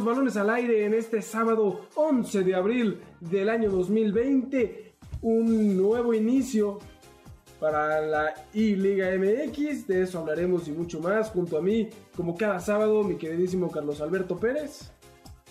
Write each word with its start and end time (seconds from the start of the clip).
Balones 0.00 0.38
al 0.38 0.48
aire 0.48 0.86
en 0.86 0.94
este 0.94 1.20
sábado 1.20 1.82
11 1.96 2.44
de 2.44 2.54
abril 2.54 3.00
del 3.20 3.50
año 3.50 3.70
2020. 3.70 4.94
Un 5.20 5.76
nuevo 5.76 6.14
inicio 6.14 6.78
para 7.60 8.00
la 8.00 8.34
I-Liga 8.54 9.10
MX. 9.18 9.86
De 9.86 10.02
eso 10.02 10.18
hablaremos 10.18 10.66
y 10.66 10.72
mucho 10.72 10.98
más 10.98 11.30
junto 11.30 11.58
a 11.58 11.60
mí, 11.60 11.90
como 12.16 12.34
cada 12.34 12.58
sábado, 12.58 13.04
mi 13.04 13.16
queridísimo 13.16 13.70
Carlos 13.70 14.00
Alberto 14.00 14.38
Pérez. 14.38 14.90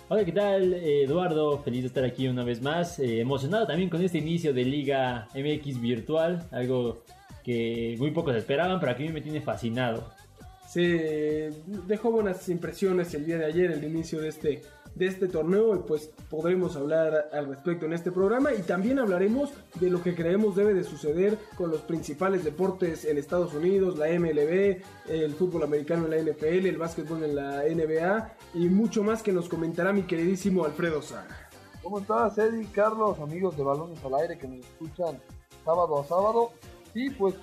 Hola, 0.09 0.25
¿qué 0.25 0.31
tal? 0.31 0.73
Eduardo, 0.73 1.59
feliz 1.59 1.81
de 1.81 1.87
estar 1.87 2.03
aquí 2.03 2.27
una 2.27 2.43
vez 2.43 2.63
más. 2.63 2.97
Eh, 2.97 3.21
emocionado 3.21 3.67
también 3.67 3.89
con 3.89 4.01
este 4.01 4.17
inicio 4.17 4.53
de 4.53 4.65
Liga 4.65 5.27
MX 5.35 5.79
virtual, 5.79 6.47
algo 6.51 7.03
que 7.43 7.95
muy 7.99 8.09
pocos 8.09 8.35
esperaban, 8.35 8.79
pero 8.79 8.91
aquí 8.91 9.07
me 9.09 9.21
tiene 9.21 9.39
fascinado 9.39 10.09
se 10.71 11.51
dejó 11.85 12.11
buenas 12.11 12.47
impresiones 12.47 13.13
el 13.13 13.25
día 13.25 13.37
de 13.37 13.45
ayer, 13.45 13.71
el 13.71 13.83
inicio 13.83 14.21
de 14.21 14.29
este, 14.29 14.61
de 14.95 15.05
este 15.05 15.27
torneo, 15.27 15.75
y 15.75 15.79
pues 15.79 16.11
podremos 16.29 16.77
hablar 16.77 17.27
al 17.33 17.47
respecto 17.47 17.85
en 17.85 17.91
este 17.91 18.09
programa 18.09 18.53
y 18.53 18.61
también 18.61 18.97
hablaremos 18.97 19.49
de 19.81 19.89
lo 19.89 20.01
que 20.01 20.15
creemos 20.15 20.55
debe 20.55 20.73
de 20.73 20.85
suceder 20.85 21.37
con 21.57 21.71
los 21.71 21.81
principales 21.81 22.45
deportes 22.45 23.03
en 23.03 23.17
Estados 23.17 23.53
Unidos, 23.53 23.97
la 23.97 24.07
MLB, 24.17 24.81
el 25.09 25.33
fútbol 25.33 25.63
americano 25.63 26.05
en 26.05 26.11
la 26.11 26.31
NFL, 26.31 26.65
el 26.65 26.77
básquetbol 26.77 27.21
en 27.25 27.35
la 27.35 27.63
NBA 27.63 28.33
y 28.53 28.69
mucho 28.69 29.03
más 29.03 29.21
que 29.21 29.33
nos 29.33 29.49
comentará 29.49 29.91
mi 29.91 30.03
queridísimo 30.03 30.63
Alfredo 30.63 31.01
Saga. 31.01 31.49
¿Cómo 31.83 31.99
estás, 31.99 32.37
Eddie, 32.37 32.67
Carlos, 32.71 33.19
amigos 33.19 33.57
de 33.57 33.63
Balones 33.63 34.01
al 34.05 34.13
Aire 34.13 34.37
que 34.37 34.47
nos 34.47 34.59
escuchan 34.59 35.19
sábado 35.65 35.99
a 35.99 36.05
sábado? 36.05 36.51
Sí, 36.93 37.09
pues 37.09 37.35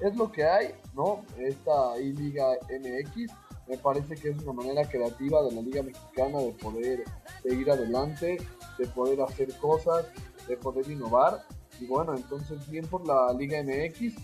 es 0.00 0.16
lo 0.16 0.30
que 0.30 0.44
hay, 0.44 0.68
¿no? 1.00 1.24
Esta 1.38 1.98
I-Liga 1.98 2.46
MX 2.68 3.32
me 3.66 3.78
parece 3.78 4.16
que 4.16 4.30
es 4.30 4.42
una 4.42 4.52
manera 4.52 4.84
creativa 4.86 5.42
de 5.42 5.52
la 5.52 5.62
Liga 5.62 5.82
Mexicana 5.82 6.38
de 6.40 6.52
poder 6.52 7.04
seguir 7.42 7.70
adelante, 7.70 8.36
de 8.78 8.86
poder 8.88 9.22
hacer 9.22 9.48
cosas, 9.58 10.06
de 10.46 10.56
poder 10.58 10.90
innovar. 10.90 11.46
Y 11.80 11.86
bueno, 11.86 12.14
entonces 12.14 12.68
bien 12.68 12.86
por 12.86 13.06
la 13.06 13.32
Liga 13.32 13.62
MX 13.62 14.14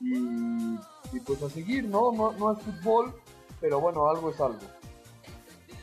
y, 0.00 1.20
pues 1.26 1.42
a 1.42 1.50
seguir, 1.50 1.84
¿no? 1.84 2.12
¿no? 2.12 2.32
No 2.32 2.52
es 2.52 2.58
fútbol, 2.60 3.12
pero 3.60 3.80
bueno, 3.80 4.08
algo 4.08 4.30
es 4.30 4.40
algo. 4.40 4.66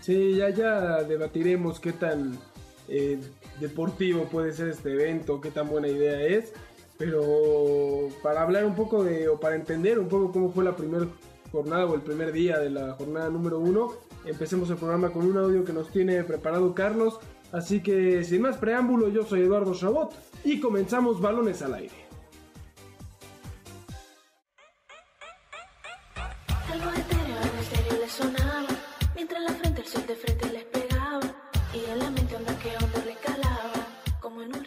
Sí, 0.01 0.37
ya, 0.37 0.49
ya 0.49 1.03
debatiremos 1.03 1.79
qué 1.79 1.91
tan 1.91 2.39
eh, 2.87 3.19
deportivo 3.59 4.23
puede 4.23 4.51
ser 4.53 4.69
este 4.69 4.93
evento, 4.93 5.41
qué 5.41 5.51
tan 5.51 5.69
buena 5.69 5.89
idea 5.89 6.21
es. 6.21 6.53
Pero 6.99 8.09
para 8.21 8.41
hablar 8.41 8.65
un 8.65 8.75
poco 8.75 9.05
de, 9.05 9.29
o 9.29 9.39
para 9.39 9.55
entender 9.55 9.97
un 9.97 10.09
poco 10.09 10.33
cómo 10.33 10.51
fue 10.51 10.65
la 10.65 10.75
primera 10.75 11.07
jornada 11.49 11.85
o 11.85 11.95
el 11.95 12.01
primer 12.01 12.33
día 12.33 12.59
de 12.59 12.69
la 12.69 12.91
jornada 12.95 13.29
número 13.29 13.57
uno, 13.57 13.93
empecemos 14.25 14.69
el 14.69 14.75
programa 14.75 15.09
con 15.09 15.25
un 15.25 15.37
audio 15.37 15.63
que 15.63 15.71
nos 15.71 15.89
tiene 15.91 16.21
preparado 16.25 16.75
Carlos. 16.75 17.17
Así 17.53 17.81
que 17.81 18.25
sin 18.25 18.41
más 18.41 18.57
preámbulo, 18.57 19.07
yo 19.07 19.23
soy 19.23 19.43
Eduardo 19.43 19.73
Chabot 19.73 20.13
y 20.43 20.59
comenzamos 20.59 21.21
balones 21.21 21.61
al 21.61 21.75
aire. 21.75 21.95
mientras 29.15 29.41
la 29.41 29.53
frente 29.53 29.81
el 29.81 29.87
sol 29.87 30.05
de 30.05 30.15
frente 30.15 30.49
les 30.49 30.65
pegaba 30.65 31.21
y 31.73 31.89
en 31.91 31.99
la 31.99 32.09
mente 32.09 32.35
onda 32.35 32.59
que 32.59 32.75
onda 32.75 33.05
le 33.05 33.15
calaba 33.15 33.87
como 34.19 34.41
en 34.41 34.53
un 34.53 34.65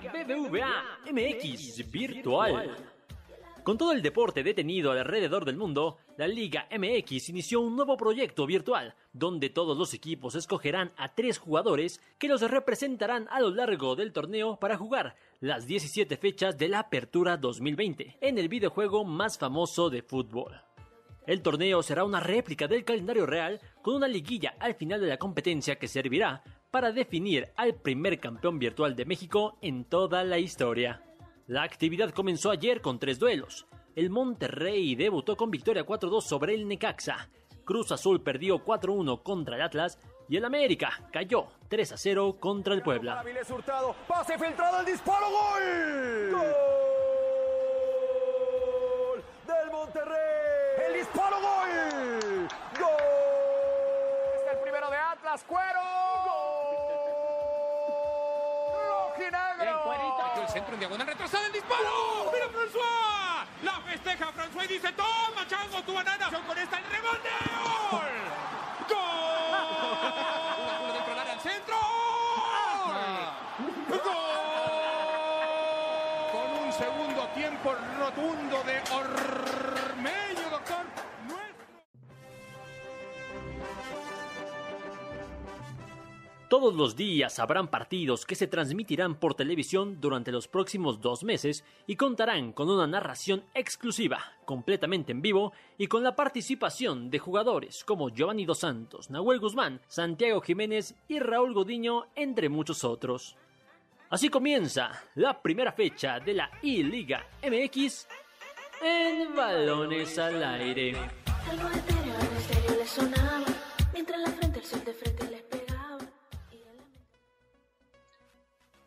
BBVA 0.00 0.98
MX 1.12 1.90
Virtual. 1.90 2.76
Con 3.62 3.78
todo 3.78 3.92
el 3.92 4.02
deporte 4.02 4.42
detenido 4.42 4.90
alrededor 4.90 5.44
del 5.44 5.56
mundo, 5.56 5.96
la 6.18 6.26
Liga 6.26 6.68
MX 6.70 7.30
inició 7.30 7.60
un 7.60 7.76
nuevo 7.76 7.96
proyecto 7.96 8.44
virtual, 8.44 8.94
donde 9.12 9.48
todos 9.50 9.78
los 9.78 9.94
equipos 9.94 10.34
escogerán 10.34 10.92
a 10.96 11.14
tres 11.14 11.38
jugadores 11.38 12.00
que 12.18 12.28
los 12.28 12.42
representarán 12.42 13.26
a 13.30 13.40
lo 13.40 13.50
largo 13.50 13.96
del 13.96 14.12
torneo 14.12 14.58
para 14.58 14.76
jugar 14.76 15.16
las 15.40 15.66
17 15.66 16.16
fechas 16.16 16.58
de 16.58 16.68
la 16.68 16.80
Apertura 16.80 17.36
2020 17.36 18.18
en 18.20 18.38
el 18.38 18.48
videojuego 18.48 19.04
más 19.04 19.38
famoso 19.38 19.88
de 19.88 20.02
fútbol. 20.02 20.60
El 21.26 21.40
torneo 21.40 21.82
será 21.82 22.04
una 22.04 22.20
réplica 22.20 22.68
del 22.68 22.84
calendario 22.84 23.24
real 23.24 23.58
con 23.80 23.94
una 23.94 24.08
liguilla 24.08 24.56
al 24.58 24.74
final 24.74 25.00
de 25.00 25.06
la 25.06 25.16
competencia 25.16 25.76
que 25.76 25.88
servirá 25.88 26.42
para 26.74 26.90
definir 26.90 27.52
al 27.54 27.76
primer 27.76 28.18
campeón 28.18 28.58
virtual 28.58 28.96
de 28.96 29.04
México 29.04 29.56
en 29.62 29.84
toda 29.84 30.24
la 30.24 30.38
historia. 30.38 31.00
La 31.46 31.62
actividad 31.62 32.10
comenzó 32.10 32.50
ayer 32.50 32.80
con 32.80 32.98
tres 32.98 33.20
duelos. 33.20 33.68
El 33.94 34.10
Monterrey 34.10 34.96
debutó 34.96 35.36
con 35.36 35.52
victoria 35.52 35.86
4-2 35.86 36.22
sobre 36.22 36.52
el 36.52 36.66
Necaxa. 36.66 37.28
Cruz 37.64 37.92
Azul 37.92 38.22
perdió 38.22 38.64
4-1 38.64 39.22
contra 39.22 39.54
el 39.54 39.62
Atlas 39.62 40.00
y 40.28 40.36
el 40.36 40.44
América 40.44 40.90
cayó 41.12 41.46
3-0 41.70 42.40
contra 42.40 42.74
el 42.74 42.82
Puebla. 42.82 43.22
pase 44.08 44.36
filtrado, 44.36 44.80
el 44.80 44.86
disparo, 44.86 45.26
gol. 45.30 46.32
Gol 46.32 46.93
en 60.74 60.80
diagonal, 60.80 61.06
retrasada 61.06 61.46
el 61.46 61.52
disparo. 61.52 62.30
¡Mira 62.32 62.46
François! 62.48 63.46
La 63.62 63.80
festeja 63.80 64.32
François 64.32 64.64
y 64.64 64.68
dice, 64.68 64.92
toma, 64.92 65.46
chango, 65.48 65.82
tu 65.82 65.94
banana. 65.94 66.30
Con 66.46 66.58
esta 66.58 66.78
el 66.78 66.84
rebote. 66.90 67.63
Todos 86.64 86.76
los 86.76 86.96
días 86.96 87.38
habrán 87.40 87.68
partidos 87.68 88.24
que 88.24 88.34
se 88.34 88.46
transmitirán 88.46 89.16
por 89.16 89.34
televisión 89.34 90.00
durante 90.00 90.32
los 90.32 90.48
próximos 90.48 90.98
dos 90.98 91.22
meses 91.22 91.62
y 91.86 91.96
contarán 91.96 92.54
con 92.54 92.70
una 92.70 92.86
narración 92.86 93.44
exclusiva, 93.52 94.32
completamente 94.46 95.12
en 95.12 95.20
vivo 95.20 95.52
y 95.76 95.88
con 95.88 96.02
la 96.02 96.16
participación 96.16 97.10
de 97.10 97.18
jugadores 97.18 97.84
como 97.84 98.08
Giovanni 98.08 98.46
Dos 98.46 98.60
Santos, 98.60 99.10
Nahuel 99.10 99.40
Guzmán, 99.40 99.82
Santiago 99.88 100.40
Jiménez 100.40 100.94
y 101.06 101.18
Raúl 101.18 101.52
Godiño, 101.52 102.06
entre 102.16 102.48
muchos 102.48 102.82
otros. 102.82 103.36
Así 104.08 104.30
comienza 104.30 104.90
la 105.16 105.42
primera 105.42 105.72
fecha 105.72 106.18
de 106.18 106.32
la 106.32 106.50
I-Liga 106.62 107.26
MX 107.42 108.08
en 108.80 109.36
Balones 109.36 110.18
al 110.18 110.42
Aire. 110.42 110.96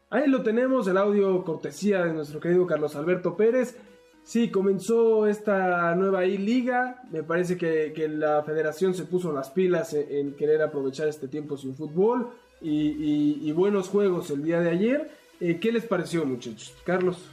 Ahí 0.09 0.27
lo 0.27 0.41
tenemos, 0.41 0.87
el 0.87 0.97
audio 0.97 1.43
cortesía 1.43 2.05
de 2.05 2.13
nuestro 2.13 2.39
querido 2.39 2.65
Carlos 2.65 2.95
Alberto 2.95 3.35
Pérez. 3.35 3.77
Sí, 4.23 4.49
comenzó 4.49 5.27
esta 5.27 5.93
nueva 5.95 6.25
I-Liga. 6.25 7.03
Me 7.11 7.23
parece 7.23 7.57
que, 7.57 8.07
la 8.07 8.41
federación 8.43 8.93
se 8.93 9.03
puso 9.03 9.33
las 9.33 9.49
pilas 9.49 9.93
en, 9.93 10.33
querer 10.35 10.61
aprovechar 10.61 11.09
este 11.09 11.27
tiempo 11.27 11.57
sin 11.57 11.75
fútbol 11.75 12.29
y, 12.61 13.51
buenos 13.51 13.89
juegos 13.89 14.31
el 14.31 14.43
día 14.43 14.61
de 14.61 14.69
ayer. 14.69 15.11
Eh, 15.41 15.59
¿Qué 15.59 15.73
les 15.73 15.85
pareció, 15.85 16.25
muchachos? 16.25 16.73
Carlos. 16.85 17.29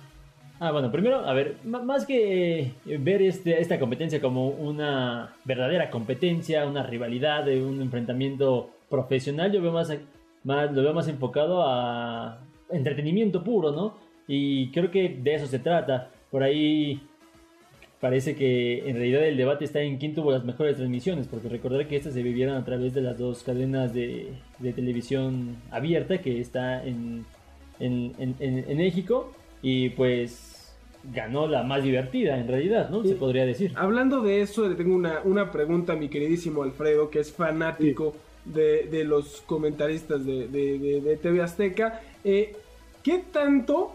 Ah, 0.58 0.72
bueno, 0.72 0.90
primero, 0.90 1.20
a 1.20 1.32
ver, 1.32 1.58
más 1.64 2.06
que 2.06 2.72
ver 2.84 3.22
este, 3.22 3.60
esta 3.60 3.78
competencia 3.78 4.20
como 4.20 4.48
una 4.48 5.36
verdadera 5.44 5.90
competencia, 5.90 6.66
una 6.66 6.82
rivalidad, 6.84 7.46
un 7.48 7.82
enfrentamiento 7.82 8.70
profesional, 8.88 9.52
yo 9.52 9.62
veo 9.62 9.72
más, 9.72 9.92
más, 10.42 10.72
lo 10.72 10.82
veo 10.82 10.94
más 10.94 11.08
enfocado 11.08 11.62
a 11.66 12.38
entretenimiento 12.70 13.42
puro, 13.42 13.72
¿no? 13.72 13.94
Y 14.26 14.70
creo 14.70 14.90
que 14.90 15.08
de 15.08 15.34
eso 15.34 15.46
se 15.46 15.58
trata. 15.58 16.10
Por 16.30 16.42
ahí 16.42 17.02
parece 18.00 18.34
que 18.34 18.88
en 18.88 18.96
realidad 18.96 19.26
el 19.26 19.36
debate 19.36 19.64
está 19.64 19.80
en 19.80 19.98
quién 19.98 20.14
tuvo 20.14 20.32
las 20.32 20.44
mejores 20.44 20.76
transmisiones, 20.76 21.26
porque 21.26 21.48
recordar 21.48 21.86
que 21.86 21.96
estas 21.96 22.14
se 22.14 22.22
vivieron 22.22 22.56
a 22.56 22.64
través 22.64 22.94
de 22.94 23.00
las 23.00 23.18
dos 23.18 23.42
cadenas 23.42 23.94
de, 23.94 24.34
televisión 24.74 25.56
abierta 25.70 26.18
que 26.18 26.40
está 26.40 26.84
en, 26.84 27.24
en 27.78 28.76
México 28.76 29.32
y 29.62 29.90
pues 29.90 30.54
ganó 31.12 31.46
la 31.46 31.62
más 31.62 31.82
divertida 31.82 32.38
en 32.38 32.48
realidad, 32.48 32.88
¿no? 32.90 33.04
Se 33.04 33.14
podría 33.14 33.44
decir. 33.44 33.72
Hablando 33.74 34.22
de 34.22 34.40
eso, 34.40 34.68
le 34.68 34.74
tengo 34.74 34.94
una, 34.94 35.20
una 35.24 35.50
pregunta 35.50 35.92
a 35.92 35.96
mi 35.96 36.08
queridísimo 36.08 36.62
Alfredo, 36.62 37.10
que 37.10 37.20
es 37.20 37.32
fanático 37.32 38.14
de, 38.44 39.04
los 39.04 39.42
comentaristas 39.42 40.24
de, 40.24 40.48
de, 40.48 41.18
TV 41.20 41.42
Azteca. 41.42 42.00
Eh, 42.24 42.56
¿Qué 43.02 43.22
tanto 43.30 43.92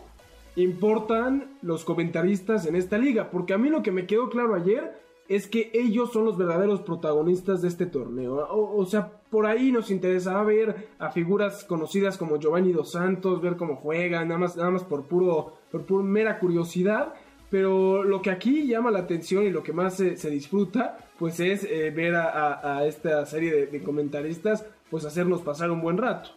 importan 0.56 1.58
los 1.62 1.84
comentaristas 1.84 2.66
en 2.66 2.76
esta 2.76 2.98
liga? 2.98 3.32
Porque 3.32 3.54
a 3.54 3.58
mí 3.58 3.70
lo 3.70 3.82
que 3.82 3.92
me 3.92 4.06
quedó 4.06 4.30
claro 4.30 4.56
ayer 4.56 4.94
es 5.30 5.48
que 5.48 5.70
ellos 5.74 6.12
son 6.12 6.26
los 6.26 6.38
verdaderos 6.38 6.82
protagonistas 6.82 7.62
de 7.62 7.68
este 7.68 7.86
torneo. 7.86 8.48
O, 8.52 8.84
sea, 8.86 9.12
por 9.30 9.46
ahí 9.46 9.72
nos 9.72 9.92
interesaba 9.92 10.44
ver 10.44 10.90
a 10.98 11.12
figuras 11.12 11.64
conocidas 11.64 12.18
como 12.18 12.40
Giovanni 12.40 12.72
Dos 12.72 12.92
Santos, 12.92 13.40
ver 13.40 13.56
cómo 13.56 13.76
juegan, 13.76 14.28
nada 14.28 14.40
más, 14.40 14.58
nada 14.58 14.72
más 14.72 14.84
por 14.84 15.06
puro, 15.06 15.54
por 15.72 15.86
pura 15.86 16.04
mera 16.04 16.40
curiosidad. 16.40 17.14
Pero 17.52 18.04
lo 18.04 18.22
que 18.22 18.32
aquí 18.32 18.68
llama 18.68 18.92
la 18.92 19.00
atención 19.00 19.44
y 19.44 19.52
lo 19.52 19.62
que 19.62 19.74
más 19.74 19.96
se, 19.96 20.30
disfruta, 20.30 20.98
pues 21.18 21.40
es 21.40 21.64
eh, 21.64 21.92
ver 21.92 22.16
a, 22.16 22.86
esta 22.86 23.26
serie 23.26 23.68
de, 23.68 23.84
comentaristas, 23.84 24.66
pues 24.90 25.06
hacernos 25.06 25.42
pasar 25.42 25.70
un 25.70 25.82
buen 25.82 25.98
rato. 25.98 26.32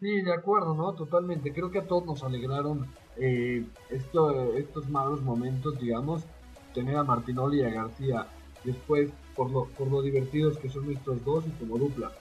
Sí, 0.00 0.22
de 0.22 0.32
acuerdo, 0.32 0.74
¿no? 0.74 0.92
Totalmente. 0.92 1.52
Creo 1.52 1.70
que 1.70 1.78
a 1.78 1.86
todos 1.86 2.04
nos 2.04 2.22
alegraron 2.22 2.86
eh, 3.16 3.64
estos 3.90 4.88
malos 4.90 5.22
momentos, 5.22 5.78
digamos, 5.80 6.24
tener 6.74 6.96
a 6.96 7.04
Martinoli 7.04 7.60
y 7.60 7.64
a 7.64 7.70
García 7.70 8.26
después 8.64 9.10
por 9.34 9.50
lo, 9.50 9.64
por 9.66 9.90
lo 9.90 10.02
divertidos 10.02 10.58
que 10.58 10.68
son 10.68 10.90
estos 10.90 11.24
dos 11.24 11.46
y 11.46 11.50
como 11.52 11.78
dupla. 11.78 12.12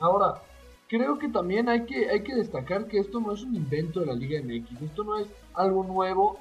Ahora, 0.00 0.42
creo 0.88 1.18
que 1.18 1.28
también 1.28 1.68
hay 1.68 1.84
que, 1.84 2.08
hay 2.08 2.22
que 2.22 2.34
destacar 2.34 2.86
que 2.86 2.98
esto 2.98 3.20
no 3.20 3.32
es 3.32 3.42
un 3.42 3.54
invento 3.54 4.00
de 4.00 4.06
la 4.06 4.14
Liga 4.14 4.40
MX, 4.42 4.82
esto 4.82 5.04
no 5.04 5.18
es 5.18 5.28
algo 5.54 5.84
nuevo 5.84 6.38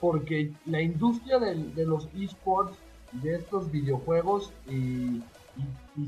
porque 0.00 0.52
la 0.66 0.80
industria 0.80 1.38
de, 1.38 1.84
los 1.84 2.08
esports, 2.14 2.78
de 3.12 3.34
estos 3.34 3.70
videojuegos 3.70 4.52
y, 4.70 5.22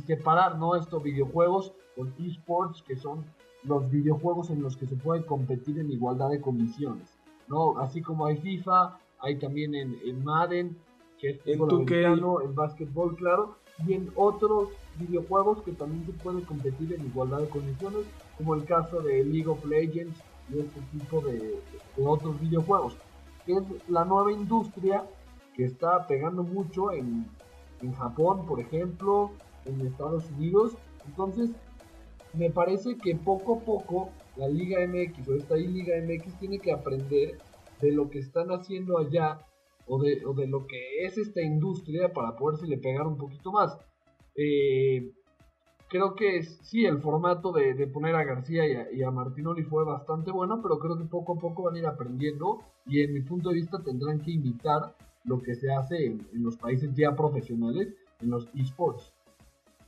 separar 0.07 0.59
¿no? 0.59 0.77
estos 0.77 1.03
videojuegos 1.03 1.73
con 1.97 2.15
esports 2.21 2.83
que 2.83 2.95
son 2.95 3.25
los 3.65 3.91
videojuegos 3.91 4.51
en 4.51 4.63
los 4.63 4.77
que 4.77 4.87
se 4.87 4.97
puede 4.97 5.25
competir 5.25 5.79
en 5.79 5.91
igualdad 5.91 6.31
de 6.31 6.41
condiciones. 6.41 7.09
¿no? 7.49 7.79
Así 7.79 8.01
como 8.01 8.27
hay 8.27 8.37
FIFA, 8.37 8.99
hay 9.21 9.37
también 9.39 9.75
en, 9.75 9.99
en 10.05 10.25
Madden, 10.25 10.77
que 11.19 11.31
es 11.31 11.41
en 11.47 11.63
americano, 11.63 12.41
en 12.41 12.55
básquetbol, 12.55 13.17
claro, 13.17 13.57
y 13.87 13.95
en 13.95 14.11
otros 14.15 14.69
videojuegos 14.99 15.63
que 15.63 15.73
también 15.73 16.05
se 16.07 16.13
pueden 16.13 16.43
competir 16.43 16.93
en 16.95 17.05
igualdad 17.07 17.41
de 17.41 17.49
condiciones, 17.49 18.07
como 18.37 18.55
el 18.55 18.65
caso 18.65 19.01
de 19.01 19.25
League 19.25 19.49
of 19.49 19.65
Legends 19.65 20.19
y 20.53 20.61
este 20.61 20.81
tipo 20.93 21.21
de, 21.21 21.61
otros 22.03 22.41
videojuegos, 22.41 22.97
que 23.45 23.53
es 23.53 23.63
la 23.89 24.05
nueva 24.05 24.33
industria 24.33 25.05
que 25.55 25.65
está 25.65 26.07
pegando 26.07 26.43
mucho 26.43 26.93
en, 26.93 27.27
en 27.83 27.93
Japón, 27.95 28.47
por 28.47 28.61
ejemplo, 28.61 29.31
en 29.67 29.87
Estados 29.87 30.25
Unidos. 30.37 30.77
Entonces, 31.07 31.51
me 32.35 32.51
parece 32.51 32.97
que 32.97 33.17
poco 33.17 33.57
a 33.57 33.61
poco 33.61 34.11
la 34.37 34.49
Liga 34.49 34.79
MX 34.87 35.29
o 35.29 35.35
esta 35.35 35.57
Liga 35.57 35.95
MX 36.01 36.39
tiene 36.39 36.59
que 36.59 36.73
aprender 36.73 37.39
de 37.81 37.93
lo 37.93 38.09
que 38.11 38.19
están 38.19 38.51
haciendo 38.51 38.99
allá 38.99 39.39
o 39.87 40.01
de, 40.01 40.25
o 40.25 40.33
de 40.35 40.47
lo 40.47 40.67
que 40.67 41.05
es 41.05 41.19
esta 41.19 41.43
industria 41.43 42.13
para 42.13 42.35
le 42.67 42.79
pegar 42.79 43.07
un 43.07 43.17
poquito 43.17 43.51
más. 43.51 43.77
Eh, 44.37 45.13
creo 45.89 46.15
que 46.15 46.43
sí, 46.43 46.87
el 46.87 47.01
formato 47.01 47.53
de, 47.53 47.87
poner 47.89 48.15
a 48.15 48.25
García 48.25 48.63
y 48.93 49.03
a, 49.03 49.11
Martinoli 49.11 49.65
fue 49.65 49.85
bastante 49.85 50.31
bueno, 50.31 50.63
pero 50.63 50.79
creo 50.79 50.97
que 50.97 51.05
poco 51.05 51.35
a 51.35 51.41
poco 51.41 51.65
van 51.65 51.75
a 51.75 51.79
ir 51.79 51.87
aprendiendo 51.87 52.61
y 52.87 53.01
en 53.01 53.13
mi 53.13 53.21
punto 53.21 53.49
de 53.49 53.57
vista 53.57 53.83
tendrán 53.83 54.21
que 54.21 54.31
imitar 54.31 54.95
lo 55.25 55.43
que 55.43 55.55
se 55.55 55.73
hace 55.73 56.07
en, 56.07 56.27
los 56.33 56.57
países 56.57 56.95
ya 56.95 57.15
profesionales, 57.15 57.95
en 58.21 58.31
los 58.31 58.49
esports. 58.55 59.13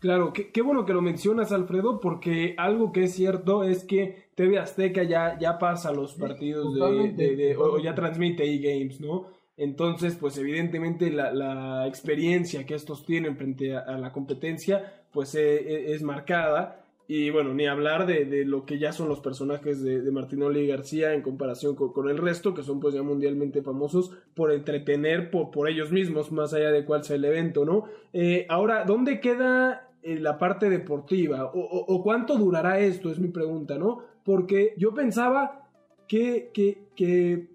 Claro, 0.02 0.32
qué, 0.32 0.62
bueno 0.62 0.84
que 0.84 0.92
lo 0.92 1.00
mencionas, 1.00 1.52
Alfredo, 1.52 2.00
porque 2.00 2.56
algo 2.58 2.90
que 2.90 3.04
es 3.04 3.14
cierto 3.14 3.62
es 3.62 3.84
que 3.84 4.24
TV 4.34 4.58
Azteca 4.58 5.04
ya, 5.04 5.38
ya 5.38 5.60
pasa 5.60 5.92
los 5.92 6.14
partidos 6.14 6.74
de, 6.74 7.54
o, 7.56 7.78
ya 7.78 7.94
transmite 7.94 8.42
e-games, 8.42 9.00
¿no? 9.00 9.28
Entonces, 9.56 10.16
pues 10.16 10.36
evidentemente 10.38 11.08
la, 11.08 11.86
experiencia 11.86 12.66
que 12.66 12.74
estos 12.74 13.06
tienen 13.06 13.36
frente 13.36 13.76
a, 13.76 13.96
la 13.96 14.10
competencia, 14.10 15.04
pues 15.12 15.36
e, 15.36 15.58
e, 15.58 15.92
es 15.92 16.02
marcada. 16.02 16.84
Y 17.06 17.30
bueno, 17.30 17.54
ni 17.54 17.68
hablar 17.68 18.04
de, 18.04 18.44
lo 18.44 18.66
que 18.66 18.80
ya 18.80 18.90
son 18.92 19.08
los 19.08 19.20
personajes 19.20 19.84
de, 19.84 20.00
de 20.00 20.10
Martinoli 20.10 20.62
y 20.62 20.66
García 20.66 21.14
en 21.14 21.22
comparación 21.22 21.76
con, 21.76 22.08
el 22.08 22.18
resto, 22.18 22.54
que 22.54 22.64
son 22.64 22.80
pues 22.80 22.92
ya 22.92 23.04
mundialmente 23.04 23.62
famosos 23.62 24.10
por 24.34 24.50
entretener 24.50 25.30
por, 25.30 25.68
ellos 25.68 25.92
mismos, 25.92 26.32
más 26.32 26.54
allá 26.54 26.72
de 26.72 26.84
cuál 26.84 27.04
sea 27.04 27.14
el 27.14 27.24
evento, 27.24 27.64
¿no? 27.64 27.84
Eh, 28.12 28.46
ahora, 28.48 28.84
¿dónde 28.84 29.20
queda 29.20 29.90
eh, 30.02 30.18
la 30.18 30.38
parte 30.38 30.68
deportiva? 30.68 31.44
O, 31.46 31.60
o, 31.60 32.02
cuánto 32.02 32.36
durará 32.36 32.78
esto? 32.78 33.10
Es 33.10 33.18
mi 33.18 33.28
pregunta, 33.28 33.78
¿no? 33.78 34.00
Porque 34.24 34.74
yo 34.76 34.94
pensaba 34.94 35.68
que, 36.06 36.50
que, 36.52 36.88
que 36.94 37.52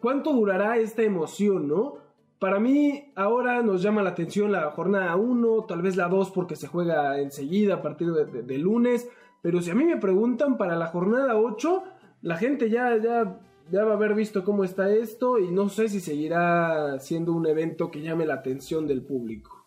¿Cuánto 0.00 0.32
durará 0.32 0.78
esta 0.78 1.02
emoción, 1.02 1.68
no? 1.68 1.98
Para 2.38 2.58
mí 2.58 3.12
ahora 3.16 3.62
nos 3.62 3.82
llama 3.82 4.02
la 4.02 4.10
atención 4.10 4.50
la 4.50 4.70
jornada 4.70 5.14
1, 5.16 5.66
tal 5.66 5.82
vez 5.82 5.96
la 5.96 6.08
2 6.08 6.30
porque 6.30 6.56
se 6.56 6.68
juega 6.68 7.20
enseguida 7.20 7.74
a 7.74 7.82
partir 7.82 8.10
de, 8.10 8.58
lunes, 8.58 9.10
pero 9.42 9.60
si 9.60 9.70
a 9.70 9.74
mí 9.74 9.84
me 9.84 9.98
preguntan 9.98 10.56
para 10.56 10.74
la 10.76 10.86
jornada 10.86 11.36
8, 11.36 11.84
la 12.22 12.36
gente 12.36 12.70
ya, 12.70 12.96
ya, 12.96 13.38
ya 13.70 13.84
va 13.84 13.92
a 13.92 13.96
haber 13.96 14.14
visto 14.14 14.42
cómo 14.42 14.64
está 14.64 14.90
esto 14.90 15.38
y 15.38 15.50
no 15.50 15.68
sé 15.68 15.90
si 15.90 16.00
seguirá 16.00 16.98
siendo 16.98 17.34
un 17.34 17.46
evento 17.46 17.90
que 17.90 18.00
llame 18.00 18.24
la 18.24 18.34
atención 18.34 18.86
del 18.86 19.02
público. 19.02 19.66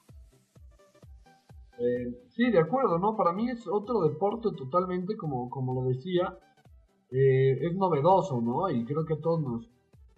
Eh, 1.78 2.23
sí, 2.36 2.52
de 2.52 2.60
acuerdo, 2.60 3.00
¿no? 3.00 3.16
Para 3.16 3.34
mí 3.34 3.50
es 3.50 3.68
otro 3.68 4.02
deporte 4.02 4.50
totalmente, 4.58 5.16
como, 5.16 5.50
como 5.50 5.74
lo 5.74 5.88
decía, 5.90 6.38
eh, 7.12 7.58
es 7.62 7.76
novedoso, 7.76 8.42
¿no? 8.42 8.70
Y 8.70 8.86
creo 8.86 9.06
que 9.06 9.14
a 9.14 9.22
todos 9.22 9.42
nos, 9.42 9.70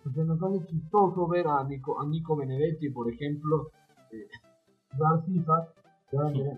porque 0.04 0.24
nos 0.24 0.42
hace 0.42 0.66
chistoso 0.68 1.28
ver 1.28 1.48
a 1.48 1.64
Nico, 1.64 2.00
a 2.00 2.06
Nico 2.06 2.36
Benedetti, 2.36 2.90
por 2.90 3.12
ejemplo, 3.12 3.70
eh, 4.12 4.28
dar 4.98 5.24
FIFA. 5.26 5.68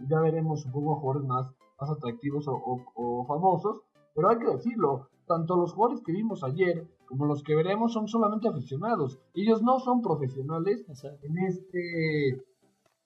Ya, 0.09 0.19
veremos, 0.19 0.61
supongo, 0.61 0.99
jugadores 0.99 1.27
más, 1.27 1.47
más 1.79 1.89
atractivos 1.89 2.45
o, 2.47 3.25
famosos. 3.27 3.81
Pero 4.13 4.29
hay 4.29 4.37
que 4.37 4.51
decirlo, 4.51 5.07
tanto 5.25 5.55
los 5.55 5.73
jugadores 5.73 6.03
que 6.03 6.11
vimos 6.11 6.43
ayer 6.43 6.87
como 7.07 7.25
los 7.25 7.41
que 7.41 7.55
veremos 7.55 7.93
son 7.93 8.07
solamente 8.07 8.47
aficionados. 8.49 9.19
Ellos 9.33 9.63
no 9.63 9.79
son 9.79 10.01
profesionales 10.01 10.85
en 11.23 11.37
este 11.39 12.45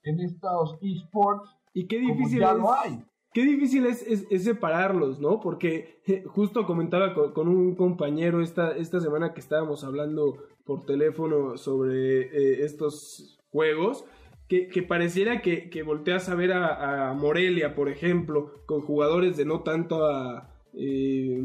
en 0.04 0.20
estos 0.20 0.78
esports. 0.82 1.56
Y 1.74 1.88
qué 1.88 2.00
difícil 2.00 2.40
ya 2.40 2.54
lo 2.54 2.74
hay. 2.74 3.04
Qué 3.34 3.46
difícil 3.46 3.86
es, 3.86 4.01
es, 4.04 4.44
separarlos, 4.44 5.22
¿no? 5.22 5.40
Porque 5.40 6.01
justo 6.28 6.66
comentaba 6.66 7.13
con, 7.13 7.48
un 7.48 7.75
compañero 7.75 8.42
esta, 8.42 8.75
esta 8.75 9.00
semana 9.00 9.34
que 9.34 9.40
estábamos 9.40 9.86
hablando 9.86 10.38
por 10.66 10.86
teléfono 10.86 11.58
sobre 11.58 12.24
eh, 12.24 12.66
estos 12.66 13.40
juegos, 13.50 14.04
que, 14.50 14.68
que 14.68 14.84
pareciera 14.84 15.42
que, 15.42 15.70
que, 15.70 15.82
volteas 15.82 16.28
a 16.28 16.36
ver 16.36 16.51
a, 16.51 17.13
Morelia, 17.13 17.74
por 17.74 17.88
ejemplo, 17.88 18.51
con 18.66 18.82
jugadores 18.82 19.38
de 19.38 19.46
no 19.46 19.62
tanto 19.62 20.06
a, 20.06 20.54
eh, 20.74 21.42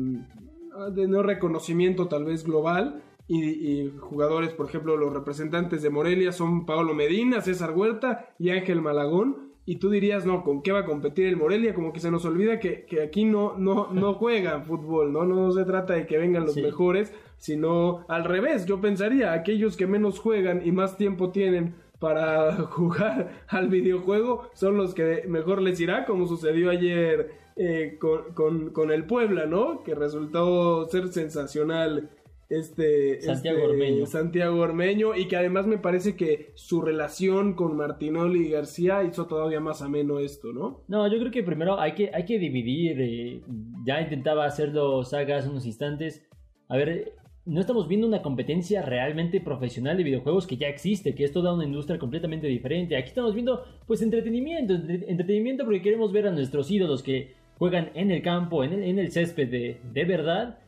de 0.90 1.06
no 1.06 1.22
reconocimiento 1.22 2.08
tal 2.08 2.24
vez 2.24 2.42
global, 2.42 3.04
y, 3.28 3.44
y, 3.44 3.96
jugadores, 3.96 4.50
por 4.50 4.66
ejemplo, 4.66 4.96
los 4.96 5.12
representantes 5.12 5.82
de 5.82 5.90
Morelia 5.90 6.32
son 6.32 6.66
Pablo 6.66 6.94
Medina, 6.94 7.40
César 7.42 7.76
Huerta 7.76 8.34
y 8.40 8.50
Ángel 8.50 8.82
Malagón 8.82 9.45
y 9.68 9.76
tú 9.76 9.90
dirías, 9.90 10.24
no, 10.24 10.44
¿con 10.44 10.62
qué 10.62 10.70
va 10.70 10.80
a 10.80 10.84
competir 10.84 11.26
el 11.26 11.36
Morelia? 11.36 11.74
Como 11.74 11.92
que 11.92 11.98
se 11.98 12.12
nos 12.12 12.24
olvida 12.24 12.60
que, 12.60 12.86
aquí 13.04 13.24
no, 13.24 13.58
no, 13.58 13.88
no 13.92 14.14
juegan 14.18 14.64
fútbol, 14.64 15.12
¿no? 15.12 15.24
No 15.24 15.50
se 15.50 15.64
trata 15.64 15.94
de 15.94 16.06
que 16.06 16.18
vengan 16.18 16.46
los 16.46 16.56
mejores, 16.56 17.12
sino 17.36 18.04
al 18.08 18.24
revés, 18.24 18.64
yo 18.64 18.80
pensaría, 18.80 19.32
aquellos 19.32 19.76
que 19.76 19.88
menos 19.88 20.20
juegan 20.20 20.64
y 20.64 20.70
más 20.70 20.96
tiempo 20.96 21.30
tienen 21.30 21.74
para 21.98 22.52
jugar 22.70 23.42
al 23.48 23.68
videojuego 23.68 24.48
son 24.54 24.76
los 24.76 24.94
que 24.94 25.24
mejor 25.26 25.60
les 25.60 25.80
irá, 25.80 26.04
como 26.04 26.28
sucedió 26.28 26.70
ayer 26.70 27.32
eh, 27.56 27.98
con, 27.98 28.70
con, 28.70 28.92
el 28.92 29.04
Puebla, 29.04 29.46
¿no? 29.46 29.82
Que 29.82 29.96
resultó 29.96 30.86
ser 30.88 31.08
sensacional 31.08 32.10
este 32.48 33.20
Santiago 33.20 33.58
este, 33.58 33.70
Ormeño. 33.70 34.06
Santiago 34.06 34.60
Ormeño 34.60 35.16
y 35.16 35.26
que 35.26 35.36
además 35.36 35.66
me 35.66 35.78
parece 35.78 36.16
que 36.16 36.52
su 36.54 36.80
relación 36.80 37.54
con 37.54 37.76
Martinoli 37.76 38.46
y 38.46 38.50
García 38.50 39.02
hizo 39.04 39.26
todavía 39.26 39.60
más 39.60 39.82
ameno 39.82 40.18
esto, 40.18 40.52
¿no? 40.52 40.82
No, 40.88 41.10
yo 41.12 41.18
creo 41.18 41.30
que 41.32 41.42
primero 41.42 41.80
hay 41.80 41.92
que, 41.92 42.10
hay 42.14 42.24
que 42.24 42.38
dividir. 42.38 43.00
eh, 43.00 43.40
ya 43.84 44.00
intentaba 44.00 44.44
hacerlo 44.46 45.04
Saga 45.04 45.38
hace 45.38 45.48
unos 45.48 45.66
instantes. 45.66 46.26
A 46.68 46.76
ver, 46.76 47.12
no 47.44 47.60
estamos 47.60 47.86
viendo 47.86 48.06
una 48.08 48.22
competencia 48.22 48.82
realmente 48.82 49.40
profesional 49.40 49.96
de 49.96 50.02
videojuegos 50.04 50.46
que 50.46 50.56
ya 50.56 50.66
existe, 50.68 51.14
que 51.14 51.24
es 51.24 51.32
toda 51.32 51.54
una 51.54 51.64
industria 51.64 51.98
completamente 51.98 52.46
diferente. 52.48 52.96
Aquí 52.96 53.08
estamos 53.08 53.34
viendo, 53.34 53.62
pues, 53.86 54.02
entretenimiento. 54.02 54.74
entre- 54.74 55.08
entretenimiento 55.10 55.64
porque 55.64 55.82
queremos 55.82 56.12
ver 56.12 56.26
a 56.26 56.32
nuestros 56.32 56.70
ídolos 56.70 57.02
que 57.04 57.34
juegan 57.58 57.90
en 57.94 58.10
el 58.10 58.22
campo, 58.22 58.64
en 58.64 58.72
el, 58.72 58.82
en 58.82 58.98
el 58.98 59.10
césped 59.12 59.48
de, 59.48 59.80
de 59.92 60.04
verdad. 60.04 60.58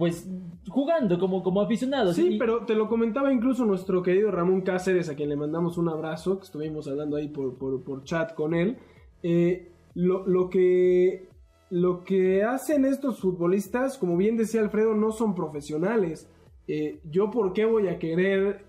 Pues 0.00 0.26
jugando 0.68 1.18
como, 1.18 1.42
como 1.42 1.60
aficionados. 1.60 2.16
Sí, 2.16 2.34
Y- 2.34 2.38
pero 2.38 2.64
te 2.64 2.74
lo 2.74 2.88
comentaba 2.88 3.30
incluso 3.32 3.66
nuestro 3.66 4.02
querido 4.02 4.30
Ramón 4.30 4.62
Cáceres, 4.62 5.10
a 5.10 5.14
quien 5.14 5.28
le 5.28 5.36
mandamos 5.36 5.76
un 5.76 5.90
abrazo, 5.90 6.38
que 6.38 6.44
estuvimos 6.46 6.88
hablando 6.88 7.16
ahí 7.16 7.28
por, 7.28 7.58
por, 7.58 7.82
por 7.84 8.02
chat 8.04 8.32
con 8.34 8.54
él. 8.54 8.78
Eh, 9.22 9.70
lo, 9.94 10.26
lo 10.26 10.48
que, 10.48 11.28
lo 11.68 12.02
que 12.02 12.42
hacen 12.44 12.86
estos 12.86 13.20
futbolistas, 13.20 13.98
como 13.98 14.16
bien 14.16 14.38
decía 14.38 14.62
Alfredo, 14.62 14.94
no 14.94 15.12
son 15.12 15.34
profesionales. 15.34 16.28
Eh, 16.66 17.00
yo, 17.10 17.30
¿por 17.30 17.52
qué 17.52 17.66
voy 17.66 17.88
a 17.88 17.98
querer 17.98 18.64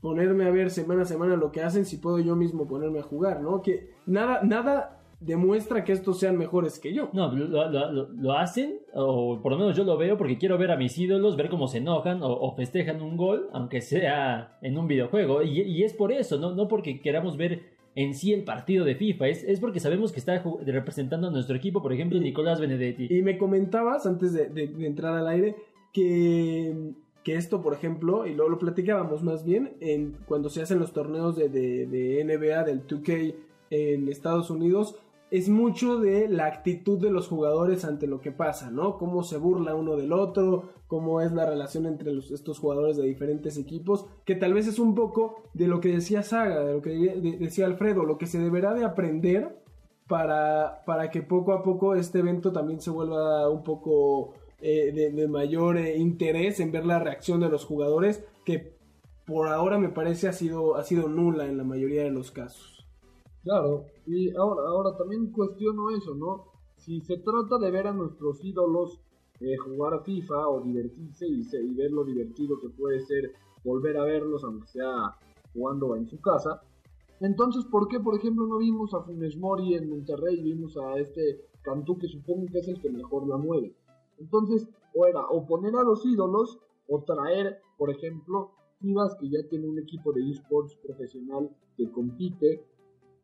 ponerme 0.00 0.44
a 0.46 0.50
ver 0.50 0.70
semana 0.70 1.02
a 1.02 1.06
semana 1.06 1.34
lo 1.36 1.50
que 1.50 1.62
hacen 1.62 1.84
si 1.84 1.96
puedo 1.96 2.20
yo 2.20 2.36
mismo 2.36 2.68
ponerme 2.68 3.00
a 3.00 3.02
jugar, 3.02 3.40
¿no? 3.42 3.60
Que 3.60 3.90
nada, 4.06 4.40
nada 4.44 4.99
demuestra 5.20 5.84
que 5.84 5.92
estos 5.92 6.18
sean 6.18 6.36
mejores 6.38 6.78
que 6.78 6.92
yo. 6.94 7.10
No, 7.12 7.30
lo, 7.32 7.46
lo- 7.68 7.92
lo- 7.92 8.08
lo 8.08 8.32
hacen, 8.32 8.78
o 8.94 9.40
por 9.42 9.52
lo 9.52 9.58
menos 9.58 9.76
yo 9.76 9.84
lo 9.84 9.96
veo 9.96 10.16
porque 10.16 10.38
quiero 10.38 10.56
ver 10.58 10.70
a 10.70 10.76
mis 10.76 10.96
ídolos, 10.98 11.36
ver 11.36 11.48
cómo 11.50 11.68
se 11.68 11.78
enojan 11.78 12.22
o, 12.22 12.28
o 12.32 12.54
festejan 12.56 13.02
un 13.02 13.16
gol, 13.16 13.48
aunque 13.52 13.80
sea 13.80 14.58
en 14.62 14.78
un 14.78 14.86
videojuego. 14.88 15.42
Y, 15.42 15.60
y 15.60 15.82
es 15.84 15.92
por 15.94 16.10
eso, 16.12 16.38
¿no? 16.38 16.54
no 16.54 16.68
porque 16.68 17.00
queramos 17.00 17.36
ver 17.36 17.78
en 17.96 18.14
sí 18.14 18.32
el 18.32 18.44
partido 18.44 18.84
de 18.84 18.94
FIFA, 18.94 19.28
es, 19.28 19.44
es 19.44 19.58
porque 19.60 19.80
sabemos 19.80 20.12
que 20.12 20.20
está 20.20 20.42
representando 20.64 21.26
a 21.28 21.30
nuestro 21.30 21.56
equipo, 21.56 21.82
por 21.82 21.92
ejemplo, 21.92 22.18
Nicolás 22.20 22.60
Benedetti. 22.60 23.08
Y 23.10 23.20
me 23.22 23.36
comentabas, 23.36 24.06
antes 24.06 24.32
de, 24.32 24.48
de- 24.48 24.68
de 24.68 24.86
entrar 24.86 25.14
al 25.14 25.26
aire, 25.28 25.56
que, 25.92 26.92
que 27.24 27.34
esto, 27.34 27.60
por 27.62 27.74
ejemplo, 27.74 28.26
y 28.26 28.34
luego 28.34 28.48
lo 28.50 28.58
platicábamos 28.58 29.22
más 29.22 29.44
bien, 29.44 29.72
en, 29.80 30.16
cuando 30.26 30.48
se 30.48 30.62
hacen 30.62 30.78
los 30.78 30.92
torneos 30.92 31.36
de, 31.36 31.48
de- 31.48 31.86
de 31.86 32.24
NBA, 32.24 32.64
del 32.64 32.86
2K 32.86 33.34
en 33.70 34.08
Estados 34.08 34.50
Unidos, 34.50 34.96
es 35.30 35.48
mucho 35.48 35.98
de 35.98 36.28
la 36.28 36.46
actitud 36.46 36.98
de 37.00 37.10
los 37.10 37.28
jugadores 37.28 37.84
ante 37.84 38.06
lo 38.06 38.20
que 38.20 38.32
pasa, 38.32 38.70
¿no? 38.70 38.98
Cómo 38.98 39.22
se 39.22 39.36
burla 39.38 39.74
uno 39.74 39.96
del 39.96 40.12
otro, 40.12 40.70
cómo 40.88 41.20
es 41.20 41.30
la 41.32 41.46
relación 41.48 41.86
entre 41.86 42.12
los- 42.12 42.30
estos 42.32 42.58
jugadores 42.58 42.96
de 42.96 43.04
diferentes 43.04 43.56
equipos, 43.56 44.06
que 44.24 44.34
tal 44.34 44.54
vez 44.54 44.66
es 44.66 44.78
un 44.80 44.94
poco 44.94 45.42
de 45.54 45.68
lo 45.68 45.80
que 45.80 45.90
decía 45.90 46.22
Saga, 46.22 46.64
de 46.64 46.74
lo 46.74 46.82
que 46.82 46.90
de- 46.90 47.36
decía 47.38 47.66
Alfredo, 47.66 48.04
lo 48.04 48.18
que 48.18 48.26
se 48.26 48.38
deberá 48.40 48.74
de 48.74 48.84
aprender 48.84 49.56
para, 50.08 50.82
para 50.86 51.10
que 51.10 51.22
poco 51.22 51.52
a 51.52 51.62
poco 51.62 51.94
este 51.94 52.18
evento 52.18 52.50
también 52.52 52.80
se 52.80 52.90
vuelva 52.90 53.48
un 53.48 53.62
poco 53.62 54.32
eh, 54.60 54.90
de, 54.92 55.10
de 55.12 55.28
mayor 55.28 55.76
eh, 55.78 55.96
interés 55.96 56.58
en 56.60 56.72
ver 56.72 56.84
la 56.84 56.98
reacción 56.98 57.40
de 57.40 57.48
los 57.48 57.64
jugadores, 57.64 58.24
que 58.44 58.74
por 59.26 59.46
ahora 59.48 59.78
me 59.78 59.88
parece 59.90 60.26
ha 60.28 60.32
sido, 60.32 60.74
ha 60.74 60.82
sido 60.82 61.08
nula 61.08 61.46
en 61.46 61.56
la 61.56 61.62
mayoría 61.64 62.02
de 62.02 62.10
los 62.10 62.32
casos. 62.32 62.79
Claro, 63.42 63.86
y 64.06 64.34
ahora, 64.36 64.68
ahora 64.68 64.96
también 64.96 65.32
cuestiono 65.32 65.90
eso, 65.90 66.14
¿no? 66.14 66.46
Si 66.76 67.00
se 67.00 67.18
trata 67.18 67.58
de 67.58 67.70
ver 67.70 67.86
a 67.86 67.92
nuestros 67.92 68.44
ídolos 68.44 69.00
eh, 69.40 69.56
jugar 69.56 69.94
a 69.94 70.00
FIFA 70.00 70.48
o 70.48 70.60
divertirse 70.60 71.26
y, 71.26 71.40
y 71.40 71.74
ver 71.74 71.90
lo 71.90 72.04
divertido 72.04 72.58
que 72.60 72.68
puede 72.68 73.00
ser 73.00 73.32
volver 73.64 73.96
a 73.96 74.04
verlos, 74.04 74.44
aunque 74.44 74.66
sea 74.68 75.16
jugando 75.52 75.96
en 75.96 76.06
su 76.06 76.20
casa, 76.20 76.62
entonces, 77.20 77.66
¿por 77.66 77.86
qué, 77.88 78.00
por 78.00 78.16
ejemplo, 78.16 78.46
no 78.46 78.56
vimos 78.56 78.94
a 78.94 79.02
Funes 79.02 79.36
Mori 79.36 79.74
en 79.74 79.90
Monterrey 79.90 80.42
vimos 80.42 80.74
a 80.78 80.98
este 80.98 81.44
Cantú 81.62 81.98
que 81.98 82.08
supongo 82.08 82.46
que 82.50 82.60
es 82.60 82.68
el 82.68 82.80
que 82.80 82.88
mejor 82.88 83.28
la 83.28 83.36
mueve? 83.36 83.74
Entonces, 84.18 84.66
o 84.94 85.06
era 85.06 85.26
o 85.28 85.46
poner 85.46 85.76
a 85.76 85.82
los 85.82 86.04
ídolos 86.06 86.58
o 86.88 87.02
traer, 87.02 87.60
por 87.76 87.90
ejemplo, 87.90 88.52
Chivas 88.80 89.14
que 89.20 89.28
ya 89.28 89.46
tiene 89.50 89.68
un 89.68 89.78
equipo 89.78 90.12
de 90.14 90.30
esports 90.30 90.74
profesional 90.76 91.50
que 91.76 91.90
compite 91.90 92.64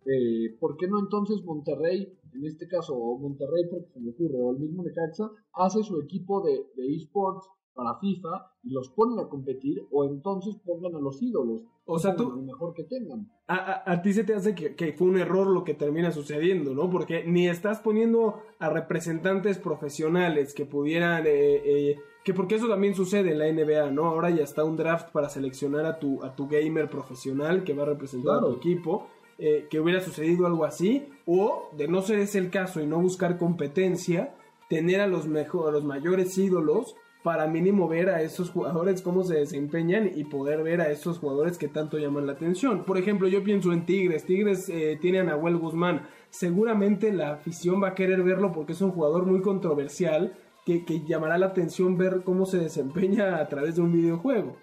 eh, 0.07 0.57
¿por 0.61 0.77
qué 0.77 0.87
no 0.89 0.99
entonces 1.01 1.43
Monterrey, 1.45 2.13
en 2.33 2.45
este 2.47 2.67
caso, 2.69 2.95
o 2.97 3.19
Monterrey 3.19 3.65
porque 3.71 3.89
se 3.93 4.01
me 4.01 4.11
ocurre, 4.11 4.35
o 4.41 4.51
el 4.53 4.59
mismo 4.59 4.83
Necaxa, 4.83 5.31
hace 5.55 5.83
su 5.83 6.01
equipo 6.01 6.43
de, 6.43 6.53
de 6.77 6.95
esports 6.97 7.49
para 7.75 7.99
FIFA 7.99 8.53
y 8.63 8.71
los 8.73 8.89
ponen 8.91 9.19
a 9.19 9.29
competir, 9.29 9.83
o 9.91 10.05
entonces 10.07 10.55
pongan 10.65 10.95
a 10.95 10.99
los 10.99 11.21
ídolos, 11.21 11.61
O 11.85 11.99
sea, 11.99 12.17
tú- 12.17 12.31
lo 12.31 12.43
mejor 12.43 12.73
que 12.73 12.85
tengan. 12.85 13.31
A, 13.49 13.57
a- 13.57 13.93
a 13.93 14.03
ti 14.03 14.13
se 14.15 14.25
te 14.25 14.33
hace 14.35 14.55
que, 14.55 14.75
que 14.75 14.93
fue 14.95 15.07
un 15.09 15.19
error 15.19 15.47
lo 15.47 15.63
que 15.63 15.75
termina 15.75 16.11
sucediendo, 16.11 16.73
¿no? 16.75 16.89
Porque 16.91 17.25
ni 17.27 17.49
estás 17.49 17.81
poniendo 17.81 18.37
a 18.59 18.71
representantes 18.71 19.59
profesionales 19.59 20.55
que 20.55 20.65
pudieran... 20.65 21.25
eh, 21.27 21.91
eh, 21.91 21.97
que 22.25 22.35
porque 22.35 22.57
eso 22.57 22.67
también 22.67 22.95
sucede 22.97 23.31
en 23.33 23.39
la 23.39 23.47
NBA, 23.53 23.93
¿no? 23.93 24.07
Ahora 24.07 24.31
ya 24.31 24.43
está 24.43 24.65
un 24.65 24.77
draft 24.77 25.13
para 25.13 25.29
seleccionar 25.29 25.85
a 25.87 26.01
tu, 26.01 26.25
a 26.25 26.35
tu 26.35 26.49
gamer 26.49 26.91
profesional 26.91 27.63
que 27.63 27.73
va 27.73 27.85
a 27.85 27.87
representar 27.87 28.39
a 28.39 28.41
tu 28.41 28.53
equipo. 28.55 29.07
Eh, 29.38 29.66
que 29.71 29.81
hubiera 29.81 30.00
sucedido 30.00 30.47
algo 30.47 30.64
así. 30.64 31.09
O, 31.26 31.71
de 31.76 31.88
no 31.88 32.02
ser 32.02 32.19
ese 32.19 32.38
el 32.38 32.50
caso 32.50 32.81
y 32.81 32.87
no 32.87 33.00
buscar 33.00 33.38
competencia, 33.38 34.35
tener 34.69 35.00
a 35.00 35.07
los, 35.07 35.26
mejor, 35.26 35.69
a 35.69 35.73
los 35.73 35.85
mayores 35.85 36.37
ídolos 36.38 36.97
para 37.23 37.49
mínimo 37.49 37.88
ver 37.88 38.09
a 38.09 38.23
esos 38.23 38.50
jugadores 38.50 39.02
cómo 39.02 39.25
se 39.25 39.35
desempeñan 39.35 40.09
y 40.14 40.23
poder 40.23 40.62
ver 40.62 40.81
a 40.81 40.90
esos 40.93 41.19
jugadores 41.19 41.59
que 41.59 41.66
tanto 41.66 41.99
llaman 41.99 42.26
la 42.26 42.35
atención. 42.35 42.85
Por 42.85 42.99
ejemplo, 42.99 43.26
yo 43.26 43.43
pienso 43.43 43.73
en 43.73 43.85
Tigres. 43.85 44.25
Tigres 44.25 44.69
eh, 44.69 44.97
tiene 45.00 45.19
a 45.19 45.25
Nahuel 45.25 45.57
Guzmán. 45.57 46.07
Seguramente 46.31 47.12
la 47.12 47.33
afición 47.33 47.83
va 47.83 47.88
a 47.88 47.95
querer 47.95 48.23
verlo 48.23 48.52
porque 48.52 48.75
es 48.75 48.81
un 48.81 48.93
jugador 48.93 49.26
muy 49.26 49.40
controversial 49.40 50.38
que, 50.64 50.85
que 50.85 51.05
llamará 51.05 51.37
la 51.37 51.47
atención 51.47 51.99
ver 51.99 52.23
cómo 52.23 52.47
se 52.47 52.59
desempeña 52.59 53.38
a 53.38 53.49
través 53.49 53.75
de 53.75 53.83
un 53.83 53.93
videojuego. 53.93 54.57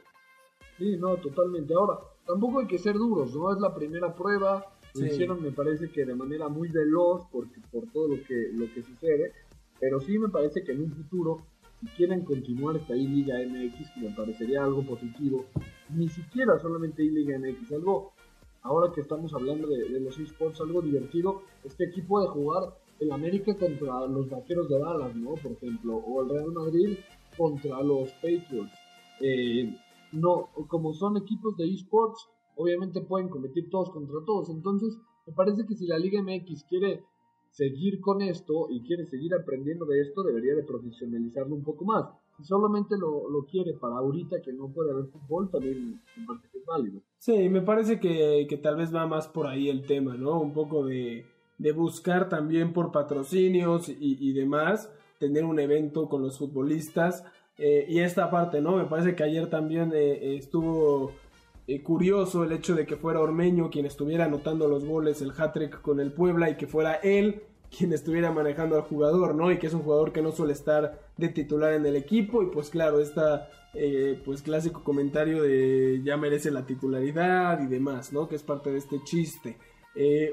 Sí, 0.78 0.96
no, 0.98 1.18
totalmente. 1.18 1.74
Ahora, 1.74 2.00
tampoco 2.26 2.60
hay 2.60 2.68
que 2.68 2.78
ser 2.78 2.96
duros, 2.96 3.34
¿no? 3.36 3.52
Es 3.54 3.60
la 3.60 3.74
primera 3.76 4.14
prueba. 4.16 4.66
Lo 4.96 5.02
Sí. 5.02 5.06
hicieron, 5.08 5.42
me 5.42 5.52
parece 5.52 5.90
que 5.90 6.06
de 6.06 6.14
manera 6.16 6.48
muy 6.50 6.70
veloz, 6.70 7.24
porque, 7.32 7.60
por 7.72 7.88
todo 7.92 8.10
lo 8.10 8.24
que, 8.24 8.50
lo 8.54 8.72
que 8.74 8.84
sucede. 8.84 9.32
Pero 9.80 10.00
sí 10.00 10.18
me 10.20 10.30
parece 10.30 10.64
que 10.64 10.72
en 10.74 10.82
un 10.84 10.92
futuro, 10.92 11.38
si 11.82 11.88
quieren 11.98 12.24
continuar 12.24 12.76
esta 12.78 12.96
I-Liga 12.96 13.40
MX, 13.40 13.90
que 13.92 14.02
me 14.02 14.16
parecería 14.16 14.64
algo 14.64 14.84
positivo, 14.86 15.46
ni 15.90 16.08
siquiera 16.10 16.60
solamente 16.60 17.04
I-Liga 17.04 17.38
MX, 17.40 17.72
algo, 17.74 18.14
ahora 18.62 18.94
que 18.94 19.02
estamos 19.02 19.34
hablando 19.34 19.68
de, 19.68 19.90
de 19.90 20.00
los 20.00 20.18
esports, 20.20 20.62
algo 20.62 20.82
divertido, 20.82 21.42
este 21.64 21.86
equipo 21.86 22.22
de 22.22 22.28
jugar 22.28 22.76
el 23.00 23.12
América 23.12 23.58
contra 23.58 24.06
los 24.08 24.30
Vaqueros 24.30 24.70
de 24.70 24.80
Dallas, 24.80 25.16
¿no? 25.16 25.34
Por 25.34 25.54
ejemplo, 25.54 25.96
o 25.96 26.22
el 26.24 26.30
Real 26.30 26.52
Madrid 26.54 26.98
contra 27.36 27.82
los 27.82 28.12
Patriots. 28.14 28.72
Eh, 29.20 29.76
no, 30.14 30.50
como 30.68 30.94
son 30.94 31.18
equipos 31.18 31.58
de 31.58 31.66
esports, 31.70 32.30
obviamente 32.56 33.02
pueden 33.02 33.30
competir 33.30 33.70
todos 33.70 33.90
contra 33.90 34.16
todos. 34.26 34.50
Entonces, 34.50 34.98
me 35.26 35.34
parece 35.34 35.66
que 35.66 35.76
si 35.76 35.88
la 35.88 35.98
Liga 35.98 36.22
MX 36.22 36.64
quiere 36.66 37.04
seguir 37.50 38.02
con 38.02 38.22
esto 38.22 38.68
y 38.70 38.82
quiere 38.82 39.06
seguir 39.06 39.34
aprendiendo 39.36 39.86
de 39.86 40.02
esto, 40.02 40.24
debería 40.24 40.56
de 40.56 40.64
profesionalizarlo 40.64 41.56
un 41.56 41.64
poco 41.64 41.86
más. 41.86 42.10
Si 42.38 42.44
solamente 42.44 42.98
lo, 42.98 43.30
lo 43.30 43.46
quiere 43.46 43.74
para 43.74 43.98
ahorita 43.98 44.42
que 44.42 44.52
no 44.54 44.70
puede 44.70 44.92
haber 44.92 45.06
fútbol, 45.06 45.52
también 45.52 46.02
es 46.18 46.66
válido. 46.66 47.02
Sí, 47.20 47.50
me 47.50 47.62
parece 47.62 48.00
que, 48.00 48.48
que 48.50 48.58
tal 48.58 48.76
vez 48.76 48.94
va 48.94 49.06
más 49.06 49.28
por 49.28 49.46
ahí 49.46 49.70
el 49.70 49.86
tema, 49.86 50.16
¿no? 50.18 50.42
Un 50.42 50.52
poco 50.52 50.84
de, 50.84 51.26
de 51.60 51.72
buscar 51.74 52.30
también 52.30 52.74
por 52.74 52.92
patrocinios 52.92 53.88
y, 53.88 54.18
y 54.20 54.34
demás, 54.34 54.92
tener 55.20 55.46
un 55.46 55.60
evento 55.60 56.10
con 56.10 56.24
los 56.24 56.40
futbolistas. 56.40 57.24
Eh, 57.58 57.86
y 57.88 58.00
esta 58.00 58.32
parte, 58.32 58.62
¿no? 58.62 58.78
Me 58.78 58.86
parece 58.86 59.16
que 59.16 59.24
ayer 59.24 59.50
también 59.50 59.92
eh, 59.94 60.38
estuvo 60.38 61.12
eh, 61.68 61.82
curioso 61.82 62.44
el 62.44 62.52
hecho 62.52 62.76
de 62.76 62.86
que 62.86 62.98
fuera 62.98 63.22
Ormeño 63.22 63.70
quien 63.70 63.86
estuviera 63.86 64.26
anotando 64.26 64.68
los 64.68 64.84
goles, 64.86 65.22
el 65.22 65.32
hat-trick 65.32 65.82
con 65.82 66.00
el 66.00 66.12
Puebla 66.12 66.50
y 66.50 66.58
que 66.58 66.68
fuera 66.68 66.96
él 66.96 67.44
quien 67.76 67.94
estuviera 67.94 68.32
manejando 68.32 68.76
al 68.76 68.82
jugador, 68.84 69.34
¿no? 69.34 69.52
Y 69.52 69.60
que 69.60 69.68
es 69.68 69.74
un 69.74 69.82
jugador 69.82 70.12
que 70.12 70.22
no 70.22 70.32
suele 70.32 70.54
estar 70.54 71.00
de 71.18 71.30
titular 71.30 71.74
en 71.74 71.86
el 71.86 71.96
equipo 71.96 72.44
y 72.44 72.48
pues 72.48 72.70
claro, 72.70 73.00
esta 73.00 73.50
eh, 73.74 74.20
pues 74.26 74.42
clásico 74.42 74.84
comentario 74.84 75.42
de 75.42 76.02
ya 76.04 76.18
merece 76.18 76.52
la 76.52 76.66
titularidad 76.66 77.62
y 77.62 77.68
demás, 77.68 78.12
¿no? 78.12 78.28
Que 78.28 78.36
es 78.36 78.44
parte 78.44 78.72
de 78.72 78.78
este 78.80 79.02
chiste. 79.04 79.58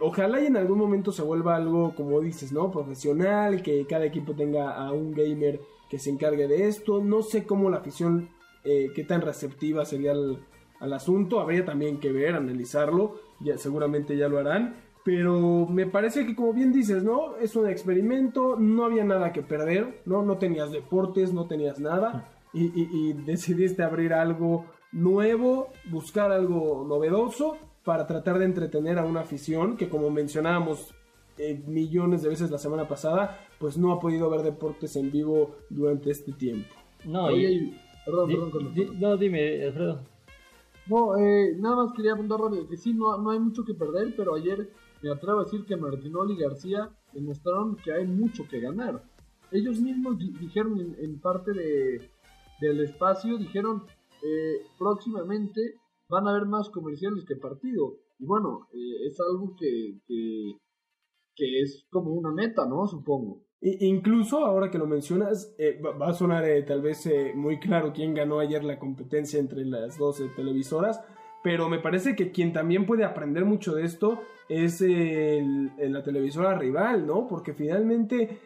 Ojalá 0.01 0.41
y 0.41 0.47
en 0.47 0.57
algún 0.57 0.79
momento 0.79 1.13
se 1.13 1.23
vuelva 1.23 1.55
algo, 1.57 1.95
como 1.95 2.21
dices, 2.21 2.51
¿no? 2.51 2.71
Profesional, 2.71 3.63
que 3.63 3.87
cada 3.87 4.07
equipo 4.07 4.35
tenga 4.35 4.75
a 4.75 4.91
un 4.91 5.13
gamer 5.13 5.61
que 5.91 5.99
se 5.99 6.11
encargue 6.11 6.49
de 6.49 6.69
esto. 6.69 7.03
No 7.03 7.23
sé 7.23 7.45
cómo 7.45 7.69
la 7.69 7.79
afición, 7.79 8.31
eh, 8.65 8.91
qué 8.95 9.05
tan 9.05 9.21
receptiva 9.21 9.85
sería 9.85 10.13
al, 10.13 10.39
al 10.79 10.93
asunto. 10.93 11.41
Habría 11.41 11.65
también 11.65 11.99
que 11.99 12.13
ver, 12.13 12.35
analizarlo. 12.35 13.17
Ya, 13.41 13.59
seguramente 13.59 14.17
ya 14.17 14.29
lo 14.29 14.39
harán. 14.39 14.77
Pero 15.05 15.67
me 15.67 15.87
parece 15.87 16.27
que 16.27 16.37
como 16.37 16.53
bien 16.53 16.73
dices, 16.73 17.03
¿no? 17.03 17.37
Es 17.37 17.57
un 17.57 17.69
experimento, 17.69 18.57
no 18.57 18.85
había 18.85 19.05
nada 19.05 19.33
que 19.33 19.43
perder, 19.43 20.03
¿no? 20.05 20.23
No 20.23 20.39
tenías 20.39 20.71
deportes, 20.71 21.33
no 21.33 21.47
tenías 21.47 21.81
nada. 21.81 22.33
y, 22.53 22.71
y 22.75 23.13
decidiste 23.13 23.83
abrir 23.83 24.13
algo 24.13 24.67
nuevo, 24.93 25.69
buscar 25.91 26.33
algo 26.33 26.85
novedoso 26.87 27.57
para 27.85 28.07
tratar 28.07 28.39
de 28.39 28.45
entretener 28.45 28.99
a 28.99 29.05
una 29.05 29.21
afición 29.21 29.77
que 29.77 29.89
como 29.89 30.11
mencionábamos 30.11 30.95
eh, 31.41 31.63
millones 31.67 32.23
de 32.23 32.29
veces 32.29 32.51
la 32.51 32.59
semana 32.59 32.87
pasada, 32.87 33.39
pues 33.59 33.79
no 33.79 33.93
ha 33.93 34.01
podido 34.01 34.29
ver 34.31 34.43
deportes 34.43 34.97
en 34.97 35.11
vivo 35.11 35.57
durante 35.71 36.11
este 36.11 36.33
tiempo. 36.33 36.75
No, 37.05 37.29
perdón, 38.05 38.31
perdón, 38.31 39.01
no, 39.01 39.17
dime, 39.17 39.65
Alfredo. 39.65 40.01
No, 40.87 41.17
eh, 41.17 41.55
nada 41.57 41.77
más 41.77 41.93
quería 41.95 42.15
apuntar 42.15 42.39
que 42.69 42.77
sí, 42.77 42.93
no, 42.93 43.17
no 43.19 43.31
hay 43.31 43.39
mucho 43.39 43.65
que 43.65 43.75
perder, 43.75 44.15
pero 44.17 44.35
ayer 44.35 44.71
me 45.03 45.11
atrevo 45.11 45.41
a 45.41 45.45
decir 45.45 45.65
que 45.65 45.77
Martinoli 45.77 46.35
y 46.35 46.39
García 46.39 46.91
demostraron 47.13 47.77
que 47.77 47.93
hay 47.93 48.07
mucho 48.07 48.47
que 48.49 48.61
ganar. 48.61 49.03
Ellos 49.53 49.81
mismos 49.81 50.19
dijeron 50.19 50.95
en, 50.99 51.21
parte 51.21 51.53
de, 51.53 52.11
del 52.61 52.81
espacio, 52.81 53.39
dijeron 53.39 53.85
eh, 54.23 54.67
próximamente 54.79 55.77
van 56.09 56.27
a 56.27 56.31
haber 56.31 56.47
más 56.47 56.69
comerciales 56.71 57.25
que 57.25 57.37
partido. 57.37 57.95
Y 58.19 58.27
bueno, 58.27 58.69
eh, 58.73 59.07
es 59.07 59.19
algo 59.21 59.57
que, 59.57 59.99
que, 60.07 60.57
es 61.37 61.87
como 61.91 62.13
una 62.13 62.33
meta, 62.33 62.67
¿no? 62.67 62.87
Supongo. 62.87 63.43
incluso 63.61 64.45
ahora 64.45 64.71
que 64.71 64.79
lo 64.79 64.87
mencionas, 64.87 65.55
eh, 65.59 65.81
va 65.83 66.09
a 66.09 66.15
sonar 66.15 66.45
tal 66.67 66.81
vez 66.81 67.09
muy 67.35 67.59
claro 67.59 67.93
quién 67.93 68.15
ganó 68.15 68.41
ayer 68.41 68.65
la 68.65 68.79
competencia 68.79 69.39
entre 69.39 69.65
las 69.65 69.99
dos 69.99 70.23
televisoras, 70.35 71.01
pero 71.43 71.69
me 71.69 71.79
parece 71.79 72.15
que 72.17 72.31
quien 72.31 72.53
también 72.53 72.87
puede 72.87 73.05
aprender 73.05 73.45
mucho 73.45 73.75
de 73.75 73.85
esto 73.85 74.21
es 74.49 74.81
la 74.81 76.03
televisora 76.03 76.59
rival, 76.59 77.07
¿no? 77.07 77.27
Porque 77.29 77.53
finalmente 77.53 78.39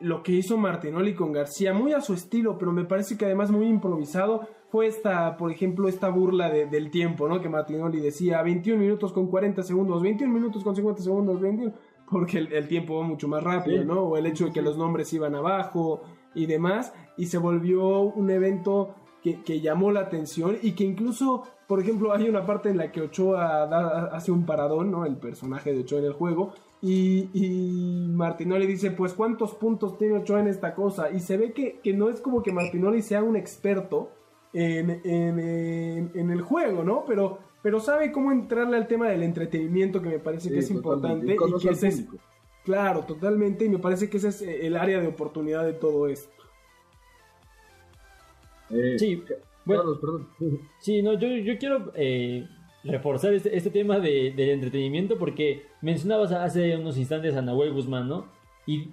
lo 0.00 0.22
que 0.22 0.32
hizo 0.32 0.56
Martinoli 0.56 1.14
con 1.14 1.32
García, 1.32 1.72
muy 1.72 1.92
a 1.92 2.00
su 2.00 2.14
estilo, 2.14 2.58
pero 2.58 2.72
me 2.72 2.84
parece 2.84 3.16
que 3.16 3.26
además 3.26 3.50
muy 3.50 3.66
improvisado, 3.66 4.48
fue 4.72 4.86
esta, 4.86 5.36
por 5.36 5.52
ejemplo, 5.52 5.86
esta 5.86 6.08
burla 6.08 6.48
del 6.48 6.90
tiempo, 6.90 7.28
¿no? 7.28 7.42
Que 7.42 7.50
Martinoli 7.50 8.00
decía 8.00 8.40
21 8.40 8.80
minutos 8.80 9.12
con 9.12 9.26
40 9.26 9.62
segundos, 9.62 10.02
21 10.02 10.32
minutos 10.32 10.64
con 10.64 10.74
50 10.74 11.02
segundos, 11.02 11.38
21, 11.42 11.74
porque 12.12 12.38
el, 12.38 12.68
tiempo 12.68 12.98
va 12.98 13.02
mucho 13.04 13.26
más 13.26 13.42
rápido, 13.42 13.84
¿no? 13.84 14.02
O 14.02 14.16
el 14.16 14.26
hecho 14.26 14.46
de 14.46 14.52
que 14.52 14.62
los 14.62 14.76
nombres 14.76 15.12
iban 15.12 15.34
abajo 15.34 16.02
y 16.34 16.46
demás, 16.46 16.92
y 17.16 17.26
se 17.26 17.38
volvió 17.38 18.00
un 18.00 18.30
evento 18.30 18.94
que, 19.22 19.60
llamó 19.60 19.90
la 19.90 20.00
atención 20.00 20.58
y 20.62 20.72
que 20.72 20.84
incluso, 20.84 21.44
por 21.66 21.80
ejemplo, 21.80 22.12
hay 22.12 22.28
una 22.28 22.44
parte 22.44 22.70
en 22.70 22.76
la 22.76 22.92
que 22.92 23.00
Ochoa 23.00 24.04
hace 24.14 24.30
un 24.30 24.44
paradón, 24.44 24.90
¿no? 24.90 25.06
El 25.06 25.16
personaje 25.16 25.72
de 25.72 25.80
Ochoa 25.80 26.00
en 26.00 26.04
el 26.06 26.12
juego, 26.12 26.52
y, 26.80 27.30
y, 27.32 28.08
Martinoli 28.08 28.66
dice, 28.66 28.90
pues 28.90 29.14
cuántos 29.14 29.54
puntos 29.54 29.96
tiene 29.98 30.18
Ochoa 30.18 30.40
en 30.40 30.48
esta 30.48 30.74
cosa. 30.74 31.12
Y 31.12 31.20
se 31.20 31.36
ve 31.36 31.52
que, 31.52 31.78
que 31.80 31.92
no 31.92 32.10
es 32.10 32.20
como 32.20 32.42
que 32.42 32.52
Martinoli 32.52 33.02
sea 33.02 33.22
un 33.22 33.36
experto, 33.36 34.10
en, 34.52 36.30
el 36.30 36.42
juego, 36.42 36.84
¿no? 36.84 37.04
Pero, 37.06 37.38
pero 37.62 37.78
sabe 37.80 38.10
cómo 38.10 38.32
entrarle 38.32 38.76
al 38.76 38.88
tema 38.88 39.08
del 39.08 39.22
entretenimiento 39.22 40.02
que 40.02 40.08
me 40.08 40.18
parece 40.18 40.50
que 40.50 40.58
es 40.58 40.70
importante. 40.70 41.34
Y, 41.34 41.36
que 41.36 41.86
es, 41.86 42.04
claro, 42.64 43.04
totalmente, 43.04 43.64
y 43.64 43.68
me 43.68 43.78
parece 43.78 44.10
que 44.10 44.16
ese 44.16 44.28
es 44.28 44.42
eh, 44.42 44.66
el 44.66 44.76
área 44.76 45.00
de 45.00 45.06
oportunidad 45.06 45.64
de 45.64 45.72
todo 45.72 46.08
esto. 46.08 46.30
Eh, 48.70 48.98
sí, 48.98 49.22
bueno, 49.64 50.00
perdón. 50.00 50.28
Sí, 50.80 51.02
no, 51.02 51.14
yo, 51.14 51.28
yo 51.28 51.56
quiero 51.58 51.92
eh, 51.94 52.48
reforzar 52.82 53.32
este, 53.32 53.56
este 53.56 53.70
tema 53.70 54.00
de, 54.00 54.32
del 54.34 54.50
entretenimiento 54.50 55.16
porque 55.18 55.66
mencionabas 55.82 56.32
hace 56.32 56.76
unos 56.76 56.98
instantes 56.98 57.36
a 57.36 57.42
Nahuel 57.42 57.72
Guzmán, 57.72 58.08
¿no? 58.08 58.26
Y 58.66 58.88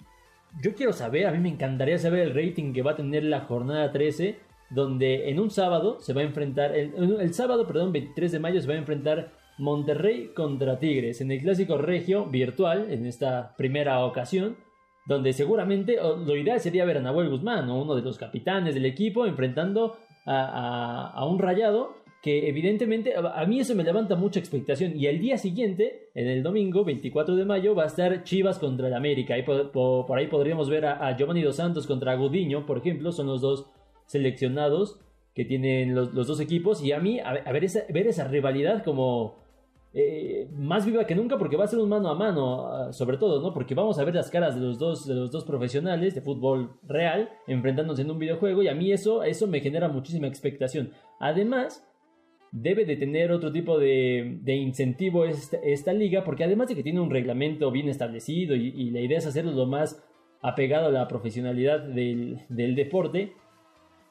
yo 0.62 0.76
quiero 0.76 0.94
saber, 0.94 1.26
a 1.26 1.32
mí 1.32 1.40
me 1.40 1.50
encantaría 1.50 1.98
saber 1.98 2.28
el 2.28 2.36
rating 2.36 2.74
que 2.74 2.84
va 2.84 2.92
a 2.92 2.96
tener 2.96 3.24
la 3.24 3.42
jornada 3.42 3.92
13 3.92 4.49
donde 4.70 5.30
en 5.30 5.40
un 5.40 5.50
sábado 5.50 5.98
se 6.00 6.14
va 6.14 6.22
a 6.22 6.26
enfrentar, 6.26 6.76
el, 6.76 7.34
sábado, 7.34 7.66
perdón, 7.66 7.92
23 7.92 8.32
de 8.32 8.40
mayo 8.40 8.62
se 8.62 8.68
va 8.68 8.76
a 8.76 8.78
enfrentar 8.78 9.32
Monterrey 9.58 10.32
contra 10.36 10.80
Tigres 10.80 11.22
en 11.22 11.32
el 11.32 11.42
clásico 11.42 11.78
regio 11.78 12.26
virtual 12.26 12.88
en 12.92 13.06
esta 13.06 13.56
primera 13.58 14.06
ocasión, 14.06 14.58
donde 15.06 15.34
seguramente 15.34 15.98
lo 15.98 16.36
ideal 16.36 16.60
sería 16.60 16.86
ver 16.86 16.98
a 16.98 17.02
Nahuel 17.02 17.30
Guzmán, 17.30 17.70
uno 17.70 17.96
de 17.96 18.04
los 18.04 18.18
capitanes 18.18 18.76
del 18.76 18.86
equipo, 18.86 19.26
enfrentando 19.26 19.98
a, 20.26 21.26
un 21.28 21.40
rayado 21.40 21.98
que 22.22 22.50
evidentemente 22.50 23.16
a, 23.16 23.46
mí 23.46 23.62
eso 23.62 23.74
me 23.76 23.84
levanta 23.84 24.16
mucha 24.16 24.40
expectación. 24.40 24.96
Y 24.96 25.08
el 25.08 25.20
día 25.20 25.38
siguiente, 25.38 26.10
en 26.14 26.28
el 26.28 26.44
domingo 26.44 26.84
24 26.84 27.36
de 27.36 27.46
mayo, 27.46 27.74
va 27.74 27.84
a 27.84 27.88
estar 27.88 28.24
Chivas 28.24 28.60
contra 28.60 28.88
el 28.88 28.94
América. 28.94 29.38
Y 29.38 29.44
por, 29.44 30.06
ahí 30.18 30.28
podríamos 30.28 30.70
ver 30.70 30.86
a, 30.86 31.08
a, 31.08 31.18
Giovanni 31.18 31.42
Dos 31.42 31.56
Santos 31.56 31.88
contra 31.88 32.16
Gudiño, 32.16 32.66
por 32.66 32.78
ejemplo, 32.78 33.12
son 33.12 33.28
los 33.28 33.42
dos 33.42 33.72
seleccionados 34.10 35.00
que 35.36 35.46
tienen 35.46 35.94
los, 35.94 36.14
dos 36.14 36.40
equipos 36.40 36.84
y 36.84 36.92
a 36.92 37.00
mí 37.00 37.20
ver, 37.46 37.64
esa, 37.64 37.82
ver 37.90 38.08
esa 38.08 38.28
rivalidad 38.28 38.84
como 38.84 39.38
eh, 39.94 40.50
más 40.58 40.86
viva 40.86 41.06
que 41.06 41.14
nunca 41.14 41.38
porque 41.38 41.58
va 41.58 41.66
a 41.66 41.68
ser 41.68 41.78
un 41.78 41.90
mano 41.90 42.10
a 42.10 42.16
mano 42.16 42.68
ah, 42.68 42.92
sobre 42.92 43.18
todo, 43.18 43.40
¿no? 43.40 43.54
Porque 43.54 43.76
vamos 43.76 44.00
a 44.00 44.04
ver 44.04 44.16
las 44.16 44.32
caras 44.32 44.56
de 44.56 44.62
los 44.62 44.80
dos, 44.80 45.08
de 45.08 45.14
los 45.14 45.32
dos 45.32 45.46
profesionales 45.46 46.16
de 46.16 46.22
fútbol 46.22 46.72
real 46.88 47.30
enfrentándose 47.46 48.02
en 48.02 48.10
un 48.10 48.18
videojuego 48.18 48.64
y 48.64 48.68
a 48.68 48.74
mí 48.74 48.92
eso, 48.92 49.22
eso 49.24 49.46
me 49.46 49.62
genera 49.62 49.88
muchísima 49.88 50.28
expectación. 50.28 50.92
Además, 51.20 51.88
debe 52.52 52.86
de 52.86 52.98
tener 52.98 53.32
otro 53.32 53.52
tipo 53.52 53.78
de, 53.78 54.40
de 54.42 54.56
incentivo 54.56 55.26
esta, 55.26 55.94
liga 55.94 56.24
porque 56.24 56.44
además 56.44 56.70
de 56.70 56.76
que 56.76 56.84
tiene 56.84 57.00
un 57.00 57.12
reglamento 57.12 57.70
bien 57.70 57.88
establecido 57.88 58.56
y, 58.56 58.90
la 58.90 59.02
idea 59.02 59.20
es 59.20 59.28
hacerlo 59.28 59.52
lo 59.52 59.68
más 59.68 60.04
apegado 60.42 60.88
a 60.88 60.92
la 60.92 61.08
profesionalidad 61.08 61.82
del, 61.82 62.42
del 62.50 62.76
deporte, 62.76 63.34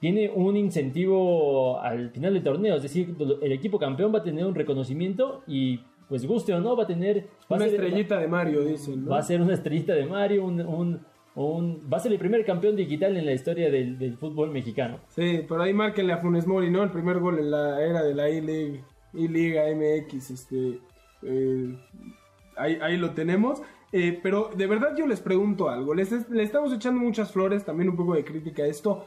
tiene 0.00 0.30
un 0.32 0.56
incentivo 0.56 1.80
al 1.80 2.10
final 2.10 2.34
del 2.34 2.42
torneo. 2.42 2.76
Es 2.76 2.82
decir, 2.82 3.16
el 3.42 3.52
equipo 3.52 3.78
campeón 3.78 4.14
va 4.14 4.18
a 4.20 4.22
tener 4.22 4.44
un 4.44 4.54
reconocimiento 4.54 5.42
y, 5.46 5.80
pues 6.08 6.26
guste 6.26 6.54
o 6.54 6.60
no, 6.60 6.76
va 6.76 6.84
a 6.84 6.86
tener. 6.86 7.26
una 7.48 7.66
estrellita 7.66 8.18
de 8.18 8.28
Mario, 8.28 8.64
dicen. 8.64 9.08
Va 9.10 9.18
a 9.18 9.22
ser 9.22 9.40
una 9.40 9.54
estrellita 9.54 9.94
de 9.94 10.06
Mario, 10.06 10.44
un, 10.44 11.00
un, 11.34 11.90
va 11.92 11.96
a 11.96 12.00
ser 12.00 12.12
el 12.12 12.18
primer 12.18 12.44
campeón 12.44 12.76
digital 12.76 13.16
en 13.16 13.26
la 13.26 13.32
historia 13.32 13.70
del, 13.70 14.16
fútbol 14.18 14.50
mexicano. 14.50 15.00
Sí, 15.08 15.44
por 15.48 15.60
ahí 15.60 15.72
márquenle 15.72 16.12
a 16.12 16.18
Funes 16.18 16.46
Mori, 16.46 16.70
¿no? 16.70 16.82
El 16.82 16.90
primer 16.90 17.18
gol 17.18 17.38
en 17.38 17.50
la 17.50 17.84
era 17.84 18.02
de 18.02 18.14
la 18.14 18.30
I-Liga 18.30 19.64
MX. 19.74 20.30
Este, 20.30 20.80
eh, 21.22 21.76
ahí, 22.56 22.78
ahí 22.80 22.96
lo 22.96 23.10
tenemos. 23.10 23.62
Eh, 23.90 24.18
pero 24.22 24.50
de 24.54 24.66
verdad 24.66 24.94
yo 24.96 25.06
les 25.06 25.20
pregunto 25.20 25.68
algo. 25.68 25.94
Les, 25.94 26.28
le 26.30 26.42
estamos 26.42 26.72
echando 26.72 27.00
muchas 27.00 27.32
flores, 27.32 27.64
también 27.64 27.88
un 27.88 27.96
poco 27.96 28.14
de 28.14 28.24
crítica 28.24 28.62
a 28.62 28.66
esto. 28.66 29.04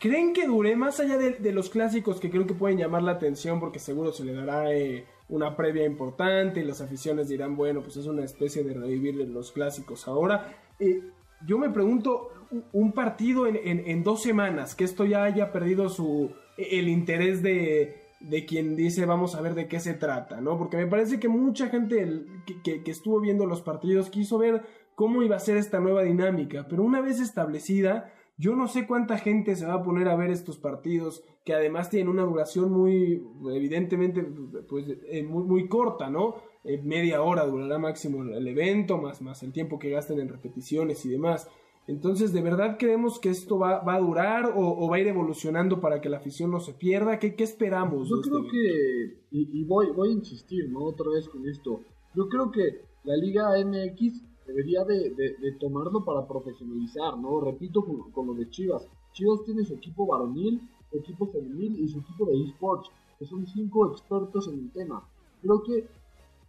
¿Creen 0.00 0.32
que 0.32 0.46
dure 0.46 0.74
más 0.76 0.98
allá 0.98 1.18
de, 1.18 1.52
los 1.52 1.68
clásicos 1.68 2.20
que 2.20 2.30
creo 2.30 2.46
que 2.46 2.54
pueden 2.54 2.78
llamar 2.78 3.02
la 3.02 3.12
atención 3.12 3.60
porque 3.60 3.78
seguro 3.78 4.12
se 4.12 4.24
le 4.24 4.32
dará 4.32 4.72
eh, 4.72 5.04
una 5.28 5.54
previa 5.54 5.84
importante 5.84 6.60
y 6.60 6.64
las 6.64 6.80
aficiones 6.80 7.28
dirán, 7.28 7.54
bueno, 7.54 7.82
pues 7.82 7.98
es 7.98 8.06
una 8.06 8.24
especie 8.24 8.64
de 8.64 8.72
revivir 8.72 9.16
los 9.28 9.52
clásicos 9.52 10.08
ahora? 10.08 10.56
Eh, 10.78 11.02
yo 11.46 11.58
me 11.58 11.68
pregunto, 11.68 12.30
un 12.72 12.92
partido 12.92 13.46
en, 13.46 14.02
dos 14.02 14.22
semanas, 14.22 14.74
que 14.74 14.84
esto 14.84 15.04
ya 15.04 15.24
haya 15.24 15.52
perdido 15.52 15.90
su, 15.90 16.30
el 16.56 16.88
interés 16.88 17.42
de, 17.42 17.94
quien 18.48 18.76
dice 18.76 19.04
vamos 19.04 19.34
a 19.34 19.42
ver 19.42 19.54
de 19.54 19.68
qué 19.68 19.80
se 19.80 19.92
trata, 19.92 20.40
¿no? 20.40 20.56
Porque 20.56 20.78
me 20.78 20.86
parece 20.86 21.20
que 21.20 21.28
mucha 21.28 21.68
gente 21.68 22.24
que, 22.64 22.82
que, 22.82 22.90
estuvo 22.90 23.20
viendo 23.20 23.44
los 23.44 23.60
partidos 23.60 24.08
quiso 24.08 24.38
ver 24.38 24.62
cómo 24.94 25.22
iba 25.22 25.36
a 25.36 25.40
ser 25.40 25.58
esta 25.58 25.78
nueva 25.78 26.02
dinámica, 26.02 26.66
pero 26.68 26.82
una 26.82 27.00
vez 27.00 27.20
establecida, 27.20 28.12
yo 28.40 28.56
no 28.56 28.68
sé 28.68 28.86
cuánta 28.86 29.18
gente 29.18 29.54
se 29.54 29.66
va 29.66 29.74
a 29.74 29.82
poner 29.82 30.08
a 30.08 30.16
ver 30.16 30.30
estos 30.30 30.56
partidos 30.56 31.22
que 31.44 31.52
además 31.52 31.90
tienen 31.90 32.08
una 32.08 32.22
duración 32.22 32.72
muy, 32.72 33.22
evidentemente, 33.52 34.26
pues 34.66 34.86
eh, 34.88 35.22
muy, 35.22 35.44
muy, 35.44 35.68
corta, 35.68 36.08
¿no? 36.08 36.36
Eh, 36.64 36.80
media 36.82 37.22
hora 37.22 37.44
durará 37.44 37.78
máximo 37.78 38.22
el 38.22 38.48
evento, 38.48 38.96
más, 38.96 39.20
más 39.20 39.42
el 39.42 39.52
tiempo 39.52 39.78
que 39.78 39.90
gasten 39.90 40.20
en 40.20 40.28
repeticiones 40.30 41.04
y 41.04 41.10
demás. 41.10 41.50
Entonces, 41.86 42.32
¿de 42.32 42.40
verdad 42.40 42.76
creemos 42.78 43.18
que 43.18 43.28
esto 43.28 43.58
va, 43.58 43.80
va 43.80 43.96
a 43.96 44.00
durar 44.00 44.52
o, 44.56 44.88
va 44.88 44.96
a 44.96 45.00
ir 45.00 45.08
evolucionando 45.08 45.80
para 45.80 46.00
que 46.00 46.08
la 46.08 46.16
afición 46.16 46.50
no 46.50 46.60
se 46.60 46.72
pierda? 46.72 47.18
¿Qué, 47.18 47.34
qué 47.34 47.44
esperamos? 47.44 48.08
Yo 48.08 48.22
creo 48.22 48.38
este 48.38 48.50
que, 48.52 49.18
y, 49.32 49.64
voy, 49.64 49.90
voy 49.90 50.10
a 50.10 50.12
insistir, 50.12 50.70
¿no? 50.70 50.84
Otra 50.84 51.10
vez 51.10 51.28
con 51.28 51.46
esto. 51.46 51.82
Yo 52.14 52.28
creo 52.28 52.50
que 52.50 52.84
la 53.04 53.16
Liga 53.16 53.50
MX 53.62 54.29
debería 54.50 54.84
de, 54.84 55.56
tomarlo 55.60 56.04
para 56.04 56.26
profesionalizar, 56.26 57.16
¿no? 57.18 57.40
Repito 57.40 57.84
con, 58.12 58.26
lo 58.26 58.34
de 58.34 58.50
Chivas. 58.50 58.86
Chivas 59.12 59.44
tiene 59.44 59.64
su 59.64 59.74
equipo 59.74 60.06
varonil, 60.06 60.60
su 60.90 60.98
equipo 60.98 61.26
femenil 61.28 61.78
y 61.78 61.88
su 61.88 62.00
equipo 62.00 62.26
de 62.26 62.42
esports, 62.42 62.90
que 63.18 63.26
son 63.26 63.46
cinco 63.46 63.90
expertos 63.92 64.48
en 64.48 64.58
el 64.58 64.70
tema. 64.72 65.06
Creo 65.42 65.62
que 65.62 65.86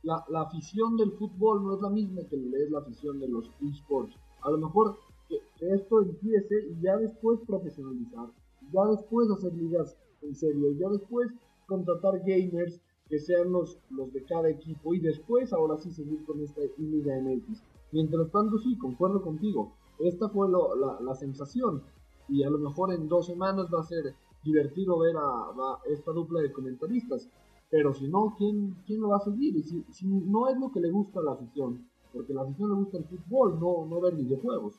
la, 0.04 0.26
afición 0.36 0.98
del 0.98 1.12
fútbol 1.12 1.64
no 1.64 1.76
es 1.76 1.82
la 1.82 1.90
misma 1.90 2.22
que 2.24 2.36
es 2.36 2.72
la 2.72 2.80
afición 2.80 3.20
de 3.20 3.28
los 3.28 3.52
esports. 3.62 4.16
A 4.42 4.50
lo 4.50 4.58
mejor 4.58 4.98
que, 5.30 5.40
esto 5.60 6.02
empiece 6.02 6.56
y 6.72 6.82
ya 6.82 6.98
después 6.98 7.40
profesionalizar, 7.46 8.30
ya 8.74 8.86
después 8.86 9.30
hacer 9.30 9.54
ligas 9.54 9.96
en 10.24 10.36
serio, 10.36 10.72
ya 10.72 10.90
después 10.90 11.32
contratar 11.68 12.20
gamers 12.26 12.80
que 13.10 13.20
sean 13.20 13.52
los, 13.52 13.78
los 13.90 14.12
de 14.14 14.24
cada 14.24 14.50
equipo 14.50 14.94
y 14.94 15.00
después 15.00 15.54
ahora 15.54 15.78
sí 15.78 15.92
seguir 15.92 16.24
con 16.26 16.42
esta 16.42 16.62
Liga 16.78 17.20
MX. 17.22 17.62
Mientras 17.92 18.32
tanto, 18.32 18.58
sí, 18.60 18.78
concuerdo 18.78 19.22
contigo. 19.22 19.74
Esta 20.00 20.30
fue 20.30 20.48
la, 20.50 21.16
sensación. 21.16 21.84
y 22.28 22.44
a 22.44 22.50
lo 22.50 22.58
mejor 22.58 22.94
en 22.94 23.08
dos 23.08 23.26
semanas 23.26 23.68
va 23.74 23.82
a 23.82 23.84
ser 23.84 24.16
divertido 24.44 25.00
ver 25.00 25.16
a, 25.18 25.80
esta 25.88 26.12
dupla 26.12 26.42
de 26.42 26.52
comentaristas. 26.52 27.30
Pero 27.70 27.94
si 27.94 28.08
no, 28.08 28.36
¿quién, 28.38 28.76
quién 28.86 29.02
lo 29.02 29.10
va 29.10 29.18
a 29.18 29.22
seguir? 29.22 29.56
Y 29.56 29.64
si, 29.64 29.84
si, 29.92 30.06
no 30.06 30.50
es 30.50 30.58
lo 30.58 30.72
que 30.72 30.82
le 30.82 30.92
gusta 30.92 31.20
a 31.20 31.24
la 31.24 31.32
afición, 31.34 31.88
porque 32.12 32.34
a 32.34 32.36
la 32.36 32.42
afición 32.42 32.70
le 32.70 32.76
gusta 32.76 32.98
el 32.98 33.06
fútbol, 33.06 33.60
no, 33.60 33.86
no 33.86 34.02
ver 34.02 34.16
videojuegos. 34.16 34.76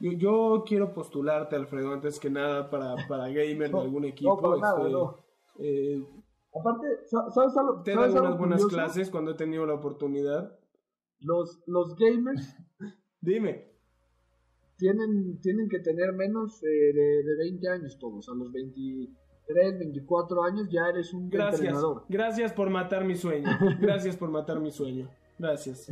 Yo, 0.00 0.12
yo 0.12 0.64
quiero 0.66 0.92
postularte, 0.92 1.56
Alfredo, 1.56 1.92
antes 1.92 2.20
que 2.20 2.28
nada 2.28 2.68
para, 2.68 2.96
para 3.08 3.28
gamer 3.28 3.70
de 3.70 3.80
algún 3.80 4.04
equipo. 4.04 4.38
No, 4.42 4.56
nada, 4.56 4.78
este, 4.80 4.92
no. 4.92 5.16
Eh, 5.58 6.06
Aparte, 6.54 6.86
¿sabes 7.06 7.56
algo? 7.56 7.82
Te 7.82 7.92
he 7.92 7.96
dado 7.96 8.20
unas 8.20 8.38
buenas 8.38 8.66
clases 8.66 9.10
cuando 9.10 9.32
he 9.32 9.34
tenido 9.34 9.66
la 9.66 9.74
oportunidad. 9.74 10.56
Los, 11.24 11.60
los 11.66 11.96
gamers. 11.96 12.56
Dime. 13.20 13.72
Tienen, 14.76 15.40
tienen 15.40 15.68
que 15.68 15.78
tener 15.78 16.12
menos 16.12 16.62
eh, 16.62 16.92
de, 16.92 17.22
de 17.22 17.36
20 17.38 17.68
años 17.68 17.98
todos. 17.98 18.28
A 18.28 18.34
los 18.34 18.52
23, 18.52 19.78
24 19.78 20.42
años 20.44 20.68
ya 20.70 20.88
eres 20.88 21.12
un 21.12 21.30
gracias, 21.30 21.60
entrenador. 21.60 22.04
Gracias 22.08 22.52
por 22.52 22.70
matar 22.70 23.04
mi 23.04 23.16
sueño. 23.16 23.48
Gracias 23.80 24.16
por 24.16 24.30
matar 24.30 24.60
mi 24.60 24.70
sueño. 24.70 25.08
Gracias. 25.38 25.90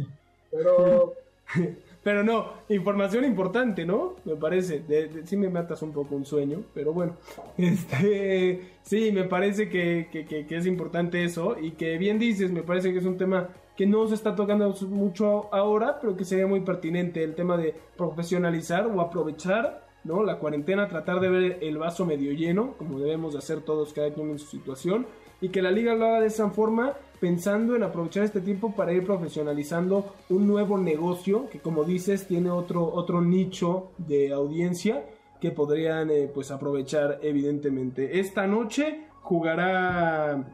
Pero. 0.50 1.14
Pero 2.02 2.24
no, 2.24 2.54
información 2.68 3.24
importante, 3.24 3.84
¿no? 3.84 4.16
Me 4.24 4.34
parece. 4.34 4.80
De, 4.80 5.24
sí 5.24 5.36
me 5.36 5.48
matas 5.48 5.82
un 5.82 5.92
poco 5.92 6.16
un 6.16 6.24
sueño, 6.24 6.64
pero 6.74 6.92
bueno. 6.92 7.16
Este, 7.56 8.60
sí, 8.82 9.12
me 9.12 9.22
parece 9.24 9.68
que, 9.68 10.08
que, 10.10 10.56
es 10.56 10.66
importante 10.66 11.22
eso. 11.22 11.56
Y 11.60 11.72
que 11.72 11.98
bien 11.98 12.18
dices, 12.18 12.50
me 12.50 12.64
parece 12.64 12.92
que 12.92 12.98
es 12.98 13.04
un 13.04 13.18
tema 13.18 13.50
que 13.76 13.86
no 13.86 14.06
se 14.06 14.14
está 14.14 14.34
tocando 14.34 14.74
mucho 14.88 15.52
ahora, 15.54 15.98
pero 16.00 16.16
que 16.16 16.24
sería 16.24 16.46
muy 16.46 16.60
pertinente. 16.60 17.22
El 17.22 17.34
tema 17.34 17.56
de 17.56 17.74
profesionalizar 17.96 18.86
o 18.86 19.00
aprovechar, 19.00 19.86
¿no? 20.04 20.22
La 20.22 20.38
cuarentena, 20.38 20.88
tratar 20.88 21.20
de 21.20 21.28
ver 21.28 21.58
el 21.62 21.78
vaso 21.78 22.04
medio 22.04 22.32
lleno, 22.32 22.74
como 22.78 22.98
debemos 22.98 23.32
de 23.32 23.38
hacer 23.38 23.60
todos 23.62 23.92
cada 23.92 24.12
quien 24.12 24.30
en 24.30 24.38
su 24.38 24.46
situación. 24.46 25.06
Y 25.40 25.48
que 25.48 25.62
la 25.62 25.70
liga 25.70 25.94
lo 25.94 26.06
haga 26.06 26.20
de 26.20 26.26
esa 26.26 26.50
forma 26.50 26.94
pensando 27.22 27.76
en 27.76 27.82
aprovechar 27.84 28.24
este 28.24 28.40
tiempo 28.40 28.74
para 28.74 28.92
ir 28.92 29.04
profesionalizando 29.04 30.12
un 30.28 30.46
nuevo 30.48 30.76
negocio 30.76 31.48
que 31.50 31.60
como 31.60 31.84
dices 31.84 32.26
tiene 32.26 32.50
otro, 32.50 32.92
otro 32.92 33.20
nicho 33.22 33.92
de 33.96 34.32
audiencia 34.32 35.04
que 35.40 35.50
podrían 35.50 36.10
eh, 36.10 36.30
pues 36.32 36.50
aprovechar 36.50 37.20
evidentemente. 37.22 38.20
Esta 38.20 38.46
noche 38.46 39.06
jugará 39.22 40.44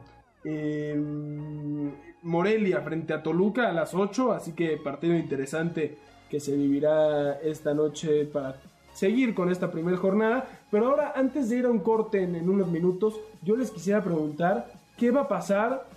em, 0.43 1.91
Morelia 2.23 2.81
frente 2.81 3.13
a 3.13 3.23
Toluca 3.23 3.69
a 3.69 3.73
las 3.73 3.93
8, 3.93 4.31
así 4.31 4.53
que 4.53 4.77
partido 4.77 5.15
interesante 5.15 5.97
que 6.29 6.39
se 6.39 6.55
vivirá 6.55 7.39
esta 7.39 7.73
noche 7.73 8.25
para 8.25 8.57
seguir 8.93 9.33
con 9.33 9.51
esta 9.51 9.71
primera 9.71 9.97
jornada. 9.97 10.47
Pero 10.69 10.87
ahora, 10.87 11.13
antes 11.15 11.49
de 11.49 11.57
ir 11.57 11.65
a 11.65 11.69
un 11.69 11.79
corte 11.79 12.21
en, 12.21 12.49
unos 12.49 12.67
minutos, 12.67 13.19
yo 13.41 13.55
les 13.55 13.71
quisiera 13.71 14.03
preguntar 14.03 14.71
qué 14.97 15.11
va 15.11 15.21
a 15.21 15.27
pasar 15.27 15.87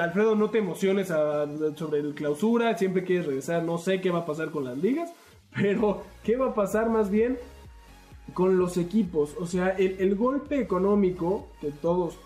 Alfredo, 0.00 0.34
no 0.34 0.50
te 0.50 0.58
emociones 0.58 1.08
sobre 1.08 2.00
el 2.00 2.14
clausura, 2.14 2.76
siempre 2.76 3.04
quieres 3.04 3.26
regresar, 3.26 3.62
no 3.62 3.78
sé 3.78 4.00
qué 4.00 4.10
va 4.10 4.20
a 4.20 4.26
pasar 4.26 4.50
con 4.50 4.64
las 4.64 4.76
ligas, 4.76 5.12
pero 5.54 6.02
qué 6.24 6.36
va 6.36 6.48
a 6.48 6.54
pasar 6.54 6.90
más 6.90 7.10
bien 7.10 7.38
con 8.34 8.58
los 8.58 8.76
equipos. 8.76 9.36
O 9.38 9.46
sea, 9.46 9.68
el, 9.70 10.14
golpe 10.16 10.60
económico 10.60 11.48
que 11.60 11.70
todos 11.70 12.18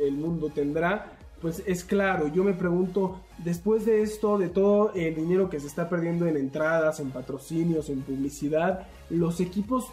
el, 0.00 0.12
mundo 0.12 0.50
tendrá, 0.54 1.12
pues 1.42 1.62
es 1.66 1.84
claro. 1.84 2.28
Yo 2.28 2.44
me 2.44 2.54
pregunto, 2.54 3.20
después 3.38 3.84
de 3.84 4.02
esto, 4.02 4.38
de 4.38 4.48
todo 4.48 4.92
el 4.94 5.16
dinero 5.16 5.50
que 5.50 5.58
se 5.58 5.66
está 5.66 5.88
perdiendo 5.88 6.26
en 6.26 6.36
entradas, 6.36 7.00
en 7.00 7.10
patrocinios, 7.10 7.90
en 7.90 8.02
publicidad, 8.02 8.86
los 9.10 9.40
equipos 9.40 9.88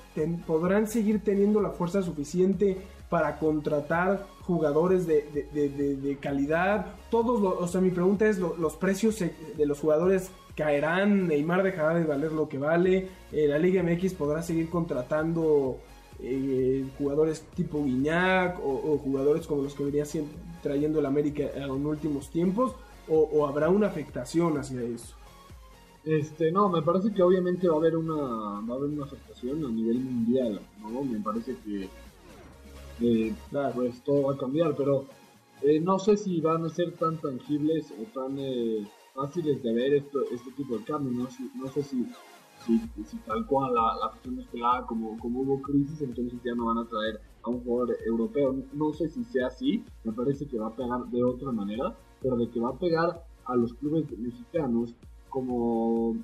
podrán 0.45 0.88
seguir 0.88 1.21
teniendo 1.23 1.59
la 1.59 1.71
fuerza 1.71 2.03
suficiente 2.03 2.77
para 3.09 3.39
contratar 3.39 4.27
jugadores 4.43 5.07
de, 5.07 6.17
calidad. 6.21 6.85
Todos, 7.09 7.41
o 7.59 7.67
sea, 7.67 7.81
mi 7.81 7.89
pregunta 7.89 8.27
es, 8.27 8.38
¿los 8.38 8.75
precios 8.75 9.19
de 9.19 9.65
los 9.65 9.79
jugadores 9.79 10.29
caerán? 10.55 11.27
¿Neymar 11.27 11.63
dejará 11.63 11.95
de 11.95 12.05
valer 12.05 12.31
lo 12.31 12.47
que 12.47 12.59
vale? 12.59 13.09
Eh, 13.31 13.47
¿La 13.47 13.57
Liga 13.57 13.81
MX 13.81 14.13
podrá 14.13 14.43
seguir 14.43 14.69
contratando 14.69 15.79
eh, 16.21 16.86
jugadores 16.97 17.41
tipo 17.55 17.84
Guiñac 17.84 18.60
o, 18.60 18.97
jugadores 18.97 19.47
como 19.47 19.63
los 19.63 19.73
que 19.73 19.86
venía 19.86 20.03
trayendo 20.62 20.99
el 20.99 21.05
América 21.05 21.43
en 21.55 21.86
últimos 21.86 22.29
tiempos? 22.29 22.73
O, 23.08 23.47
habrá 23.47 23.69
una 23.69 23.88
afectación 23.88 24.58
hacia 24.58 24.84
eso? 24.84 25.15
Este, 26.05 26.51
no, 26.51 26.69
me 26.69 26.82
parece 26.82 27.12
que 27.12 27.23
obviamente 27.23 27.67
va 27.67 27.75
a 27.75 27.77
haber 27.77 27.97
una, 27.97 28.15
va 28.15 28.73
a 28.73 28.77
haber 28.77 28.89
una 28.91 29.05
afectación 29.05 29.65
a 29.65 29.69
nivel 29.69 29.99
mundial, 29.99 30.62
¿no? 30.82 31.03
Me 31.03 31.19
parece 31.19 31.55
que 31.65 31.89
eh, 33.01 33.34
pues 33.73 34.01
todo 34.03 34.23
va 34.23 34.34
a 34.34 34.38
cambiar, 34.38 34.75
pero 34.75 35.05
eh, 35.62 35.79
no 35.79 35.99
sé 35.99 36.17
si 36.17 36.39
van 36.39 36.65
a 36.65 36.69
ser 36.69 36.93
tan 36.93 37.17
tangibles 37.17 37.91
o 37.91 38.03
tan 38.17 38.38
eh, 38.39 38.88
fáciles 39.13 39.62
de 39.62 39.73
ver 39.73 39.93
esto, 39.95 40.19
este 40.32 40.51
tipo 40.51 40.77
de 40.77 40.84
cambios, 40.84 41.15
no, 41.15 41.63
no 41.63 41.71
sé 41.71 41.84
si, 41.84 42.05
si, 42.65 42.80
tal 43.26 43.45
cual 43.45 43.74
la, 43.74 43.95
la 43.95 44.10
cuestión 44.12 44.39
esperada 44.39 44.86
como, 44.86 45.17
como 45.19 45.41
hubo 45.41 45.62
crisis, 45.62 46.02
entonces 46.02 46.39
ya 46.43 46.54
no 46.56 46.65
van 46.65 46.80
a 46.80 46.88
traer 46.88 47.19
a 47.43 47.50
un 47.50 47.63
jugador 47.63 47.95
europeo, 48.06 48.56
no 48.74 48.93
sé 48.93 49.10
si 49.10 49.24
sea 49.24 49.48
así, 49.48 49.84
me 50.04 50.12
parece 50.12 50.48
que 50.48 50.60
va 50.60 50.67
a 50.67 50.76
pegar 50.76 51.06
de 51.08 51.24
otra 51.24 51.52
manera, 51.52 51.95
pero 52.22 52.36
de 52.38 52.50
que 52.50 52.60
va 52.60 52.69
a 52.69 52.78
pegar 52.78 53.24
a 53.45 53.56
los 53.56 53.74
clubes 53.74 54.06
mexicanos 54.17 54.95
como 55.30 56.15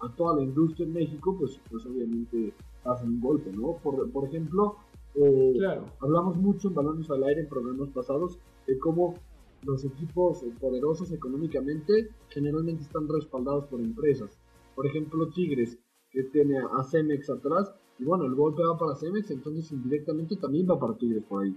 a 0.00 0.08
toda 0.16 0.36
la 0.36 0.42
industria 0.42 0.86
en 0.86 0.92
México, 0.92 1.36
pues, 1.38 1.60
pues 1.70 1.86
obviamente 1.86 2.52
hacen 2.84 3.08
un 3.08 3.20
golpe, 3.20 3.52
¿no? 3.52 3.76
Por, 3.82 4.10
por 4.10 4.28
ejemplo, 4.28 4.76
eh, 5.14 5.54
hablamos 6.00 6.36
mucho 6.36 6.68
en 6.68 6.74
Balones 6.74 7.10
al 7.10 7.24
Aire 7.24 7.42
en 7.42 7.48
programas 7.48 7.88
pasados 7.90 8.38
de 8.66 8.78
cómo 8.78 9.14
los 9.62 9.84
equipos 9.84 10.44
poderosos 10.60 11.12
económicamente 11.12 12.10
generalmente 12.28 12.82
están 12.82 13.08
respaldados 13.08 13.64
por 13.66 13.80
empresas. 13.80 14.38
Por 14.74 14.86
ejemplo, 14.86 15.28
Tigres, 15.28 15.78
que 16.14 16.22
tiene 16.24 16.58
a 16.58 16.82
Cemex 16.84 17.28
atrás, 17.28 17.74
y 17.98 18.04
bueno, 18.04 18.24
el 18.24 18.34
golpe 18.34 18.62
va 18.62 18.78
para 18.78 18.94
Cemex, 18.94 19.30
entonces 19.30 19.70
indirectamente 19.72 20.36
también 20.36 20.66
va 20.68 20.78
para 20.78 20.96
Tigres 20.96 21.24
por 21.28 21.44
ahí. 21.44 21.56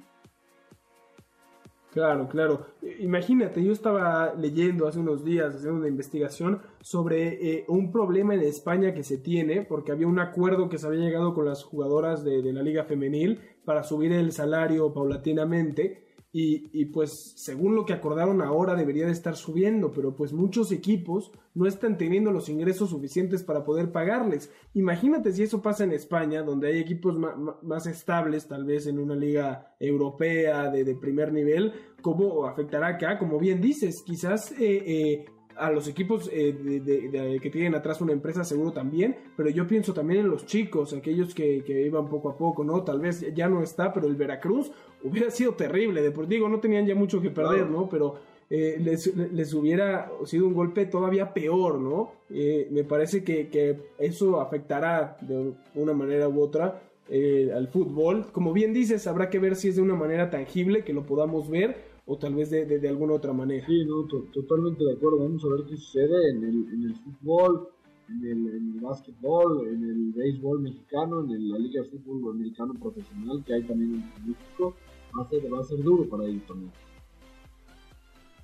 Claro, 1.91 2.27
claro. 2.27 2.65
Imagínate, 2.99 3.63
yo 3.63 3.71
estaba 3.71 4.33
leyendo 4.35 4.87
hace 4.87 4.99
unos 4.99 5.23
días, 5.23 5.55
haciendo 5.55 5.79
una 5.79 5.87
investigación 5.87 6.61
sobre 6.81 7.53
eh, 7.53 7.65
un 7.69 7.91
problema 7.91 8.35
en 8.35 8.41
España 8.41 8.93
que 8.93 9.03
se 9.03 9.17
tiene, 9.17 9.63
porque 9.63 9.91
había 9.91 10.05
un 10.05 10.19
acuerdo 10.19 10.69
que 10.69 10.77
se 10.77 10.85
había 10.85 10.99
llegado 10.99 11.33
con 11.33 11.45
las 11.45 11.63
jugadoras 11.63 12.23
de, 12.23 12.41
de 12.41 12.53
la 12.53 12.61
Liga 12.61 12.83
Femenil 12.83 13.39
para 13.65 13.83
subir 13.83 14.11
el 14.11 14.31
salario 14.31 14.93
paulatinamente 14.93 16.06
y, 16.31 16.85
pues 16.85 17.33
según 17.37 17.73
lo 17.73 17.85
que 17.85 17.93
acordaron 17.93 18.41
ahora 18.41 18.75
debería 18.75 19.05
de 19.05 19.11
estar 19.11 19.35
subiendo, 19.35 19.91
pero 19.91 20.15
pues 20.15 20.33
muchos 20.33 20.71
equipos 20.71 21.31
no 21.55 21.65
están 21.65 21.97
teniendo 21.97 22.31
los 22.31 22.49
ingresos 22.49 22.91
suficientes 22.91 23.43
para 23.43 23.63
poder 23.63 23.91
pagarles. 23.91 24.51
Imagínate 24.73 25.31
si 25.31 25.43
eso 25.43 25.61
pasa 25.61 25.85
en 25.85 25.93
España, 25.93 26.43
donde 26.43 26.67
hay 26.67 26.79
equipos 26.79 27.17
más 27.63 27.87
estables, 27.87 28.47
tal 28.47 28.65
vez 28.65 28.85
en 28.85 28.99
una 28.99 29.15
liga 29.15 29.75
europea 29.79 30.69
de, 30.69 30.95
primer 30.95 31.33
nivel, 31.33 31.73
¿cómo 32.01 32.45
afectará 32.45 32.89
acá? 32.89 33.17
Como 33.17 33.39
bien 33.39 33.59
dices, 33.59 34.03
quizás 34.05 34.51
eh, 34.51 34.83
eh, 34.85 35.25
a 35.57 35.71
los 35.71 35.87
equipos 35.87 36.29
eh, 36.31 37.39
que 37.41 37.49
tienen 37.49 37.75
atrás 37.75 38.01
una 38.01 38.13
empresa 38.13 38.43
seguro 38.43 38.71
también, 38.71 39.15
pero 39.35 39.49
yo 39.49 39.67
pienso 39.67 39.93
también 39.93 40.21
en 40.21 40.29
los 40.29 40.45
chicos, 40.45 40.93
aquellos 40.93 41.33
que, 41.33 41.63
que, 41.63 41.81
iban 41.85 42.07
poco 42.07 42.29
a 42.29 42.37
poco, 42.37 42.63
¿no? 42.63 42.83
Tal 42.83 42.99
vez 42.99 43.33
ya 43.33 43.47
no 43.47 43.63
está, 43.63 43.93
pero 43.93 44.07
el 44.07 44.15
Veracruz 44.15 44.71
hubiera 45.03 45.29
sido 45.31 45.53
terrible, 45.53 46.01
de 46.01 46.11
por 46.11 46.27
digo, 46.27 46.47
no 46.49 46.59
tenían 46.59 46.85
ya 46.85 46.95
mucho 46.95 47.21
que 47.21 47.29
perder, 47.29 47.69
¿no? 47.69 47.89
Pero 47.89 48.15
eh, 48.49 48.77
les, 48.79 49.53
hubiera 49.53 50.11
sido 50.25 50.47
un 50.47 50.53
golpe 50.53 50.85
todavía 50.85 51.33
peor, 51.33 51.79
¿no? 51.79 52.11
Eh, 52.29 52.67
me 52.71 52.83
parece 52.83 53.23
que, 53.23 53.49
que, 53.49 53.77
eso 53.97 54.39
afectará 54.39 55.17
de 55.21 55.53
una 55.75 55.93
manera 55.93 56.29
u 56.29 56.41
otra 56.41 56.81
al 57.09 57.69
fútbol. 57.69 58.27
Como 58.33 58.51
bien 58.51 58.73
dices, 58.73 59.07
habrá 59.07 59.29
que 59.29 59.39
ver 59.39 59.55
si 59.55 59.69
es 59.69 59.77
de 59.77 59.81
una 59.81 59.95
manera 59.95 60.29
tangible, 60.29 60.83
que 60.83 60.91
lo 60.91 61.05
podamos 61.05 61.49
ver, 61.49 61.86
o 62.07 62.17
tal 62.17 62.35
vez 62.35 62.49
de, 62.49 62.65
de, 62.65 62.89
alguna 62.89 63.13
otra 63.13 63.33
manera. 63.33 63.65
Sí, 63.67 63.83
no, 63.85 64.07
totalmente 64.33 64.83
de 64.83 64.93
acuerdo. 64.93 65.19
Vamos 65.19 65.43
a 65.43 65.49
ver 65.49 65.65
qué 65.69 65.75
sucede 65.75 66.31
en 66.31 66.43
el, 66.43 66.73
en 66.73 66.83
el 66.83 66.95
fútbol, 66.95 67.67
en 68.09 68.25
el, 68.25 68.47
en 68.55 68.73
el 68.75 68.79
básquetbol, 68.79 69.67
en 69.67 69.83
el 69.83 70.13
béisbol 70.13 70.61
mexicano, 70.61 71.19
en 71.19 71.49
la 71.49 71.59
Liga 71.59 71.81
de 71.81 71.89
Fútbol 71.89 72.33
Americano 72.33 72.73
Profesional 72.81 73.43
que 73.45 73.53
hay 73.55 73.63
también 73.63 73.95
en 73.95 74.29
México. 74.31 74.73
Va 75.17 75.23
a 75.23 75.29
ser, 75.29 75.53
va 75.53 75.59
a 75.59 75.63
ser 75.65 75.83
duro 75.83 76.09
para 76.09 76.23
ellos 76.25 76.43
también. 76.47 76.71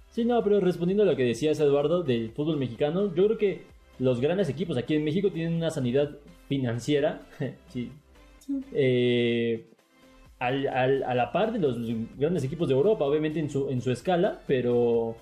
Sí, 0.09 0.25
no, 0.25 0.43
pero 0.43 0.59
respondiendo 0.59 1.03
a 1.03 1.05
lo 1.05 1.15
que 1.15 1.23
decías, 1.23 1.59
Eduardo, 1.61 2.03
del 2.03 2.31
fútbol 2.31 2.57
mexicano, 2.57 3.15
yo 3.15 3.25
creo 3.25 3.37
que 3.37 3.61
los 3.97 4.19
grandes 4.19 4.49
equipos 4.49 4.75
aquí 4.75 4.95
en 4.95 5.05
México 5.05 5.31
tienen 5.31 5.53
una 5.53 5.69
sanidad 5.69 6.17
financiera. 6.49 7.25
sí. 7.69 7.89
Eh, 8.73 9.69
a 10.47 11.15
la 11.15 11.31
par 11.31 11.51
de 11.53 11.59
los 11.59 11.77
grandes 12.17 12.43
equipos 12.43 12.67
de 12.67 12.73
Europa, 12.73 13.05
obviamente 13.05 13.39
en 13.39 13.49
su, 13.49 13.69
en 13.69 13.81
su 13.81 13.91
escala, 13.91 14.41
pero 14.47 15.15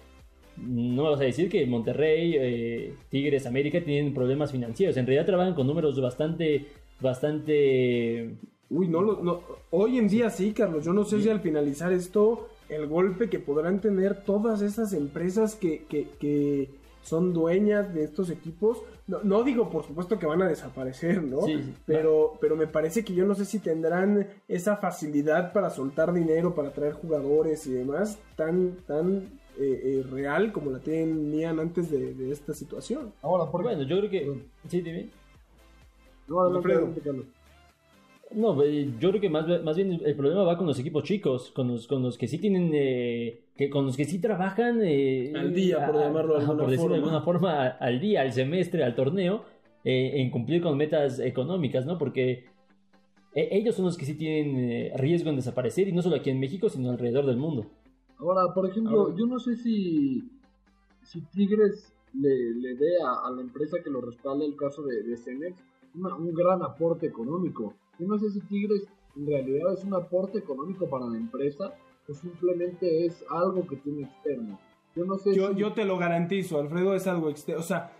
no 0.57 1.03
me 1.03 1.09
vas 1.09 1.21
a 1.21 1.25
decir 1.25 1.49
que 1.49 1.65
Monterrey, 1.65 2.35
eh, 2.37 2.93
Tigres, 3.09 3.45
América 3.45 3.81
tienen 3.81 4.13
problemas 4.13 4.51
financieros. 4.51 4.97
En 4.97 5.05
realidad 5.05 5.25
trabajan 5.25 5.53
con 5.53 5.67
números 5.67 5.99
bastante 5.99 6.67
bastante... 7.01 8.35
Uy, 8.69 8.87
no, 8.87 9.01
no, 9.01 9.41
hoy 9.71 9.97
en 9.97 10.07
día 10.07 10.29
sí, 10.29 10.53
Carlos. 10.53 10.85
Yo 10.85 10.93
no 10.93 11.03
sé 11.03 11.21
si 11.21 11.29
al 11.29 11.41
finalizar 11.41 11.91
esto, 11.91 12.47
el 12.69 12.87
golpe 12.87 13.29
que 13.29 13.39
podrán 13.39 13.81
tener 13.81 14.23
todas 14.23 14.61
esas 14.61 14.93
empresas 14.93 15.55
que, 15.55 15.83
que, 15.89 16.07
que 16.19 16.69
son 17.03 17.33
dueñas 17.33 17.93
de 17.93 18.03
estos 18.03 18.29
equipos. 18.29 18.81
No, 19.07 19.43
digo, 19.43 19.69
por 19.69 19.85
supuesto, 19.85 20.17
que 20.17 20.25
van 20.25 20.41
a 20.41 20.47
desaparecer, 20.47 21.21
¿no? 21.21 21.41
Sí, 21.41 21.73
pero, 21.85 22.37
pero 22.39 22.55
me 22.55 22.67
parece 22.67 23.03
que 23.03 23.13
yo 23.13 23.25
no 23.25 23.35
sé 23.35 23.45
si 23.45 23.59
tendrán 23.59 24.27
esa 24.47 24.77
facilidad 24.77 25.51
para 25.51 25.69
soltar 25.69 26.13
dinero, 26.13 26.55
para 26.55 26.71
traer 26.71 26.93
jugadores 26.93 27.67
y 27.67 27.73
demás, 27.73 28.19
tan, 28.35 28.77
tan 28.87 29.41
eh, 29.59 29.81
eh, 29.83 30.05
real 30.09 30.53
como 30.53 30.71
la 30.71 30.79
tenían 30.79 31.59
antes 31.59 31.91
de, 31.91 32.31
esta 32.31 32.53
situación. 32.53 33.11
Ahora, 33.21 33.51
por 33.51 33.63
bueno, 33.63 33.83
yo 33.83 33.97
creo 33.97 34.09
que... 34.09 34.41
Sí, 34.69 34.81
dime. 34.81 35.09
No, 36.27 36.49
no, 36.49 36.61
eh, 38.63 38.93
yo 38.99 39.09
creo 39.09 39.21
que 39.21 39.29
más, 39.29 39.45
más 39.63 39.75
bien 39.75 39.99
el 40.03 40.15
problema 40.15 40.43
va 40.43 40.57
con 40.57 40.67
los 40.67 40.79
equipos 40.79 41.03
chicos, 41.03 41.51
con 41.51 41.67
los, 41.67 41.87
con 41.87 42.01
los 42.01 42.17
que 42.17 42.27
sí 42.27 42.37
tienen, 42.37 42.71
eh, 42.73 43.45
que, 43.55 43.69
con 43.69 43.85
los 43.85 43.97
que 43.97 44.05
sí 44.05 44.19
trabajan 44.19 44.79
eh, 44.83 45.33
al 45.35 45.53
día, 45.53 45.85
por 45.85 45.99
llamarlo 45.99 46.33
de 46.35 46.41
alguna 46.41 46.63
forma. 46.63 46.89
de 46.89 46.95
alguna 46.95 47.21
forma, 47.21 47.67
al 47.67 47.99
día, 47.99 48.21
al 48.21 48.31
semestre, 48.31 48.83
al 48.83 48.95
torneo, 48.95 49.45
en 49.83 50.29
cumplir 50.29 50.61
con 50.61 50.77
metas 50.77 51.19
económicas, 51.19 51.85
¿no? 51.85 51.97
Porque 51.97 52.45
ellos 53.33 53.75
son 53.75 53.85
los 53.85 53.97
que 53.97 54.05
sí 54.05 54.13
tienen 54.13 54.91
riesgo 54.97 55.29
en 55.29 55.37
desaparecer, 55.37 55.87
y 55.87 55.91
no 55.91 56.01
solo 56.01 56.17
aquí 56.17 56.29
en 56.29 56.39
México, 56.39 56.69
sino 56.69 56.91
alrededor 56.91 57.25
del 57.25 57.37
mundo. 57.37 57.65
Ahora, 58.19 58.53
por 58.53 58.69
ejemplo, 58.69 59.15
yo 59.17 59.25
no 59.25 59.39
sé 59.39 59.55
si, 59.55 60.23
si 61.01 61.21
Tigres 61.31 61.91
le, 62.13 62.53
le 62.53 62.75
dé 62.75 63.01
a, 63.01 63.31
la 63.31 63.41
empresa 63.41 63.77
que 63.83 63.89
lo 63.89 64.01
respalda 64.01 64.45
el 64.45 64.55
caso 64.55 64.83
de, 64.83 65.01
de 65.01 65.17
Cenex 65.17 65.55
un 65.93 66.33
gran 66.33 66.61
aporte 66.63 67.07
económico 67.07 67.73
yo 68.01 68.07
no 68.07 68.17
sé 68.17 68.31
si 68.31 68.41
Tigres 68.41 68.87
en 69.15 69.27
realidad 69.27 69.73
es 69.73 69.83
un 69.83 69.93
aporte 69.93 70.39
económico 70.39 70.89
para 70.89 71.05
la 71.05 71.17
empresa 71.17 71.75
o 72.09 72.13
simplemente 72.13 73.05
es 73.05 73.23
algo 73.29 73.67
que 73.67 73.75
tiene 73.75 74.03
externo. 74.03 74.59
Yo 74.95 75.05
no 75.05 75.17
sé 75.19 75.35
yo, 75.35 75.51
yo 75.53 75.71
te 75.73 75.85
lo 75.85 75.99
garantizo, 75.99 76.59
Alfredo, 76.59 76.95
es 76.95 77.05
algo 77.05 77.29
externo. 77.29 77.61
O 77.61 77.63
sea, 77.63 77.93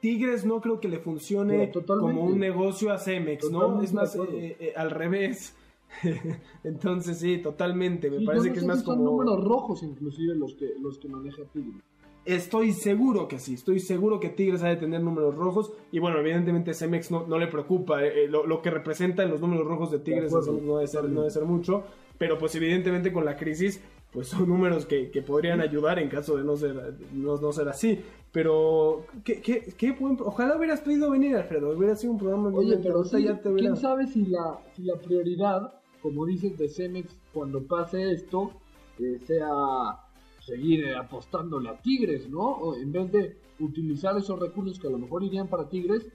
Tigres 0.00 0.44
no 0.44 0.60
creo 0.60 0.80
que 0.80 0.88
le 0.88 0.98
funcione 0.98 1.70
como 1.86 2.24
un 2.24 2.40
negocio 2.40 2.92
a 2.92 2.98
Cemex, 2.98 3.50
¿no? 3.50 3.80
Es 3.80 3.92
más, 3.92 4.16
eh, 4.16 4.56
eh, 4.58 4.72
al 4.76 4.90
revés. 4.90 5.56
Entonces 6.64 7.18
sí, 7.18 7.38
totalmente. 7.38 8.10
Me 8.10 8.24
parece 8.24 8.52
que 8.52 8.58
es 8.58 8.66
más 8.66 8.82
como. 8.82 8.96
Son 8.96 9.04
números 9.04 9.44
rojos, 9.44 9.82
inclusive, 9.84 10.34
los 10.34 10.54
que, 10.56 10.74
los 10.80 10.98
que 10.98 11.08
maneja 11.08 11.44
Tigres. 11.52 11.84
Estoy 12.24 12.72
seguro 12.72 13.28
que 13.28 13.38
sí, 13.38 13.54
estoy 13.54 13.80
seguro 13.80 14.18
que 14.18 14.30
Tigres 14.30 14.62
ha 14.62 14.68
de 14.68 14.76
tener 14.76 15.02
números 15.02 15.34
rojos 15.34 15.72
y 15.92 15.98
bueno, 15.98 16.20
evidentemente 16.20 16.72
Cemex 16.72 17.10
no, 17.10 17.26
no 17.26 17.38
le 17.38 17.48
preocupa, 17.48 18.02
eh, 18.02 18.24
eh, 18.24 18.28
lo, 18.28 18.62
que 18.62 18.70
representan 18.70 19.30
los 19.30 19.40
números 19.40 19.66
rojos 19.66 19.90
de 19.90 19.98
Tigres 19.98 20.32
no, 20.32 20.40
debe 20.40 20.86
ser, 20.86 21.04
no 21.04 21.20
debe 21.20 21.30
ser 21.30 21.44
mucho, 21.44 21.84
pero 22.16 22.38
pues 22.38 22.54
evidentemente 22.54 23.12
con 23.12 23.26
la 23.26 23.36
crisis 23.36 23.78
pues 24.14 24.28
son 24.28 24.48
números 24.48 24.86
que, 24.86 25.10
podrían 25.26 25.60
ayudar 25.60 25.98
en 25.98 26.08
caso 26.08 26.36
de 26.36 26.44
no 26.44 26.56
ser, 26.56 26.94
no, 27.12 27.52
ser 27.52 27.68
así. 27.68 28.00
Pero, 28.30 29.06
¿qué, 29.24 29.42
qué, 29.42 29.74
qué 29.76 29.90
buen, 29.90 30.16
ojalá 30.20 30.56
hubieras 30.56 30.80
podido 30.82 31.10
venir, 31.10 31.34
Alfredo. 31.34 31.76
Hubiera 31.76 31.96
sido 31.96 32.12
un 32.12 32.18
programa 32.20 32.48
Oye, 32.50 32.78
pero 32.80 33.02
ya 33.02 33.40
te 33.40 33.52
¿quién 33.52 33.76
sabe 33.76 34.06
si 34.06 34.26
la, 34.26 34.60
si 34.76 34.84
la 34.84 34.96
prioridad, 34.98 35.80
como 36.00 36.26
dices 36.26 36.56
de 36.56 36.68
Cemex, 36.68 37.12
cuando 37.32 37.64
pase 37.64 38.12
esto, 38.12 38.52
eh, 39.00 39.18
sea 39.26 40.03
seguir 40.44 40.84
eh, 40.84 40.94
apostándole 40.94 41.68
a 41.68 41.80
Tigres, 41.80 42.28
¿no? 42.28 42.40
O 42.40 42.76
en 42.76 42.92
vez 42.92 43.10
de 43.12 43.36
utilizar 43.60 44.16
esos 44.16 44.38
recursos 44.38 44.78
que 44.78 44.88
a 44.88 44.90
lo 44.90 44.98
mejor 44.98 45.22
irían 45.22 45.48
para 45.48 45.68
Tigres 45.68 46.06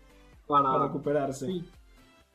para, 0.48 0.88
recuperarse. 0.88 1.48
Sí. 1.48 1.64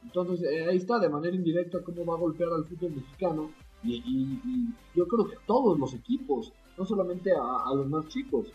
Entonces 0.03 0.43
eh, 0.43 0.67
ahí 0.69 0.77
está 0.77 0.99
de 0.99 1.09
manera 1.09 1.35
indirecta 1.35 1.83
cómo 1.83 2.05
va 2.05 2.15
a 2.15 2.19
golpear 2.19 2.51
al 2.53 2.65
fútbol 2.65 2.93
mexicano 2.93 3.51
y, 3.83 4.71
yo 4.95 5.07
creo 5.07 5.29
que 5.29 5.37
a 5.37 5.41
todos 5.47 5.79
los 5.79 5.93
equipos, 5.93 6.53
no 6.79 6.87
solamente 6.87 7.33
a, 7.33 7.75
los 7.75 7.87
más 7.89 8.09
chicos. 8.09 8.47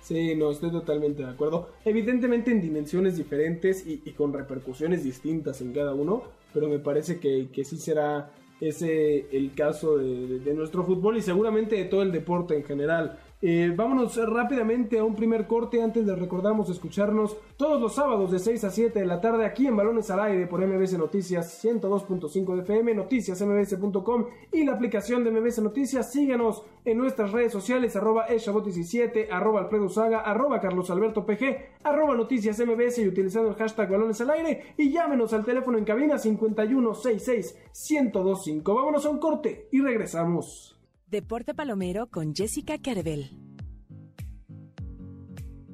Sí, 0.00 0.34
no, 0.36 0.50
estoy 0.50 0.70
totalmente 0.70 1.24
de 1.24 1.30
acuerdo. 1.30 1.70
Evidentemente 1.84 2.52
en 2.52 2.60
dimensiones 2.60 3.16
diferentes 3.16 3.84
y, 3.86 3.98
con 4.12 4.32
repercusiones 4.32 5.02
distintas 5.02 5.60
en 5.60 5.72
cada 5.72 5.94
uno, 5.94 6.22
pero 6.54 6.68
me 6.68 6.78
parece 6.78 7.18
que, 7.18 7.50
que 7.50 7.64
sí 7.64 7.76
será 7.76 8.30
es 8.60 8.82
el 8.82 9.52
caso 9.54 9.96
de, 9.98 10.54
nuestro 10.54 10.84
fútbol 10.84 11.16
y 11.16 11.22
seguramente 11.22 11.76
de 11.76 11.84
todo 11.84 12.02
el 12.02 12.12
deporte 12.12 12.56
en 12.56 12.64
general. 12.64 13.18
Eh, 13.42 13.72
vámonos 13.74 14.16
rápidamente 14.28 14.98
a 14.98 15.04
un 15.04 15.16
primer 15.16 15.46
corte 15.46 15.82
antes 15.82 16.04
de 16.04 16.14
recordamos 16.14 16.68
escucharnos 16.68 17.38
todos 17.56 17.80
los 17.80 17.94
sábados 17.94 18.30
de 18.30 18.38
6 18.38 18.64
a 18.64 18.70
7 18.70 19.00
de 19.00 19.06
la 19.06 19.22
tarde 19.22 19.46
aquí 19.46 19.66
en 19.66 19.76
Balones 19.76 20.10
al 20.10 20.20
Aire 20.20 20.46
por 20.46 20.60
MBS 20.60 20.98
Noticias 20.98 21.64
102.5 21.64 22.54
de 22.54 22.60
FM, 22.60 22.94
noticiasmbs.com 22.96 24.26
y 24.52 24.64
la 24.64 24.72
aplicación 24.72 25.24
de 25.24 25.30
MBS 25.30 25.62
Noticias. 25.62 26.12
Síganos 26.12 26.64
en 26.84 26.98
nuestras 26.98 27.32
redes 27.32 27.50
sociales 27.50 27.96
arroba 27.96 28.28
eshabot17, 28.28 29.28
arroba 29.30 29.60
alfredo 29.60 29.88
saga, 29.88 30.20
arroba 30.20 30.60
carlos 30.60 30.90
alberto 30.90 31.24
pg, 31.24 31.76
arroba 31.82 32.14
noticias 32.14 32.58
mbs 32.58 32.98
y 32.98 33.08
utilizando 33.08 33.48
el 33.48 33.54
hashtag 33.54 33.90
Balones 33.90 34.20
al 34.20 34.30
Aire 34.32 34.74
y 34.76 34.92
llámenos 34.92 35.32
al 35.32 35.46
teléfono 35.46 35.78
en 35.78 35.84
cabina 35.84 36.18
5166 36.18 37.56
1025. 37.90 38.74
Vámonos 38.74 39.06
a 39.06 39.10
un 39.10 39.18
corte 39.18 39.66
y 39.72 39.80
regresamos. 39.80 40.79
Deporte 41.10 41.54
Palomero 41.54 42.08
con 42.08 42.36
Jessica 42.36 42.78
Carvel. 42.80 43.36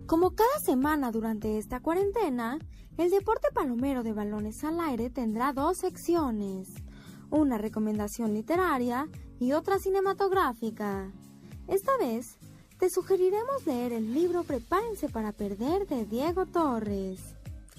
Como 0.06 0.34
cada 0.34 0.58
semana 0.64 1.12
durante 1.12 1.58
esta 1.58 1.80
cuarentena, 1.80 2.58
el 2.96 3.10
Deporte 3.10 3.48
Palomero 3.52 4.02
de 4.02 4.14
Balones 4.14 4.64
al 4.64 4.80
Aire 4.80 5.10
tendrá 5.10 5.52
dos 5.52 5.76
secciones, 5.76 6.68
una 7.28 7.58
recomendación 7.58 8.32
literaria 8.32 9.10
y 9.38 9.52
otra 9.52 9.78
cinematográfica. 9.78 11.12
Esta 11.68 11.94
vez, 11.98 12.38
te 12.78 12.88
sugeriremos 12.88 13.66
leer 13.66 13.92
el 13.92 14.14
libro 14.14 14.42
Prepárense 14.42 15.10
para 15.10 15.32
Perder 15.32 15.86
de 15.86 16.06
Diego 16.06 16.46
Torres. 16.46 17.20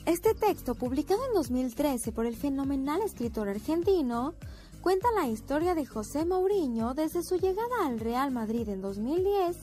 Este 0.06 0.36
texto, 0.36 0.76
publicado 0.76 1.26
en 1.26 1.34
2013 1.34 2.12
por 2.12 2.28
el 2.28 2.36
fenomenal 2.36 3.02
escritor 3.02 3.50
argentino, 3.50 4.36
cuenta 4.82 5.08
la 5.12 5.28
historia 5.28 5.76
de 5.76 5.86
José 5.86 6.26
Mourinho 6.26 6.94
desde 6.94 7.24
su 7.24 7.38
llegada 7.38 7.86
al 7.86 8.00
Real 8.00 8.32
Madrid 8.32 8.68
en 8.70 8.82
2010, 8.82 9.58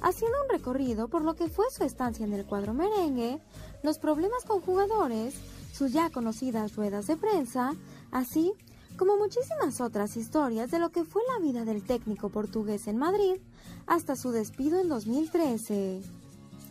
haciendo 0.00 0.36
un 0.42 0.48
recorrido 0.50 1.08
por 1.08 1.22
lo 1.22 1.34
que 1.34 1.48
fue 1.48 1.66
su 1.70 1.84
estancia 1.84 2.24
en 2.24 2.32
el 2.32 2.46
cuadro 2.46 2.74
merengue, 2.74 3.40
los 3.82 3.98
problemas 3.98 4.44
con 4.44 4.60
jugadores, 4.60 5.34
sus 5.72 5.92
ya 5.92 6.10
conocidas 6.10 6.76
ruedas 6.76 7.06
de 7.06 7.16
prensa, 7.16 7.74
así 8.10 8.52
como 8.96 9.16
muchísimas 9.16 9.80
otras 9.80 10.16
historias 10.16 10.70
de 10.70 10.78
lo 10.78 10.90
que 10.90 11.04
fue 11.04 11.22
la 11.32 11.44
vida 11.44 11.64
del 11.64 11.84
técnico 11.84 12.28
portugués 12.28 12.88
en 12.88 12.98
Madrid 12.98 13.36
hasta 13.86 14.16
su 14.16 14.30
despido 14.32 14.80
en 14.80 14.88
2013. 14.88 16.02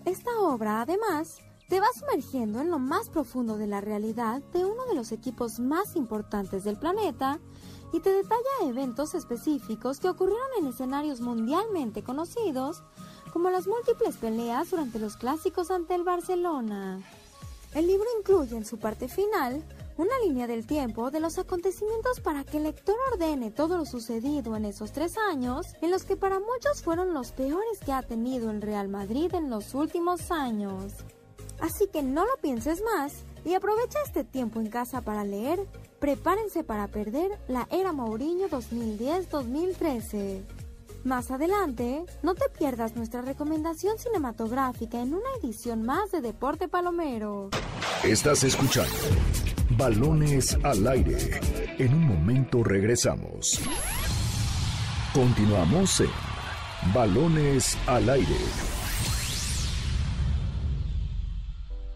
Esta 0.06 0.40
obra, 0.40 0.82
además, 0.82 1.40
te 1.70 1.80
va 1.80 1.88
sumergiendo 1.98 2.62
en 2.62 2.70
lo 2.70 2.80
más 2.80 3.10
profundo 3.10 3.58
de 3.58 3.68
la 3.68 3.82
realidad 3.82 4.42
de 4.54 4.66
uno 4.66 4.86
de 4.86 4.96
los 4.96 5.12
equipos 5.12 5.60
más 5.60 5.96
importantes 5.96 6.64
del 6.64 6.78
planeta 6.78 7.40
y 7.94 8.00
te 8.00 8.12
detalla 8.12 8.70
eventos 8.70 9.14
específicos 9.14 10.00
que 10.00 10.10
ocurrieron 10.10 10.48
en 10.60 10.68
escenarios 10.68 11.22
mundialmente 11.22 12.04
conocidos, 12.04 12.84
como 13.32 13.50
las 13.50 13.68
múltiples 13.68 14.18
peleas 14.18 14.72
durante 14.72 15.00
los 15.00 15.18
clásicos 15.18 15.72
ante 15.72 15.96
el 15.96 16.04
Barcelona. 16.04 17.00
El 17.74 17.88
libro 17.88 18.08
incluye 18.20 18.56
en 18.56 18.66
su 18.66 18.78
parte 18.78 19.08
final 19.08 19.64
una 19.98 20.20
línea 20.24 20.48
del 20.48 20.66
tiempo 20.66 21.10
de 21.12 21.20
los 21.20 21.38
acontecimientos 21.38 22.20
para 22.20 22.44
que 22.44 22.58
el 22.58 22.64
lector 22.64 22.96
ordene 23.12 23.52
todo 23.52 23.78
lo 23.78 23.86
sucedido 23.86 24.56
en 24.56 24.66
esos 24.66 24.92
tres 24.92 25.18
años, 25.18 25.68
en 25.82 25.92
los 25.92 26.04
que 26.04 26.16
para 26.16 26.40
muchos 26.40 26.84
fueron 26.84 27.14
los 27.14 27.32
peores 27.32 27.80
que 27.86 27.92
ha 27.92 28.04
tenido 28.04 28.52
el 28.52 28.62
Real 28.62 28.90
Madrid 28.90 29.34
en 29.34 29.50
los 29.50 29.74
últimos 29.74 30.32
años. 30.32 30.94
Así 31.60 31.88
que 31.88 32.04
no 32.04 32.26
lo 32.26 32.38
pienses 32.42 32.84
más 32.84 33.24
y 33.44 33.56
aprovecha 33.56 34.00
este 34.06 34.24
tiempo 34.24 34.60
en 34.60 34.70
casa 34.70 35.02
para 35.02 35.24
leer 35.24 35.68
Prepárense 36.00 36.64
para 36.64 36.88
perder 36.88 37.32
la 37.48 37.68
era 37.72 37.92
Mourinho 37.92 38.48
2010-2013. 38.50 40.44
Más 41.04 41.32
adelante, 41.32 42.06
no 42.22 42.36
te 42.36 42.50
pierdas 42.50 42.96
nuestra 42.96 43.22
recomendación 43.22 43.98
cinematográfica 43.98 45.02
en 45.02 45.16
una 45.16 45.30
edición 45.42 45.84
más 45.84 46.12
de 46.12 46.22
Deporte 46.22 46.68
Palomero. 46.68 47.50
Estás 48.04 48.44
escuchando 48.44 48.94
Balones 49.72 50.56
al 50.64 50.88
aire. 50.88 51.40
En 51.80 51.94
un 51.96 52.08
momento 52.08 52.64
regresamos. 52.64 53.60
Continuamos 55.14 56.02
en 56.02 56.94
Balones 56.94 57.76
al 57.88 58.08
aire. 58.10 58.77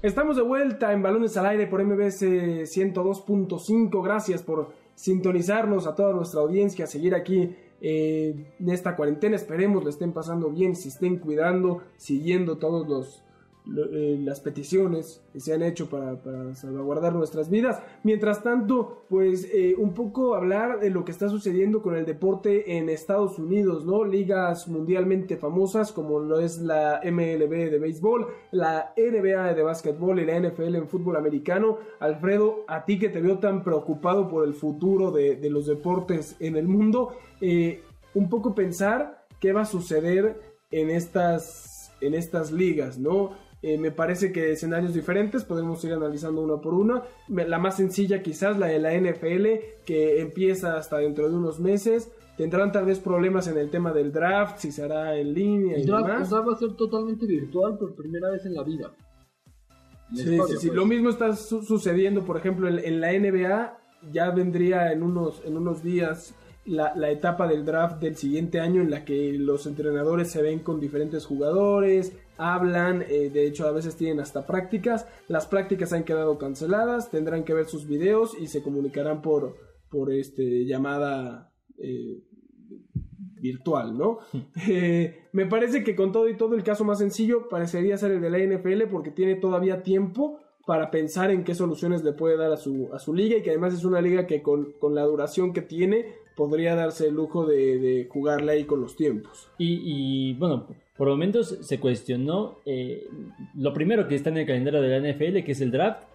Estamos 0.03 0.35
de 0.35 0.41
vuelta 0.41 0.93
en 0.93 1.03
Balones 1.03 1.37
al 1.37 1.45
Aire 1.45 1.67
por 1.67 1.83
MBS 1.83 2.23
102.5. 2.23 4.03
Gracias 4.03 4.41
por 4.41 4.69
sintonizarnos 4.95 5.85
a 5.85 5.93
toda 5.93 6.11
nuestra 6.11 6.41
audiencia, 6.41 6.87
seguir 6.87 7.13
aquí 7.13 7.55
eh, 7.79 8.55
en 8.59 8.69
esta 8.69 8.95
cuarentena. 8.95 9.35
Esperemos 9.35 9.83
lo 9.83 9.91
estén 9.91 10.11
pasando 10.11 10.49
bien, 10.49 10.75
si 10.75 10.89
estén 10.89 11.19
cuidando, 11.19 11.83
siguiendo 11.97 12.57
todos 12.57 12.87
los, 12.87 13.23
las 13.65 14.39
peticiones 14.39 15.23
que 15.31 15.39
se 15.39 15.53
han 15.53 15.61
hecho 15.61 15.87
para, 15.89 16.55
salvaguardar 16.55 17.13
nuestras 17.13 17.49
vidas. 17.49 17.81
Mientras 18.03 18.43
tanto, 18.43 19.05
pues 19.07 19.47
eh, 19.53 19.75
un 19.77 19.93
poco 19.93 20.35
hablar 20.35 20.79
de 20.79 20.89
lo 20.89 21.05
que 21.05 21.11
está 21.11 21.29
sucediendo 21.29 21.81
con 21.81 21.95
el 21.95 22.05
deporte 22.05 22.77
en 22.77 22.89
Estados 22.89 23.37
Unidos, 23.37 23.85
¿no? 23.85 24.03
Ligas 24.03 24.67
mundialmente 24.67 25.37
famosas 25.37 25.91
como 25.91 26.19
lo 26.19 26.39
es 26.39 26.59
la 26.59 27.01
MLB 27.03 27.69
de 27.69 27.79
béisbol, 27.79 28.27
la 28.51 28.93
NBA 28.97 29.53
de 29.53 29.63
básquetbol 29.63 30.19
y 30.19 30.25
la 30.25 30.39
NFL 30.39 30.75
en 30.75 30.87
fútbol 30.87 31.15
americano. 31.15 31.77
Alfredo, 31.99 32.65
a 32.67 32.85
ti 32.85 32.97
que 32.97 33.09
te 33.09 33.21
veo 33.21 33.39
tan 33.39 33.63
preocupado 33.63 34.27
por 34.27 34.45
el 34.45 34.53
futuro 34.53 35.11
de, 35.11 35.39
los 35.51 35.67
deportes 35.67 36.35
en 36.39 36.55
el 36.55 36.67
mundo, 36.67 37.13
eh, 37.41 37.83
un 38.13 38.29
poco 38.29 38.55
pensar 38.55 39.25
qué 39.39 39.51
va 39.51 39.61
a 39.61 39.65
suceder 39.65 40.39
en 40.71 40.89
estas, 40.89 41.91
en 41.99 42.13
estas 42.13 42.51
ligas, 42.51 42.97
¿no? 42.97 43.31
Eh, 43.63 43.77
me 43.77 43.91
parece 43.91 44.31
que 44.31 44.53
escenarios 44.53 44.93
diferentes 44.93 45.43
podemos 45.43 45.83
ir 45.83 45.93
analizando 45.93 46.41
una 46.41 46.57
por 46.57 46.73
una. 46.73 47.03
La 47.27 47.59
más 47.59 47.77
sencilla 47.77 48.23
quizás 48.23 48.57
la 48.57 48.67
de 48.67 48.79
la 48.79 48.93
NFL 48.93 49.83
que 49.85 50.19
empieza 50.19 50.77
hasta 50.77 50.97
dentro 50.97 51.29
de 51.29 51.35
unos 51.35 51.59
meses. 51.59 52.11
Tendrán 52.37 52.71
tal 52.71 52.85
vez 52.85 52.99
problemas 52.99 53.47
en 53.47 53.59
el 53.59 53.69
tema 53.69 53.93
del 53.93 54.11
draft, 54.11 54.57
si 54.57 54.71
se 54.71 54.83
hará 54.83 55.15
en 55.15 55.33
línea 55.33 55.77
y 55.77 55.85
demás. 55.85 56.01
El 56.01 56.29
draft 56.29 56.47
va 56.47 56.53
a 56.53 56.57
ser 56.57 56.73
totalmente 56.75 57.27
virtual 57.27 57.77
por 57.77 57.93
primera 57.93 58.31
vez 58.31 58.45
en 58.45 58.55
la 58.55 58.63
vida. 58.63 58.91
sí, 60.11 60.23
sí, 60.23 60.39
sí. 60.59 60.67
Pues. 60.67 60.73
Lo 60.73 60.85
mismo 60.87 61.09
está 61.09 61.35
sucediendo, 61.35 62.23
por 62.23 62.37
ejemplo, 62.37 62.67
en, 62.67 62.79
en, 62.79 62.99
la 62.99 63.11
NBA. 63.11 63.77
Ya 64.11 64.31
vendría 64.31 64.91
en 64.91 65.03
unos, 65.03 65.43
en 65.45 65.55
unos 65.55 65.83
días 65.83 66.33
la, 66.65 66.93
la, 66.95 67.09
etapa 67.09 67.47
del 67.47 67.65
draft 67.65 67.99
del 68.01 68.15
siguiente 68.15 68.59
año 68.59 68.81
en 68.81 68.91
la 68.91 69.03
que 69.03 69.33
los 69.33 69.65
entrenadores 69.65 70.31
se 70.31 70.41
ven 70.41 70.59
con 70.59 70.79
diferentes 70.79 71.25
jugadores, 71.25 72.13
hablan, 72.37 73.03
eh, 73.03 73.29
de 73.29 73.45
hecho 73.45 73.67
a 73.67 73.71
veces 73.71 73.95
tienen 73.95 74.19
hasta 74.19 74.45
prácticas, 74.45 75.07
las 75.27 75.47
prácticas 75.47 75.93
han 75.93 76.03
quedado 76.03 76.37
canceladas, 76.37 77.09
tendrán 77.09 77.43
que 77.43 77.53
ver 77.53 77.65
sus 77.65 77.87
videos 77.87 78.35
y 78.39 78.47
se 78.47 78.61
comunicarán 78.61 79.21
por, 79.21 79.55
por 79.89 80.11
este, 80.11 80.65
llamada 80.65 81.51
eh, 81.77 82.23
virtual, 83.41 83.97
¿no? 83.97 84.19
Eh, 84.67 85.27
me 85.33 85.45
parece 85.45 85.83
que 85.83 85.95
con 85.95 86.11
todo 86.11 86.29
y 86.29 86.37
todo 86.37 86.55
el 86.55 86.63
caso 86.63 86.83
más 86.83 86.99
sencillo 86.99 87.47
parecería 87.49 87.97
ser 87.97 88.11
el 88.11 88.21
de 88.21 88.29
la 88.29 88.39
NFL 88.39 88.83
porque 88.91 89.11
tiene 89.11 89.35
todavía 89.35 89.81
tiempo 89.81 90.39
para 90.65 90.91
pensar 90.91 91.31
en 91.31 91.43
qué 91.43 91.55
soluciones 91.55 92.03
le 92.03 92.13
puede 92.13 92.37
dar 92.37 92.51
a 92.51 92.57
su, 92.57 92.89
a 92.93 92.99
su 92.99 93.13
liga 93.13 93.37
y 93.37 93.41
que 93.41 93.49
además 93.49 93.73
es 93.73 93.83
una 93.83 94.01
liga 94.01 94.27
que 94.27 94.41
con, 94.41 94.73
con 94.79 94.93
la 94.93 95.03
duración 95.03 95.53
que 95.53 95.61
tiene 95.61 96.20
podría 96.49 96.73
darse 96.73 97.07
el 97.07 97.13
lujo 97.13 97.45
de, 97.45 97.77
de 97.77 98.07
jugarle 98.09 98.53
ahí 98.53 98.63
con 98.63 98.81
los 98.81 98.95
tiempos. 98.95 99.51
Y, 99.59 100.33
bueno, 100.39 100.65
por 100.97 101.07
momentos 101.07 101.55
se 101.61 101.79
cuestionó 101.79 102.57
eh, 102.65 103.07
lo 103.53 103.73
primero 103.73 104.07
que 104.07 104.15
está 104.15 104.31
en 104.31 104.39
el 104.39 104.47
calendario 104.47 104.81
de 104.81 104.89
la 104.89 105.11
NFL, 105.11 105.43
que 105.43 105.51
es 105.51 105.61
el 105.61 105.69
draft. 105.69 106.07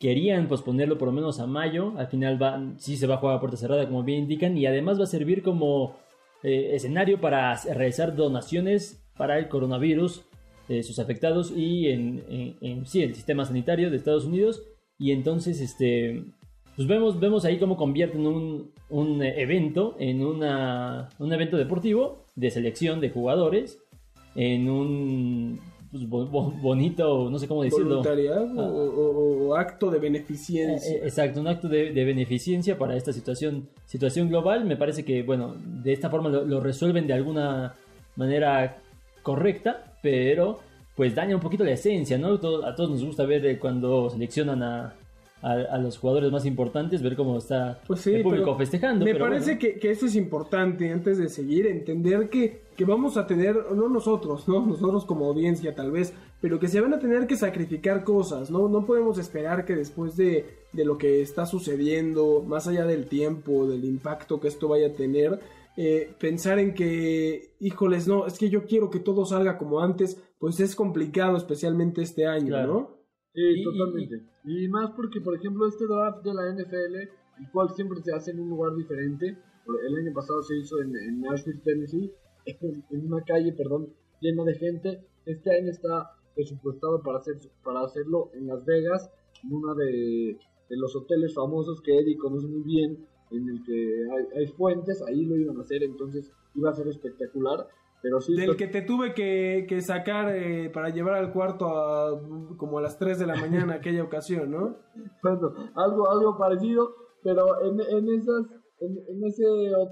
Querían 0.00 0.48
posponerlo 0.48 0.98
por 0.98 1.06
lo 1.06 1.12
menos 1.12 1.38
a 1.38 1.46
mayo. 1.46 1.94
Al 1.96 2.08
final 2.08 2.42
va, 2.42 2.60
sí 2.76 2.96
se 2.96 3.06
va 3.06 3.14
a 3.14 3.18
jugar 3.18 3.36
a 3.36 3.40
puerta 3.40 3.56
cerrada, 3.56 3.86
como 3.86 4.02
bien 4.02 4.24
indican. 4.24 4.58
Y 4.58 4.66
además 4.66 4.98
va 4.98 5.04
a 5.04 5.06
servir 5.06 5.44
como 5.44 5.94
eh, 6.42 6.70
escenario 6.74 7.20
para 7.20 7.54
realizar 7.72 8.16
donaciones 8.16 9.00
para 9.16 9.38
el 9.38 9.48
coronavirus, 9.48 10.24
eh, 10.68 10.82
sus 10.82 10.98
afectados 10.98 11.52
y 11.56 11.86
en, 11.86 12.84
sí, 12.84 13.04
el 13.04 13.14
sistema 13.14 13.44
sanitario 13.44 13.90
de 13.90 13.96
Estados 13.96 14.24
Unidos. 14.24 14.60
Y 14.98 15.12
entonces, 15.12 15.60
este, 15.60 16.24
pues 16.76 16.88
vemos, 16.88 17.20
vemos 17.20 17.44
ahí 17.44 17.58
cómo 17.58 17.76
convierten 17.76 18.26
un, 18.26 18.70
un 18.88 19.22
evento 19.22 19.96
en 19.98 20.24
una, 20.24 21.10
un 21.18 21.32
evento 21.32 21.56
deportivo 21.56 22.24
de 22.34 22.50
selección 22.50 23.00
de 23.00 23.10
jugadores 23.10 23.78
en 24.34 24.70
un 24.70 25.60
pues, 25.92 26.08
bonito, 26.08 27.28
no 27.28 27.38
sé 27.38 27.46
cómo 27.46 27.62
decirlo. 27.62 27.98
Voluntariado 27.98 28.48
ah. 28.58 28.70
o, 28.70 29.54
acto 29.54 29.90
de 29.90 29.98
beneficencia. 29.98 30.90
Eh, 30.90 30.96
eh, 30.96 31.00
exacto, 31.04 31.40
un 31.40 31.48
acto 31.48 31.68
de, 31.68 31.92
beneficencia 31.92 32.78
para 32.78 32.96
esta 32.96 33.12
situación, 33.12 33.68
situación 33.84 34.30
global. 34.30 34.64
Me 34.64 34.78
parece 34.78 35.04
que, 35.04 35.22
bueno, 35.22 35.54
de 35.54 35.92
esta 35.92 36.08
forma 36.08 36.30
lo, 36.30 36.60
resuelven 36.60 37.06
de 37.06 37.12
alguna 37.12 37.74
manera 38.16 38.78
correcta, 39.22 39.98
pero 40.02 40.60
pues 40.96 41.14
daña 41.14 41.34
un 41.34 41.42
poquito 41.42 41.64
la 41.64 41.72
esencia, 41.72 42.16
¿no? 42.16 42.34
a 42.34 42.74
todos 42.74 42.90
nos 42.90 43.04
gusta 43.04 43.24
ver 43.24 43.58
cuando 43.58 44.08
seleccionan 44.08 44.62
a, 44.62 44.94
a, 45.42 45.76
los 45.78 45.98
jugadores 45.98 46.30
más 46.30 46.46
importantes, 46.46 47.02
ver 47.02 47.16
cómo 47.16 47.38
está 47.38 47.80
pues 47.86 48.06
el 48.06 48.22
público 48.22 48.56
festejando. 48.56 49.04
Me 49.04 49.14
parece 49.16 49.58
que, 49.58 49.78
eso 49.82 50.06
es 50.06 50.14
importante 50.14 50.90
antes 50.90 51.18
de 51.18 51.28
seguir, 51.28 51.66
entender 51.66 52.30
que, 52.30 52.62
que 52.76 52.84
vamos 52.84 53.16
a 53.16 53.26
tener, 53.26 53.56
no 53.74 53.88
nosotros, 53.88 54.46
¿no? 54.46 54.64
Nosotros 54.64 55.04
como 55.04 55.26
audiencia 55.26 55.74
tal 55.74 55.90
vez, 55.90 56.14
pero 56.40 56.60
que 56.60 56.68
se 56.68 56.80
van 56.80 56.94
a 56.94 57.00
tener 57.00 57.26
que 57.26 57.36
sacrificar 57.36 58.04
cosas, 58.04 58.50
¿no? 58.50 58.68
No 58.68 58.86
podemos 58.86 59.18
esperar 59.18 59.64
que 59.64 59.74
después 59.74 60.16
de, 60.16 60.46
de 60.72 60.84
lo 60.84 60.96
que 60.96 61.22
está 61.22 61.44
sucediendo, 61.44 62.44
más 62.46 62.68
allá 62.68 62.86
del 62.86 63.06
tiempo, 63.06 63.66
del 63.66 63.84
impacto 63.84 64.38
que 64.38 64.48
esto 64.48 64.68
vaya 64.68 64.88
a 64.88 64.92
tener, 64.92 65.40
eh, 65.76 66.12
pensar 66.20 66.60
en 66.60 66.74
que, 66.74 67.54
híjoles, 67.58 68.06
no, 68.06 68.26
es 68.26 68.38
que 68.38 68.48
yo 68.48 68.64
quiero 68.66 68.90
que 68.90 69.00
todo 69.00 69.24
salga 69.24 69.58
como 69.58 69.80
antes, 69.80 70.22
pues 70.38 70.60
es 70.60 70.76
complicado, 70.76 71.36
especialmente 71.36 72.02
este 72.02 72.26
año, 72.26 72.64
¿no? 72.66 73.01
Sí, 73.34 73.64
totalmente. 73.64 74.22
Y, 74.44 74.68
más 74.68 74.90
porque, 74.90 75.20
por 75.20 75.34
ejemplo, 75.34 75.66
este 75.66 75.86
draft 75.86 76.22
de 76.22 76.34
la 76.34 76.52
NFL, 76.52 76.96
el 77.40 77.50
cual 77.50 77.70
siempre 77.70 78.00
se 78.02 78.12
hace 78.12 78.32
en 78.32 78.40
un 78.40 78.50
lugar 78.50 78.74
diferente. 78.74 79.38
El 79.86 79.96
año 79.96 80.12
pasado 80.12 80.42
se 80.42 80.56
hizo 80.56 80.80
en, 80.80 81.20
Nashville, 81.20 81.60
Tennessee, 81.64 82.12
en, 82.90 83.06
una 83.06 83.22
calle, 83.24 83.52
perdón, 83.52 83.88
llena 84.20 84.44
de 84.44 84.54
gente. 84.54 85.06
Este 85.24 85.50
año 85.50 85.70
está 85.70 86.10
presupuestado 86.34 87.02
para, 87.02 87.18
hacer, 87.18 87.38
para 87.64 87.80
hacerlo 87.80 88.30
en 88.34 88.48
Las 88.48 88.64
Vegas, 88.64 89.10
en 89.44 89.52
uno 89.54 89.74
de, 89.74 90.38
los 90.70 90.94
hoteles 90.96 91.34
famosos 91.34 91.80
que 91.80 91.98
Eddie 91.98 92.16
conoce 92.16 92.46
muy 92.48 92.62
bien, 92.62 93.06
en 93.30 93.48
el 93.48 93.62
que 93.62 94.06
hay, 94.10 94.40
hay 94.40 94.46
fuentes, 94.48 95.02
ahí 95.02 95.24
lo 95.24 95.36
iban 95.36 95.58
a 95.58 95.62
hacer, 95.62 95.82
entonces 95.82 96.30
iba 96.54 96.70
a 96.70 96.74
ser 96.74 96.88
espectacular. 96.88 97.66
Del 98.02 98.56
que 98.56 98.66
te 98.66 98.82
tuve 98.82 99.14
que, 99.14 99.80
sacar 99.80 100.34
eh, 100.34 100.70
para 100.70 100.90
llevar 100.90 101.14
al 101.14 101.32
cuarto 101.32 101.68
a, 101.68 102.20
como 102.56 102.78
a 102.78 102.82
las 102.82 102.98
3 102.98 103.18
de 103.20 103.26
la 103.26 103.36
mañana 103.36 103.74
aquella 103.74 104.02
ocasión, 104.02 104.50
¿no? 104.50 104.76
Bueno, 105.22 105.52
algo, 105.76 106.10
algo 106.10 106.36
parecido, 106.36 106.94
pero 107.22 107.62
en, 107.62 107.80
en, 107.80 108.08
esas, 108.12 108.46
en, 108.80 109.24
ese, 109.24 109.44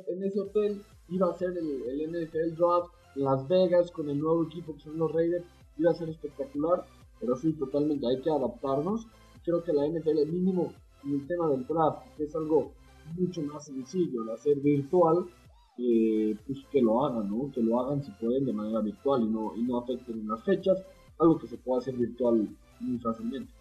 en 0.09 0.25
ese 0.25 0.41
hotel 0.41 0.83
iba 1.09 1.31
a 1.31 1.35
ser 1.35 1.51
el, 1.51 1.83
el 1.89 2.11
NFL 2.11 2.57
Draft 2.57 2.91
Las 3.15 3.47
Vegas 3.47 3.93
con 3.93 4.11
el 4.11 4.19
nuevo 4.19 4.45
equipo 4.45 4.75
que 4.75 4.81
son 4.81 4.99
los 4.99 5.13
Raiders, 5.13 5.45
iba 5.79 5.93
a 5.93 5.95
ser 5.95 6.09
espectacular, 6.09 6.85
pero 7.21 7.37
sí, 7.37 7.53
totalmente 7.53 8.07
hay 8.09 8.21
que 8.23 8.31
adaptarnos. 8.31 9.07
Creo 9.45 9.63
que 9.63 9.73
la 9.73 9.87
NFL 9.87 10.27
mínimo 10.27 10.73
en 11.05 11.15
el 11.15 11.27
tema 11.27 11.49
del 11.49 11.67
draft, 11.67 12.03
que 12.17 12.25
es 12.25 12.35
algo 12.35 12.73
mucho 13.17 13.43
más 13.43 13.67
sencillo 13.67 14.25
de 14.25 14.33
hacer 14.33 14.59
virtual, 14.61 15.27
pues 16.47 16.59
que 16.71 16.83
lo 16.83 17.05
hagan, 17.05 17.31
¿no? 17.31 17.51
Que 17.53 17.63
lo 17.63 17.81
hagan 17.81 18.03
si 18.03 18.11
pueden 18.13 18.45
de 18.45 18.53
manera 18.53 18.81
virtual 18.81 19.23
y 19.23 19.27
no, 19.27 19.53
y 19.57 19.63
no 19.63 19.79
afecten 19.79 20.27
las 20.29 20.43
fechas, 20.45 20.83
algo 21.19 21.39
que 21.39 21.47
se 21.47 21.57
puede 21.57 21.81
hacer 21.81 21.95
virtual 21.95 22.49
muy 22.81 22.99
fácilmente. 22.99 23.53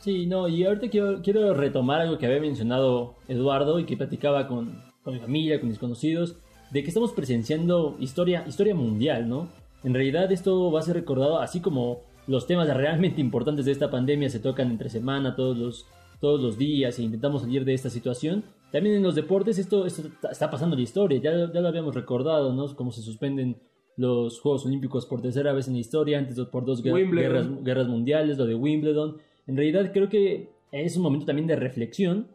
Sí, 0.00 0.26
no, 0.26 0.46
y 0.48 0.64
ahorita 0.64 0.88
quiero, 0.88 1.20
quiero 1.22 1.54
retomar 1.54 2.00
algo 2.00 2.18
que 2.18 2.26
había 2.26 2.40
mencionado 2.40 3.14
Eduardo 3.26 3.80
y 3.80 3.84
que 3.84 3.96
platicaba 3.96 4.46
con, 4.46 4.80
con 5.02 5.14
mi 5.14 5.20
familia, 5.20 5.58
con 5.58 5.68
mis 5.68 5.78
conocidos, 5.78 6.36
de 6.70 6.82
que 6.82 6.88
estamos 6.88 7.12
presenciando 7.12 7.96
historia, 7.98 8.44
historia 8.46 8.74
mundial, 8.74 9.28
¿no? 9.28 9.48
En 9.82 9.94
realidad 9.94 10.30
esto 10.30 10.70
va 10.70 10.80
a 10.80 10.82
ser 10.82 10.94
recordado 10.94 11.40
así 11.40 11.60
como 11.60 12.02
los 12.26 12.46
temas 12.46 12.68
realmente 12.68 13.20
importantes 13.20 13.64
de 13.64 13.72
esta 13.72 13.90
pandemia 13.90 14.28
se 14.28 14.38
tocan 14.38 14.70
entre 14.70 14.88
semana, 14.88 15.34
todos 15.34 15.58
los, 15.58 15.86
todos 16.20 16.40
los 16.40 16.58
días 16.58 16.98
e 16.98 17.02
intentamos 17.02 17.42
salir 17.42 17.64
de 17.64 17.74
esta 17.74 17.90
situación. 17.90 18.44
También 18.72 18.96
en 18.96 19.02
los 19.02 19.14
deportes 19.14 19.58
esto, 19.58 19.86
esto 19.86 20.08
está 20.30 20.50
pasando 20.50 20.76
la 20.76 20.82
historia, 20.82 21.20
ya, 21.20 21.52
ya 21.52 21.60
lo 21.60 21.68
habíamos 21.68 21.94
recordado, 21.94 22.52
¿no? 22.52 22.74
Cómo 22.76 22.92
se 22.92 23.00
suspenden 23.00 23.56
los 23.98 24.40
Juegos 24.40 24.64
Olímpicos 24.64 25.06
por 25.06 25.20
tercera 25.20 25.52
vez 25.52 25.66
en 25.66 25.74
la 25.74 25.80
historia, 25.80 26.18
antes 26.18 26.38
por 26.46 26.64
dos 26.64 26.82
guerras, 26.82 27.48
guerras, 27.64 27.88
mundiales, 27.88 28.38
lo 28.38 28.46
de 28.46 28.54
Wimbledon. 28.54 29.16
En 29.46 29.56
realidad 29.56 29.90
creo 29.92 30.08
que 30.08 30.50
es 30.70 30.96
un 30.96 31.02
momento 31.02 31.26
también 31.26 31.48
de 31.48 31.56
reflexión 31.56 32.28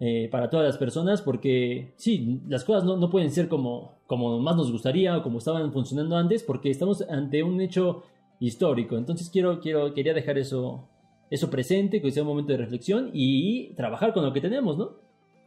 eh, 0.00 0.28
para 0.32 0.50
todas 0.50 0.66
las 0.66 0.78
personas, 0.78 1.22
porque 1.22 1.94
sí, 1.96 2.40
las 2.48 2.64
cosas 2.64 2.84
no, 2.84 2.96
no, 2.96 3.08
pueden 3.08 3.30
ser 3.30 3.48
como, 3.48 4.00
como 4.06 4.40
más 4.40 4.56
nos 4.56 4.72
gustaría 4.72 5.16
o 5.16 5.22
como 5.22 5.38
estaban 5.38 5.72
funcionando 5.72 6.16
antes, 6.16 6.42
porque 6.42 6.70
estamos 6.70 7.02
ante 7.02 7.42
un 7.44 7.60
hecho 7.60 8.02
histórico. 8.40 8.96
Entonces 8.96 9.30
quiero, 9.30 9.60
quiero, 9.60 9.94
quería 9.94 10.12
dejar 10.12 10.38
eso, 10.38 10.88
eso 11.30 11.50
presente, 11.50 12.02
que 12.02 12.10
sea 12.10 12.24
un 12.24 12.30
momento 12.30 12.52
de 12.52 12.58
reflexión 12.58 13.10
y 13.12 13.74
trabajar 13.74 14.12
con 14.12 14.24
lo 14.24 14.32
que 14.32 14.40
tenemos, 14.40 14.76
¿no? 14.76 15.05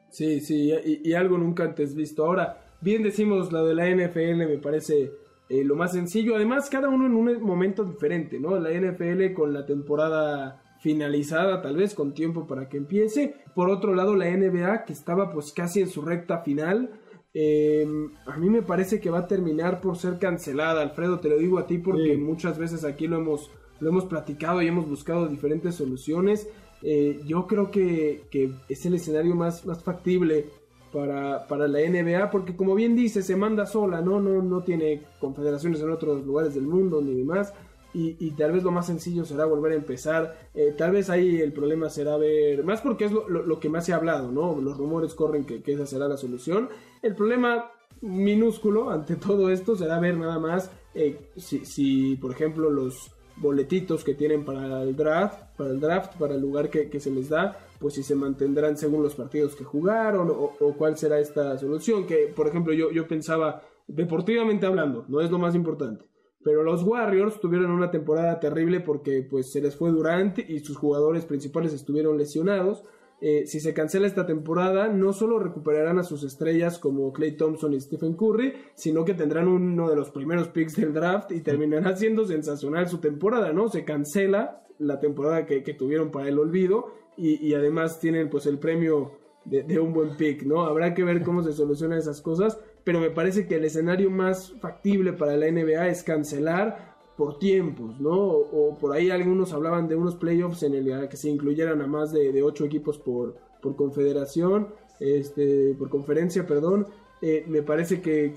Sí, 0.10 0.42
sí, 0.42 0.72
y, 1.04 1.14
algo 1.14 1.38
nunca 1.38 1.64
antes 1.64 1.96
visto. 1.96 2.26
Ahora, 2.26 2.62
bien 2.82 3.04
decimos 3.04 3.52
lo 3.52 3.66
de 3.66 3.76
la 3.76 3.90
NFL, 3.90 4.38
me 4.38 4.58
parece 4.58 5.12
eh, 5.50 5.64
lo 5.64 5.76
más 5.76 5.92
sencillo. 5.92 6.36
Además, 6.36 6.70
cada 6.70 6.90
uno 6.90 7.06
en 7.06 7.16
un 7.16 7.42
momento 7.44 7.84
diferente, 7.84 8.40
¿no? 8.40 8.60
La 8.60 8.72
NFL 8.72 9.34
con 9.34 9.54
la 9.54 9.66
temporada 9.66 10.64
finalizada, 10.80 11.62
tal 11.62 11.76
vez 11.76 11.94
con 11.94 12.14
tiempo 12.14 12.48
para 12.48 12.70
que 12.70 12.78
empiece. 12.78 13.36
Por 13.54 13.70
otro 13.70 13.94
lado, 13.94 14.16
la 14.16 14.30
NBA, 14.30 14.86
que 14.86 14.94
estaba 14.94 15.32
pues 15.32 15.52
casi 15.54 15.82
en 15.82 15.90
su 15.90 16.02
recta 16.02 16.40
final. 16.40 16.90
Em, 17.34 18.12
a 18.26 18.38
mí 18.38 18.50
me 18.50 18.64
parece 18.64 19.00
que 19.00 19.12
va 19.12 19.20
a 19.20 19.28
terminar 19.28 19.82
por 19.82 19.98
ser 19.98 20.18
cancelada, 20.18 20.82
Alfredo, 20.82 21.20
te 21.20 21.30
lo 21.30 21.38
digo 21.38 21.60
a 21.60 21.68
ti 21.68 21.78
porque 21.78 22.18
muchas 22.18 22.58
veces 22.58 22.84
aquí 22.84 23.08
lo 23.08 23.18
hemos 23.18 23.52
lo 23.80 23.90
hemos 23.90 24.06
platicado 24.06 24.62
y 24.62 24.68
hemos 24.68 24.88
buscado 24.88 25.28
diferentes 25.28 25.76
soluciones. 25.76 26.50
Eh, 26.82 27.22
yo 27.26 27.46
creo 27.48 27.72
que, 27.72 28.24
que, 28.30 28.52
es 28.70 28.86
el 28.86 28.96
escenario 28.96 29.36
más, 29.36 29.66
más 29.66 29.84
factible 29.84 30.48
para, 30.94 31.46
para, 31.48 31.68
la 31.68 31.80
NBA, 31.80 32.32
porque 32.32 32.56
como 32.56 32.76
bien 32.76 32.96
dice, 32.96 33.22
se 33.22 33.36
manda 33.36 33.66
sola, 33.66 34.02
¿no? 34.02 34.20
No, 34.20 34.42
no 34.42 34.64
tiene 34.64 35.02
confederaciones 35.20 35.82
en 35.82 35.92
otros 35.92 36.26
lugares 36.26 36.56
del 36.56 36.68
mundo 36.68 37.02
ni 37.02 37.16
demás. 37.16 37.54
Y, 37.92 38.32
tal 38.32 38.52
vez 38.52 38.64
lo 38.64 38.70
más 38.70 38.86
sencillo 38.86 39.26
será 39.26 39.46
volver 39.46 39.72
a 39.72 39.76
empezar. 39.76 40.50
Eh, 40.54 40.76
tal 40.78 40.92
vez 40.92 41.10
ahí 41.10 41.42
el 41.42 41.52
problema 41.52 41.90
será 41.90 42.18
ver, 42.18 42.64
más 42.64 42.82
porque 42.82 43.06
es 43.06 43.12
lo, 43.12 43.60
que 43.60 43.68
más 43.68 43.86
se 43.86 43.94
ha 43.94 43.96
hablado, 43.96 44.32
¿no? 44.32 44.62
Los 44.62 44.78
rumores 44.78 45.16
corren 45.16 45.44
que, 45.44 45.64
esa 45.66 45.88
será 45.88 46.08
la 46.08 46.16
solución. 46.16 46.70
El 47.02 47.16
problema 47.16 47.72
minúsculo 48.02 48.92
ante 48.92 49.16
todo 49.28 49.50
esto 49.50 49.76
será 49.76 50.00
ver 50.00 50.18
nada 50.18 50.38
más 50.38 50.70
eh, 50.94 51.32
si, 51.36 51.66
si, 51.66 52.16
por 52.18 52.32
ejemplo, 52.32 52.70
los 52.70 53.12
boletitos 53.40 54.04
que 54.04 54.14
tienen 54.14 54.46
para 54.46 54.82
el 54.84 54.96
draft, 54.96 55.44
para 55.58 55.70
el 55.72 55.80
draft, 55.80 56.18
para 56.18 56.36
el 56.36 56.42
lugar 56.42 56.70
que, 56.70 57.00
se 57.00 57.12
les 57.12 57.30
da, 57.30 57.58
pues 57.80 57.94
si 57.96 58.04
se 58.04 58.16
mantendrán 58.16 58.78
según 58.78 59.04
los 59.04 59.16
partidos 59.16 59.56
que 59.56 59.64
jugaron 59.64 60.30
o, 60.32 60.74
cuál 60.78 60.98
será 60.98 61.20
esta 61.20 61.58
solución. 61.58 62.06
Que, 62.06 62.32
por 62.36 62.48
ejemplo, 62.48 62.74
yo, 62.74 62.92
yo 62.92 63.08
pensaba, 63.08 63.64
deportivamente 63.88 64.66
hablando, 64.66 65.06
no 65.08 65.22
es 65.22 65.32
lo 65.32 65.40
más 65.40 65.56
importante 65.56 66.10
pero 66.44 66.64
los 66.64 66.84
Warriors 66.84 67.40
tuvieron 67.40 67.72
una 67.72 67.92
temporada 67.92 68.40
terrible 68.40 68.80
porque 68.80 69.28
pues 69.30 69.52
se 69.52 69.62
les 69.62 69.76
fue 69.76 69.92
Durant 69.92 70.40
y 70.40 70.60
sus 70.60 70.78
jugadores 70.78 71.26
principales 71.26 71.74
estuvieron 71.74 72.18
lesionados. 72.18 72.84
Eh, 73.22 73.44
si 73.48 73.60
se 73.60 73.74
cancela 73.74 74.08
esta 74.08 74.26
temporada, 74.26 74.88
no 74.88 75.12
solo 75.12 75.40
recuperarán 75.40 76.00
a 76.00 76.04
sus 76.04 76.24
estrellas 76.24 76.80
como 76.80 77.12
Clay 77.12 77.34
Thompson 77.34 77.74
y 77.74 77.82
Stephen 77.82 78.14
Curry, 78.14 78.54
sino 78.76 79.04
que 79.04 79.14
tendrán 79.14 79.50
uno 79.50 79.90
de 79.90 79.96
los 79.98 80.10
primeros 80.10 80.48
picks 80.50 80.78
del 80.78 80.94
draft 80.94 81.32
y 81.32 81.42
terminará 81.42 81.96
siendo 81.98 82.26
sensacional 82.26 82.88
su 82.88 83.00
temporada, 83.00 83.52
¿no? 83.52 83.68
Se 83.68 83.84
cancela 83.84 84.64
la 84.78 85.00
temporada 85.00 85.46
que, 85.46 85.62
tuvieron 85.74 86.12
para 86.12 86.30
el 86.30 86.40
olvido 86.40 86.94
y, 87.18 87.54
además 87.54 88.00
tienen 88.00 88.30
pues 88.30 88.46
el 88.46 88.60
premio 88.60 89.12
de, 89.44 89.64
de, 89.64 89.78
un 89.78 89.92
buen 89.92 90.16
pick, 90.16 90.44
¿no? 90.44 90.62
Habrá 90.62 90.94
que 90.94 91.04
ver 91.04 91.22
cómo 91.22 91.44
se 91.44 91.52
solucionan 91.52 92.00
esas 92.00 92.22
cosas, 92.22 92.58
pero 92.86 93.02
me 93.02 93.10
parece 93.10 93.46
que 93.46 93.56
el 93.56 93.66
escenario 93.66 94.10
más 94.10 94.54
factible 94.62 95.12
para 95.12 95.36
la 95.36 95.52
NBA 95.52 95.90
es 95.90 96.04
cancelar 96.04 96.89
por 97.20 97.38
tiempos, 97.38 98.00
¿no? 98.00 98.16
O, 98.16 98.78
por 98.80 98.96
ahí 98.96 99.10
algunos 99.10 99.52
hablaban 99.52 99.90
de 99.90 99.96
unos 99.98 100.16
playoffs 100.16 100.64
en 100.64 100.74
el 100.74 101.10
que 101.10 101.18
se 101.18 101.30
incluyeran 101.30 101.82
a 101.82 101.86
más 101.86 102.14
de, 102.14 102.42
ocho 102.42 102.64
equipos 102.64 102.98
por, 102.98 103.36
por 103.62 103.76
confederación, 103.76 104.70
este, 105.02 105.76
por 105.78 105.90
conferencia, 105.90 106.48
perdón. 106.48 106.88
Eh, 107.22 107.44
me 107.46 107.62
parece 107.62 108.00
que, 108.02 108.34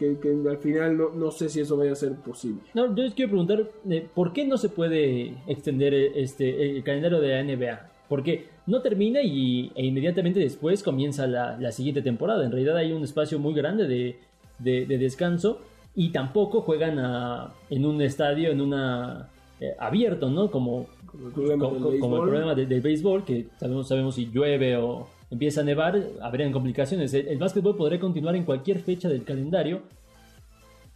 al 0.51 0.59
final 0.59 0.99
no, 0.99 1.11
no, 1.11 1.31
sé 1.31 1.49
si 1.49 1.61
eso 1.61 1.77
vaya 1.77 1.93
a 1.93 1.95
ser 1.95 2.17
posible. 2.17 2.63
No, 2.75 2.93
yo 2.93 3.05
les 3.05 3.15
quiero 3.15 3.31
preguntar, 3.31 3.71
eh, 3.89 4.05
¿por 4.13 4.33
qué 4.33 4.45
no 4.45 4.59
se 4.59 4.69
puede 4.69 5.37
extender 5.47 5.95
este, 5.95 6.77
el 6.77 6.83
calendario 6.83 7.21
de 7.21 7.29
la 7.29 7.45
NBA? 7.45 7.89
Porque 8.09 8.49
no 8.67 8.83
termina 8.83 9.23
y, 9.23 9.71
e 9.77 9.87
inmediatamente 9.87 10.41
después 10.41 10.83
comienza 10.83 11.29
la, 11.29 11.57
la, 11.57 11.71
siguiente 11.71 12.03
temporada. 12.03 12.45
En 12.45 12.51
realidad 12.51 12.77
hay 12.77 12.91
un 12.91 13.05
espacio 13.05 13.39
muy 13.39 13.55
grande 13.55 13.87
de, 13.87 14.19
de, 14.59 14.99
descanso 14.99 15.61
y 15.95 16.11
tampoco 16.11 16.63
juegan 16.63 16.99
en 17.71 17.85
un 17.85 18.01
estadio, 18.01 18.51
en 18.51 18.61
una 18.61 19.29
eh, 19.61 19.77
abierto, 19.79 20.31
¿no? 20.31 20.51
Como, 20.51 20.87
como 21.07 21.93
el 21.93 22.23
problema, 22.23 22.55
del, 22.55 22.81
béisbol, 22.81 23.25
que 23.25 23.47
sabemos, 23.59 23.89
sabemos 23.89 24.15
si 24.15 24.31
llueve 24.31 24.77
o 24.77 25.07
empieza 25.31 25.61
a 25.61 25.65
nevar, 25.65 26.03
habrían 26.23 26.51
complicaciones. 26.51 27.13
El, 27.15 27.39
básquetbol 27.39 27.77
podría 27.77 28.01
continuar 28.01 28.35
en 28.35 28.45
cualquier 28.45 28.81
fecha 28.81 29.09
del 29.09 29.25
calendario. 29.25 29.83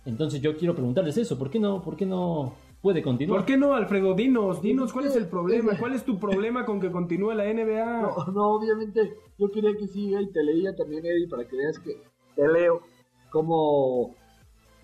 Entonces 0.06 0.40
yo 0.40 0.56
quiero 0.56 0.74
preguntarles 0.74 1.16
eso, 1.18 1.38
¿por 1.38 1.50
qué 1.50 1.58
no, 1.58 1.82
por 1.82 1.96
qué 1.96 2.06
no 2.06 2.54
puede 2.80 3.02
continuar? 3.02 3.40
¿Por 3.40 3.46
qué 3.46 3.56
no, 3.56 3.74
Alfredo? 3.74 4.14
Dinos, 4.14 4.62
dinos 4.62 4.92
cuál 4.92 5.06
es 5.06 5.16
el 5.16 5.26
problema, 5.26 5.76
cuál 5.78 5.94
es 5.94 6.04
tu 6.04 6.18
problema 6.18 6.64
con 6.64 6.80
que 6.80 6.90
continúe 6.90 7.32
la 7.32 7.44
NBA. 7.44 8.02
No, 8.02 8.32
no, 8.32 8.48
obviamente 8.54 9.14
yo 9.38 9.50
quería 9.50 9.76
que 9.76 9.86
siga 9.86 10.22
y 10.22 10.32
te 10.32 10.42
leía 10.42 10.74
también, 10.74 11.04
Eddie, 11.04 11.28
para 11.28 11.46
que 11.46 11.56
veas 11.56 11.78
que 11.78 12.02
te 12.34 12.48
leo 12.48 12.82
como 13.30 14.14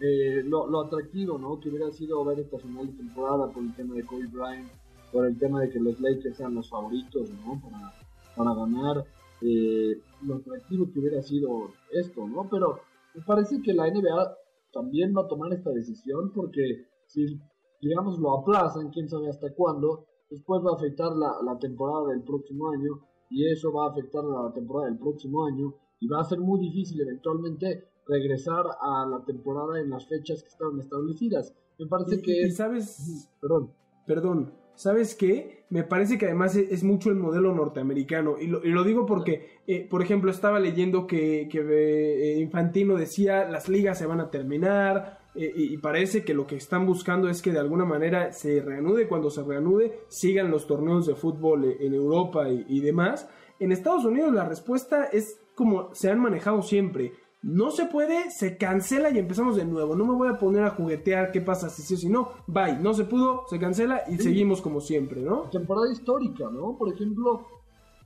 eh, 0.05 0.43
lo, 0.45 0.81
atractivo, 0.81 1.39
¿no? 1.39 1.61
Que 1.61 1.69
hubiera 1.69 1.93
sido 1.93 2.25
ver 2.25 2.41
esta 2.41 2.59
final 2.59 2.89
de 2.89 2.93
temporada 2.95 3.47
por 3.53 3.63
el 3.63 3.73
tema 3.77 3.95
de 3.95 4.05
Kobe 4.05 4.27
Bryant, 4.27 4.69
por 5.13 5.27
el 5.27 5.39
tema 5.39 5.61
de 5.61 5.71
que 5.71 5.79
los 5.79 6.01
Lakers 6.01 6.39
sean 6.39 6.57
los 6.57 6.69
favoritos, 6.69 7.31
¿no? 7.31 7.63
Para, 7.63 7.93
para 8.35 8.55
ganar, 8.55 9.05
eh, 9.43 10.01
lo 10.23 10.37
atractivo 10.37 10.91
que 10.93 10.99
hubiera 10.99 11.23
sido 11.23 11.71
esto, 11.93 12.27
¿no? 12.27 12.49
Pero 12.51 12.81
me 13.15 13.23
parece 13.23 13.63
que 13.63 13.75
la 13.75 13.89
NBA 13.89 14.37
también 14.73 15.15
va 15.17 15.23
a 15.23 15.29
tomar 15.29 15.53
esta 15.53 15.71
decisión 15.71 16.33
porque 16.35 16.89
si, 17.07 17.39
digamos, 17.81 18.19
lo 18.19 18.41
aplazan, 18.41 18.91
quién 18.91 19.09
sabe 19.09 19.29
hasta 19.29 19.55
cuándo, 19.55 20.07
después 20.29 20.63
va 20.67 20.73
a 20.73 20.77
afectar 20.77 21.13
la, 21.15 21.31
la 21.45 21.57
temporada 21.61 22.09
del 22.09 22.25
próximo 22.25 22.71
año 22.71 23.07
y 23.31 23.47
eso 23.47 23.73
va 23.73 23.87
a 23.87 23.91
afectar 23.91 24.25
la 24.25 24.53
temporada 24.53 24.91
del 24.91 24.99
próximo 24.99 25.47
año 25.47 25.75
y 26.01 26.09
va 26.09 26.21
a 26.21 26.25
ser 26.25 26.41
muy 26.41 26.59
difícil 26.59 27.01
eventualmente 27.03 27.92
regresar 28.07 28.65
a 28.81 29.07
la 29.07 29.25
temporada 29.25 29.81
en 29.81 29.91
las 29.91 30.07
fechas 30.09 30.43
que 30.43 30.49
estaban 30.49 30.79
establecidas. 30.79 31.55
Me 31.79 31.87
parece 31.87 32.21
que... 32.21 32.43
Y 32.43 32.51
sabes... 32.51 33.31
Perdón. 33.41 33.73
Perdón. 34.07 34.53
¿Sabes 34.75 35.15
qué? 35.15 35.65
Me 35.69 35.85
parece 35.85 36.19
que 36.19 36.27
además 36.27 36.57
es, 36.57 36.83
mucho 36.83 37.11
el 37.11 37.17
modelo 37.17 37.55
norteamericano. 37.55 38.37
Y 38.39 38.47
lo, 38.47 38.85
digo 38.85 39.07
porque, 39.07 39.61
eh, 39.67 39.87
por 39.89 40.03
ejemplo, 40.03 40.31
estaba 40.31 40.59
leyendo 40.59 41.07
que, 41.07 41.49
que 41.51 41.61
eh, 41.61 42.41
Infantino 42.41 42.97
decía 42.97 43.49
las 43.49 43.69
ligas 43.69 43.99
se 43.99 44.07
van 44.07 44.21
a 44.21 44.31
terminar. 44.31 45.21
Eh, 45.35 45.53
y, 45.55 45.79
parece 45.79 46.25
que 46.25 46.35
lo 46.35 46.47
que 46.47 46.57
están 46.57 46.85
buscando 46.85 47.29
es 47.29 47.41
que 47.41 47.53
de 47.53 47.59
alguna 47.59 47.85
manera 47.85 48.33
se 48.33 48.61
reanude. 48.61 49.09
Cuando 49.09 49.31
se 49.31 49.43
reanude, 49.43 50.01
sigan 50.09 50.51
los 50.51 50.67
torneos 50.67 51.07
de 51.07 51.15
fútbol 51.15 51.77
en 51.79 51.95
Europa 51.95 52.49
y, 52.49 52.65
y 52.69 52.81
demás. 52.81 53.29
En 53.61 53.73
Estados 53.73 54.05
Unidos 54.05 54.33
la 54.33 54.49
respuesta 54.49 55.05
es 55.05 55.39
como 55.55 55.95
se 55.95 56.11
han 56.11 56.19
manejado 56.19 56.63
siempre 56.63 57.13
no 57.43 57.73
se 57.73 57.87
puede, 57.87 58.31
se 58.31 58.57
cancela 58.57 59.11
y 59.11 59.19
empezamos 59.19 59.57
de 59.57 59.65
nuevo. 59.65 59.97
No 59.97 60.07
me 60.07 60.15
voy 60.15 60.29
a 60.29 60.39
poner 60.39 60.63
a 60.63 60.71
juguetear 60.71 61.33
qué 61.33 61.41
pasa 61.41 61.69
si 61.69 61.83
sí 61.83 61.95
o 61.95 61.97
si 61.97 62.09
no. 62.09 62.29
Bye, 62.47 62.79
no 62.79 62.95
se 62.95 63.05
pudo, 63.05 63.45
se 63.49 63.59
cancela 63.59 64.03
y 64.09 64.17
seguimos 64.19 64.63
como 64.63 64.81
siempre, 64.81 65.21
¿no? 65.21 65.51
Temporada 65.51 65.91
histórica, 65.91 66.49
¿no? 66.51 66.77
Por 66.79 66.93
ejemplo, 66.93 67.47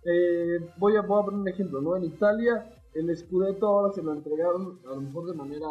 eh, 0.05 0.59
voy, 0.79 0.97
a, 0.97 1.03
voy 1.03 1.21
a 1.21 1.25
poner 1.25 1.41
un 1.41 1.49
ejemplo, 1.49 1.83
¿no? 1.83 1.97
En 1.97 2.05
Italia, 2.05 2.71
el 2.95 3.15
Scudetto 3.15 3.67
ahora 3.67 3.93
se 3.93 4.03
lo 4.03 4.15
entregaron 4.15 4.79
a 4.87 4.95
lo 4.95 5.03
mejor 5.03 5.27
de 5.27 5.35
manera, 5.35 5.69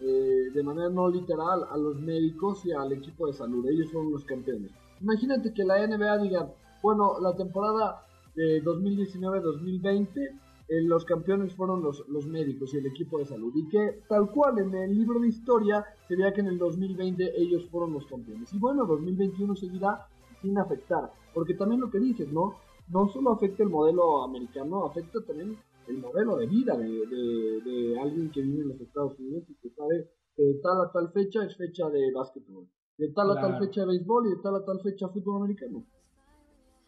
eh, 0.00 0.50
de 0.52 0.62
manera 0.62 0.90
no 0.90 1.08
literal 1.08 1.64
a 1.70 1.76
los 1.78 1.98
médicos 2.00 2.66
y 2.66 2.72
al 2.72 2.92
equipo 2.92 3.28
de 3.28 3.32
salud. 3.32 3.66
Ellos 3.66 3.90
son 3.90 4.12
los 4.12 4.26
campeones. 4.26 4.72
Imagínate 5.00 5.54
que 5.54 5.64
la 5.64 5.86
NBA 5.86 6.18
diga, 6.18 6.52
bueno, 6.82 7.18
la 7.18 7.34
temporada 7.34 8.04
de 8.34 8.62
2019-2020 8.62 10.49
eh, 10.70 10.82
los 10.82 11.04
campeones 11.04 11.52
fueron 11.54 11.82
los, 11.82 12.08
los 12.08 12.28
médicos 12.28 12.72
y 12.72 12.78
el 12.78 12.86
equipo 12.86 13.18
de 13.18 13.26
salud. 13.26 13.52
Y 13.56 13.68
que 13.68 14.02
tal 14.08 14.30
cual 14.30 14.60
en 14.60 14.72
el 14.72 14.94
libro 14.94 15.18
de 15.18 15.26
historia 15.26 15.84
se 16.06 16.14
vea 16.14 16.32
que 16.32 16.42
en 16.42 16.46
el 16.46 16.58
2020 16.58 17.42
ellos 17.42 17.68
fueron 17.70 17.92
los 17.92 18.06
campeones. 18.06 18.54
Y 18.54 18.58
bueno, 18.58 18.86
2021 18.86 19.56
seguirá 19.56 20.06
sin 20.40 20.56
afectar. 20.58 21.10
Porque 21.34 21.54
también 21.54 21.80
lo 21.80 21.90
que 21.90 21.98
dices, 21.98 22.32
¿no? 22.32 22.54
No 22.88 23.08
solo 23.08 23.32
afecta 23.32 23.64
el 23.64 23.68
modelo 23.68 24.22
americano, 24.22 24.84
afecta 24.86 25.20
también 25.26 25.58
el 25.88 25.98
modelo 25.98 26.36
de 26.36 26.46
vida 26.46 26.76
de, 26.76 26.86
de, 26.86 27.98
alguien 28.00 28.30
que 28.30 28.40
vive 28.40 28.62
en 28.62 28.68
los 28.68 28.80
Estados 28.80 29.18
Unidos 29.18 29.42
y 29.48 29.54
que 29.56 29.70
sabe 29.70 30.08
que 30.36 30.44
de 30.44 30.54
tal 30.62 30.80
a 30.82 30.92
tal 30.92 31.10
fecha 31.10 31.44
es 31.44 31.56
fecha 31.56 31.90
de 31.90 32.12
básquetbol, 32.12 32.68
de 32.96 33.08
tal 33.08 33.30
a 33.32 33.40
tal 33.40 33.58
fecha 33.58 33.80
de 33.80 33.88
béisbol 33.88 34.28
y 34.28 34.30
de 34.30 34.42
tal 34.42 34.54
a 34.54 34.64
tal 34.64 34.80
fecha 34.82 35.08
fútbol 35.08 35.42
americano. 35.42 35.84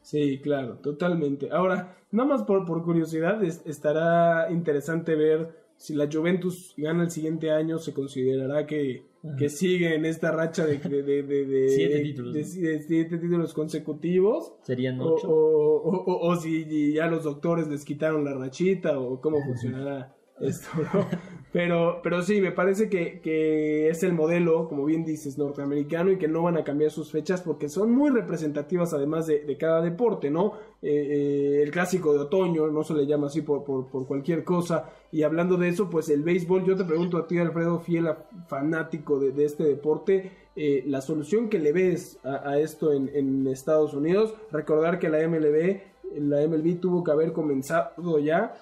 Sí, 0.03 0.41
claro, 0.43 0.79
totalmente. 0.79 1.51
Ahora, 1.51 1.97
nada 2.11 2.29
más 2.29 2.43
por, 2.43 2.67
por 2.67 2.85
curiosidad, 2.85 3.43
estará 3.43 4.51
interesante 4.51 5.15
ver 5.15 5.63
si 5.77 5.95
la 5.95 6.09
Juventus 6.11 6.75
gana 6.77 7.03
el 7.05 7.11
siguiente 7.11 7.51
año, 7.51 7.79
se 7.79 7.93
considerará 7.93 8.67
que, 8.67 9.05
que 9.37 9.49
sigue 9.49 9.95
en 9.97 10.05
esta 10.05 10.31
racha 10.31 10.65
de, 10.65 10.79
de, 10.79 11.23
de, 11.25 11.69
siete, 11.71 12.01
títulos, 12.01 12.37
siete 12.47 13.19
títulos 13.19 13.53
consecutivos. 13.53 14.55
Serían 14.63 15.01
ocho. 15.01 15.29
O, 15.29 16.29
o, 16.29 16.37
si 16.37 16.93
ya 16.93 17.09
los 17.09 17.25
doctores 17.25 17.67
les 17.67 17.85
quitaron 17.85 18.25
la 18.25 18.35
rachita 18.35 18.99
o 18.99 19.21
cómo 19.21 19.43
funcionará 19.45 20.15
esto, 20.41 20.69
¿no? 20.95 21.07
Pero, 21.53 22.01
pero 22.03 22.23
sí, 22.23 22.41
me 22.41 22.51
parece 22.51 22.89
que, 22.89 23.21
que, 23.21 23.91
es 23.91 24.03
el 24.03 24.15
modelo, 24.15 24.69
como 24.69 24.87
bien 24.87 25.05
dices, 25.05 25.37
norteamericano 25.37 26.11
y 26.11 26.17
que 26.17 26.27
no 26.27 26.43
van 26.43 26.57
a 26.57 26.65
cambiar 26.65 26.91
sus 26.91 27.11
fechas 27.11 27.43
porque 27.43 27.69
son 27.69 27.93
muy 27.93 28.09
representativas 28.09 28.95
además 28.95 29.27
de, 29.27 29.41
de 29.41 29.59
cada 29.59 29.83
deporte, 29.83 30.31
¿no? 30.31 30.55
Eh, 30.81 30.89
eh, 30.91 31.63
el 31.63 31.71
clásico 31.71 32.15
de 32.15 32.21
otoño, 32.21 32.69
no 32.69 32.83
se 32.85 32.95
le 32.95 33.07
llama 33.07 33.27
así 33.27 33.43
por, 33.43 33.65
por, 33.65 34.07
cualquier 34.07 34.45
cosa. 34.45 34.89
Y 35.13 35.25
hablando 35.25 35.59
de 35.59 35.69
eso, 35.69 35.91
pues 35.91 36.09
el 36.09 36.23
béisbol, 36.23 36.65
yo 36.65 36.75
te 36.75 36.85
pregunto 36.85 37.19
a 37.19 37.27
ti, 37.27 37.37
Alfredo, 37.37 37.81
fiel 37.81 38.09
fanático 38.49 39.21
de, 39.21 39.33
de 39.33 39.45
este 39.45 39.65
deporte, 39.65 40.33
eh, 40.57 40.85
la 40.87 41.03
solución 41.03 41.51
que 41.51 41.59
le 41.59 41.73
ves 41.73 42.19
a, 42.25 42.49
a 42.49 42.59
esto 42.61 42.95
en, 42.95 43.11
en 43.15 43.47
Estados 43.47 43.93
Unidos, 43.93 44.35
recordar 44.51 44.99
que 44.99 45.11
la 45.11 45.19
MLB, 45.29 45.81
la 46.19 46.47
MLB 46.47 46.81
tuvo 46.81 47.05
que 47.05 47.11
haber 47.11 47.33
comenzado 47.35 48.19
ya 48.19 48.55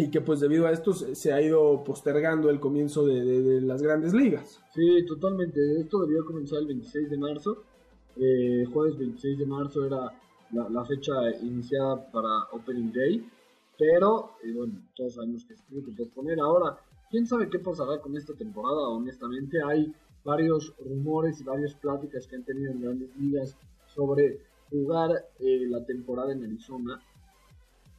y 0.00 0.10
que 0.10 0.22
pues 0.22 0.40
debido 0.40 0.66
a 0.66 0.72
esto 0.72 0.94
se 0.94 1.32
ha 1.32 1.42
ido 1.42 1.84
postergando 1.84 2.48
el 2.48 2.58
comienzo 2.58 3.04
de, 3.04 3.60
las 3.60 3.82
grandes 3.82 4.14
ligas. 4.14 4.60
Sí, 4.74 5.04
totalmente. 5.06 5.60
Esto 5.78 6.00
debió 6.00 6.24
comenzar 6.24 6.60
el 6.60 6.66
26 6.68 7.10
de 7.10 7.18
marzo 7.18 7.64
Eh, 8.16 8.64
jueves 8.72 8.98
26 8.98 9.38
de 9.38 9.46
marzo 9.46 9.84
era 9.84 10.10
la, 10.52 10.84
fecha 10.84 11.12
iniciada 11.42 12.10
para 12.10 12.48
Opening 12.52 12.92
Day, 12.92 13.24
pero 13.78 14.32
eh, 14.42 14.52
bueno, 14.52 14.74
todos 14.96 15.14
sabemos 15.14 15.44
que 15.44 15.54
se 15.54 15.62
tiene 15.68 15.84
que 15.84 15.92
posponer. 15.92 16.40
Ahora, 16.40 16.76
quién 17.10 17.26
sabe 17.26 17.48
qué 17.48 17.58
pasará 17.58 18.00
con 18.00 18.16
esta 18.16 18.34
temporada, 18.34 18.88
honestamente. 18.88 19.58
Hay 19.62 19.94
varios 20.24 20.74
rumores 20.78 21.40
y 21.40 21.44
varias 21.44 21.74
pláticas 21.74 22.26
que 22.26 22.36
han 22.36 22.44
tenido 22.44 22.72
en 22.72 22.82
grandes 22.82 23.10
ligas 23.16 23.56
sobre 23.86 24.40
jugar 24.70 25.10
eh, 25.38 25.66
la 25.68 25.84
temporada 25.84 26.32
en 26.32 26.44
Arizona, 26.44 27.00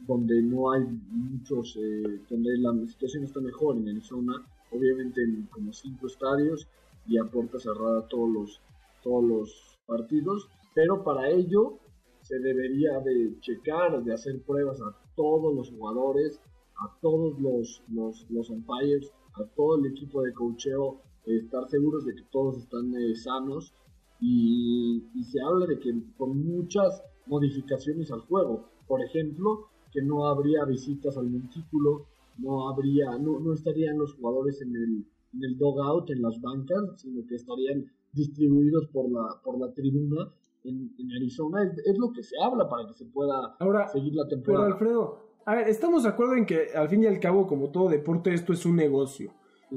donde 0.08 0.42
no 0.42 0.72
hay 0.72 0.82
muchos, 1.12 1.78
eh, 1.78 2.22
donde 2.30 2.58
la 2.58 2.74
situación 2.88 3.24
está 3.24 3.40
mejor 3.40 3.78
en 3.78 3.90
Arizona, 3.90 4.34
obviamente 4.72 5.24
en 5.24 5.48
como 5.52 5.72
cinco 5.74 6.08
estadios 6.08 6.68
y 7.08 7.18
a 7.18 7.26
puerta 7.26 7.60
cerrada 7.60 8.08
todos 8.08 8.30
los, 8.30 8.62
todos 9.04 9.24
los 9.24 9.80
partidos, 9.86 10.50
pero 10.74 11.04
para 11.04 11.30
ello 11.30 11.78
se 12.22 12.40
debería 12.40 13.00
de 13.00 13.40
checar, 13.40 14.04
de 14.04 14.14
hacer 14.14 14.42
pruebas 14.44 14.80
a 14.82 14.96
todos 15.16 15.54
los 15.54 15.70
jugadores, 15.72 16.40
a 16.78 16.98
todos 17.02 17.40
los, 17.40 17.84
los, 17.90 18.26
los 18.30 18.50
umpires, 18.50 19.12
a 19.34 19.46
todo 19.56 19.78
el 19.78 19.92
equipo 19.92 20.22
de 20.22 20.34
cocheo, 20.34 21.02
estar 21.26 21.68
seguros 21.70 22.06
de 22.06 22.16
que 22.16 22.24
todos 22.32 22.58
están 22.58 22.94
eh, 22.96 23.16
sanos 23.16 23.74
y, 24.20 25.04
se 25.24 25.42
habla 25.42 25.66
de 25.66 25.80
que 25.80 25.94
con 26.18 26.38
muchas 26.46 27.04
modificaciones 27.26 28.12
al 28.12 28.22
juego, 28.22 28.70
por 28.88 29.02
ejemplo, 29.02 29.70
que 29.92 30.02
no 30.02 30.28
habría 30.28 30.66
visitas 30.66 31.18
al 31.18 31.30
montículo, 31.30 32.08
no 32.38 32.70
habría, 32.70 33.18
no, 33.18 33.40
no 33.40 33.54
estarían 33.54 33.98
los 33.98 34.14
jugadores 34.16 34.62
en 34.62 34.76
el, 34.76 35.06
en 35.34 35.44
el 35.44 35.58
dogout, 35.58 36.10
en 36.10 36.22
las 36.22 36.40
bancas, 36.42 37.02
sino 37.02 37.26
que 37.28 37.36
estarían 37.36 37.86
distribuidos 38.14 38.88
por 38.88 39.10
la, 39.10 39.42
por 39.44 39.60
la 39.60 39.74
tribuna 39.74 40.32
en, 40.64 40.92
Arizona. 41.16 41.64
Es, 41.64 41.98
lo 41.98 42.12
que 42.12 42.24
se 42.24 42.36
habla 42.42 42.70
para 42.70 42.88
que 42.88 42.94
se 42.94 43.06
pueda 43.06 43.56
seguir 43.92 44.14
la 44.16 44.28
temporada. 44.28 44.66
Pero 44.66 44.74
Alfredo, 44.74 45.20
a 45.46 45.56
ver, 45.56 45.68
estamos 45.70 46.04
de 46.04 46.10
acuerdo 46.10 46.36
en 46.36 46.46
que 46.46 46.68
al 46.76 46.90
fin 46.90 47.04
y 47.04 47.08
al 47.08 47.20
cabo, 47.20 47.48
como 47.48 47.70
todo 47.70 47.90
deporte, 47.90 48.34
esto 48.34 48.54
es 48.54 48.66
un 48.66 48.76
negocio. 48.76 49.34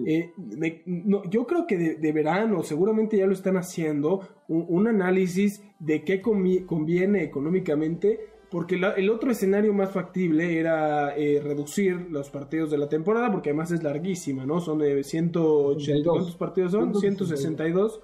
Eh, 0.07 0.33
yo 1.31 1.47
creo 1.47 1.69
que 1.69 1.79
de, 1.79 2.13
verano 2.13 2.65
seguramente 2.65 3.17
ya 3.17 3.27
lo 3.27 3.33
están 3.33 3.57
haciendo 3.57 4.23
un, 4.49 4.89
análisis 4.89 5.63
de 5.79 6.03
qué 6.03 6.21
conviene 6.21 7.23
económicamente, 7.23 8.19
porque 8.55 8.77
el 8.77 9.11
otro 9.11 9.33
escenario 9.33 9.75
más 9.75 9.91
factible 9.91 10.61
era 10.61 11.17
eh, 11.17 11.41
reducir 11.43 12.07
los 12.09 12.31
partidos 12.31 12.71
de 12.71 12.79
la 12.79 12.89
temporada, 12.89 13.33
porque 13.33 13.49
además 13.49 13.73
es 13.73 13.83
larguísima, 13.83 14.47
¿no? 14.47 14.61
Son 14.61 14.79
de 14.79 15.03
180, 15.03 16.09
¿cuántos 16.09 16.37
partidos 16.37 16.71
son? 16.71 16.95
162. 16.95 18.01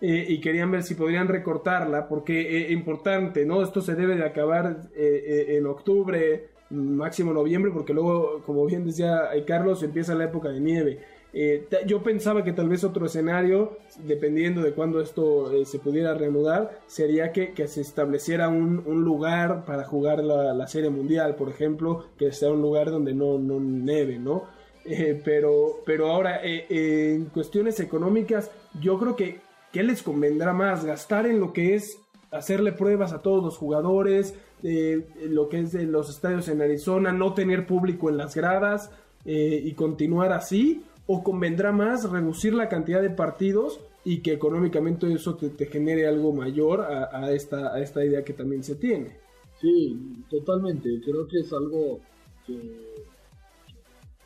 Eh, 0.00 0.24
y 0.26 0.40
querían 0.40 0.70
ver 0.70 0.84
si 0.84 0.94
podrían 0.94 1.28
recortarla, 1.28 2.08
porque 2.08 2.64
es 2.64 2.70
importante, 2.70 3.44
¿no? 3.44 3.62
Esto 3.62 3.82
se 3.82 3.94
debe 3.94 4.16
de 4.16 4.24
acabar 4.24 4.88
en 4.96 5.66
octubre, 5.66 6.48
máximo 6.70 7.34
noviembre, 7.34 7.70
porque 7.70 7.92
luego, 7.92 8.40
como 8.46 8.64
bien 8.64 8.86
decía 8.86 9.28
Carlos, 9.46 9.82
empieza 9.82 10.14
la 10.14 10.24
época 10.24 10.48
de 10.48 10.60
nieve. 10.60 11.00
Eh, 11.32 11.68
yo 11.86 12.02
pensaba 12.02 12.42
que 12.42 12.52
tal 12.52 12.68
vez 12.68 12.82
otro 12.82 13.06
escenario, 13.06 13.78
dependiendo 14.04 14.62
de 14.62 14.72
cuándo 14.72 15.00
esto 15.00 15.52
eh, 15.52 15.64
se 15.64 15.78
pudiera 15.78 16.14
reanudar, 16.14 16.80
sería 16.86 17.32
que, 17.32 17.52
se 17.68 17.80
estableciera 17.80 18.48
un, 18.48 18.82
lugar 19.04 19.64
para 19.64 19.84
jugar 19.84 20.24
la, 20.24 20.66
Serie 20.66 20.90
Mundial, 20.90 21.36
por 21.36 21.48
ejemplo, 21.48 22.06
que 22.18 22.32
sea 22.32 22.50
un 22.50 22.60
lugar 22.60 22.90
donde 22.90 23.14
no, 23.14 23.38
no 23.38 23.60
neve, 23.60 24.18
¿no? 24.18 24.44
Eh, 24.84 25.20
pero, 25.24 25.80
pero 25.84 26.10
ahora, 26.10 26.40
en 26.42 27.26
cuestiones 27.26 27.78
económicas, 27.80 28.50
yo 28.80 28.98
creo 28.98 29.14
que 29.14 29.38
¿qué 29.72 29.82
les 29.82 30.02
convendrá 30.02 30.52
más? 30.52 30.84
Gastar 30.84 31.26
en 31.26 31.38
lo 31.38 31.52
que 31.52 31.74
es 31.74 31.98
hacerle 32.30 32.72
pruebas 32.72 33.12
a 33.12 33.22
todos 33.22 33.42
los 33.42 33.56
jugadores, 33.56 34.34
lo 34.62 35.48
que 35.48 35.60
es 35.60 35.72
de 35.72 35.84
los 35.84 36.10
estadios 36.10 36.48
en 36.48 36.62
Arizona, 36.62 37.12
no 37.12 37.34
tener 37.34 37.66
público 37.66 38.08
en 38.08 38.16
las 38.16 38.34
gradas 38.34 38.90
y 39.24 39.72
continuar 39.72 40.32
así 40.32 40.84
o 41.12 41.24
convendrá 41.24 41.72
más 41.72 42.08
reducir 42.08 42.54
la 42.54 42.68
cantidad 42.68 43.02
de 43.02 43.10
partidos 43.10 43.80
y 44.04 44.22
que 44.22 44.32
económicamente 44.32 45.12
eso 45.12 45.34
te, 45.34 45.66
genere 45.66 46.06
algo 46.06 46.32
mayor 46.32 46.82
a, 46.82 47.32
esta, 47.32 47.74
a 47.74 47.80
esta 47.80 48.04
idea 48.04 48.22
que 48.22 48.32
también 48.32 48.62
se 48.62 48.76
tiene. 48.76 49.18
Sí, 49.60 50.24
totalmente. 50.30 50.88
Creo 51.04 51.26
que 51.26 51.40
es 51.40 51.52
algo 51.52 51.98
que, 52.46 52.54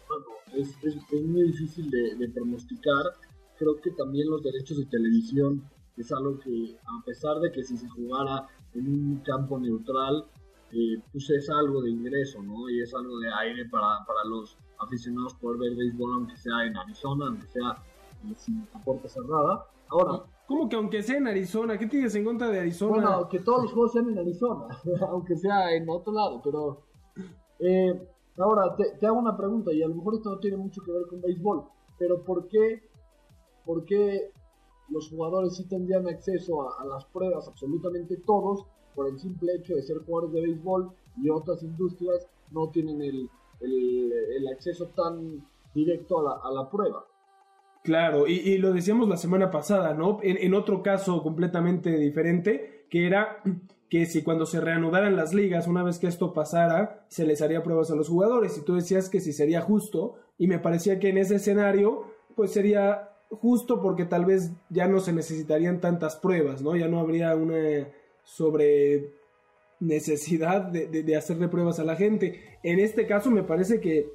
bueno, 0.09 0.27
es, 0.59 1.23
muy 1.25 1.45
difícil 1.45 1.91
de, 1.91 2.29
pronosticar. 2.29 3.15
Creo 3.59 3.81
que 3.81 3.93
también 3.93 4.29
los 4.29 4.43
derechos 4.43 4.77
de 4.77 4.85
televisión 4.85 5.65
es 5.97 6.13
algo 6.13 6.39
que, 6.39 6.77
a 6.85 7.03
pesar 7.07 7.41
de 7.41 7.51
que 7.51 7.65
si 7.65 7.79
se 7.79 7.89
jugara 7.89 8.47
en 8.75 8.89
un 8.89 9.23
campo 9.25 9.59
neutral, 9.59 10.27
eh, 10.71 11.01
pues 11.11 11.31
es 11.31 11.49
algo 11.49 11.81
de 11.81 11.93
ingreso, 11.93 12.43
¿no? 12.43 12.69
Y 12.69 12.83
es 12.83 12.93
algo 12.95 13.19
de 13.21 13.33
aire 13.33 13.65
para, 13.71 14.05
para 14.05 14.23
los 14.29 14.59
aficionados 14.85 15.35
por 15.35 15.59
ver 15.59 15.75
béisbol, 15.75 16.15
aunque 16.15 16.37
sea 16.37 16.65
en 16.65 16.77
Arizona, 16.77 17.27
aunque 17.27 17.47
sea 17.49 17.83
eh, 18.25 18.35
sin 18.37 18.67
puerta 18.85 19.09
cerrada. 19.09 19.67
Ahora, 19.89 20.25
¿Cómo 20.47 20.69
que 20.69 20.77
aunque 20.77 21.03
sea 21.03 21.17
en 21.17 21.27
Arizona? 21.27 21.79
¿Qué 21.79 21.87
tienes 21.87 22.15
en 22.15 22.25
contra 22.25 22.51
de 22.51 22.61
Arizona? 22.61 22.93
Bueno, 22.93 23.29
que 23.29 23.39
todos 23.41 23.63
los 23.63 23.73
juegos 23.73 23.93
sean 23.93 24.11
en 24.11 24.19
Arizona, 24.19 24.67
aunque 25.09 25.37
sea 25.37 25.75
en 25.75 25.89
otro 25.89 26.13
lado, 26.13 26.41
pero... 26.43 26.83
Eh, 27.61 28.09
ahora, 28.37 28.77
te, 28.77 29.07
hago 29.07 29.19
una 29.19 29.37
pregunta, 29.37 29.73
y 29.73 29.83
a 29.83 29.89
lo 29.89 29.95
mejor 29.95 30.17
esto 30.17 30.31
no 30.31 30.39
tiene 30.39 30.57
mucho 30.57 30.83
que 30.83 30.93
ver 30.93 31.07
con 31.09 31.23
béisbol, 31.23 31.65
pero 31.99 32.23
¿por 32.25 32.49
qué, 32.49 32.83
por 33.65 33.85
qué 33.87 34.33
los 34.89 35.09
jugadores 35.09 35.57
sí 35.57 35.65
tendrían 35.67 36.07
acceso 36.09 36.69
a, 36.69 36.83
a, 36.83 36.85
las 36.85 37.07
pruebas, 37.07 37.49
absolutamente 37.49 38.19
todos, 38.19 38.67
por 38.95 39.09
el 39.09 39.19
simple 39.19 39.55
hecho 39.55 39.75
de 39.75 39.83
ser 39.83 39.99
jugadores 40.05 40.35
de 40.35 40.43
béisbol, 40.43 40.91
y 41.23 41.31
otras 41.31 41.63
industrias 41.63 42.29
no 42.51 42.69
tienen 42.69 43.01
el, 43.01 43.31
el, 43.65 44.49
acceso 44.49 44.89
tan 44.89 45.45
directo 45.75 46.21
a 46.21 46.53
la, 46.53 46.71
prueba. 46.71 47.05
Claro, 47.83 48.27
y, 48.27 48.57
lo 48.59 48.73
decíamos 48.73 49.09
la 49.09 49.17
semana 49.17 49.51
pasada, 49.51 49.95
¿no? 49.95 50.19
En, 50.23 50.55
otro 50.55 50.83
caso 50.83 51.23
completamente 51.23 51.97
diferente, 51.97 52.87
que 52.89 53.07
era 53.07 53.43
que 53.91 54.07
si 54.07 54.23
cuando 54.23 54.47
se 54.47 54.61
reanudaran 54.61 55.17
las 55.17 55.35
ligas, 55.35 55.67
una 55.67 55.83
vez 55.83 55.99
que 55.99 56.07
esto 56.07 56.33
pasara, 56.33 57.05
se 57.09 57.27
les 57.27 57.43
haría 57.43 57.63
pruebas 57.63 57.91
a 57.91 57.97
los 57.97 58.09
jugadores. 58.09 58.57
Y 58.59 58.65
tú 58.65 58.75
decías 58.75 59.11
que 59.11 59.21
si 59.21 59.33
sería 59.33 59.61
justo, 59.61 60.17
y 60.39 60.47
me 60.47 60.59
parecía 60.59 60.99
que 60.99 61.11
en 61.11 61.19
ese 61.19 61.37
escenario, 61.37 62.05
pues 62.35 62.53
sería 62.53 63.11
justo 63.31 63.81
porque 63.81 64.05
tal 64.05 64.25
vez 64.25 64.53
ya 64.71 64.87
no 64.87 65.01
se 65.01 65.13
necesitarían 65.13 65.81
tantas 65.81 66.17
pruebas, 66.17 66.63
¿no? 66.63 66.77
Ya 66.77 66.89
no 66.89 67.01
habría 67.01 67.35
una 67.35 67.89
sobre 68.23 69.13
necesidad 69.85 70.63
de, 70.63 71.17
hacerle 71.17 71.49
pruebas 71.49 71.79
a 71.79 71.85
la 71.85 71.97
gente. 71.97 72.41
En 72.63 72.81
este 72.81 73.07
caso 73.07 73.31
me 73.31 73.43
parece 73.43 73.81
que, 73.81 74.13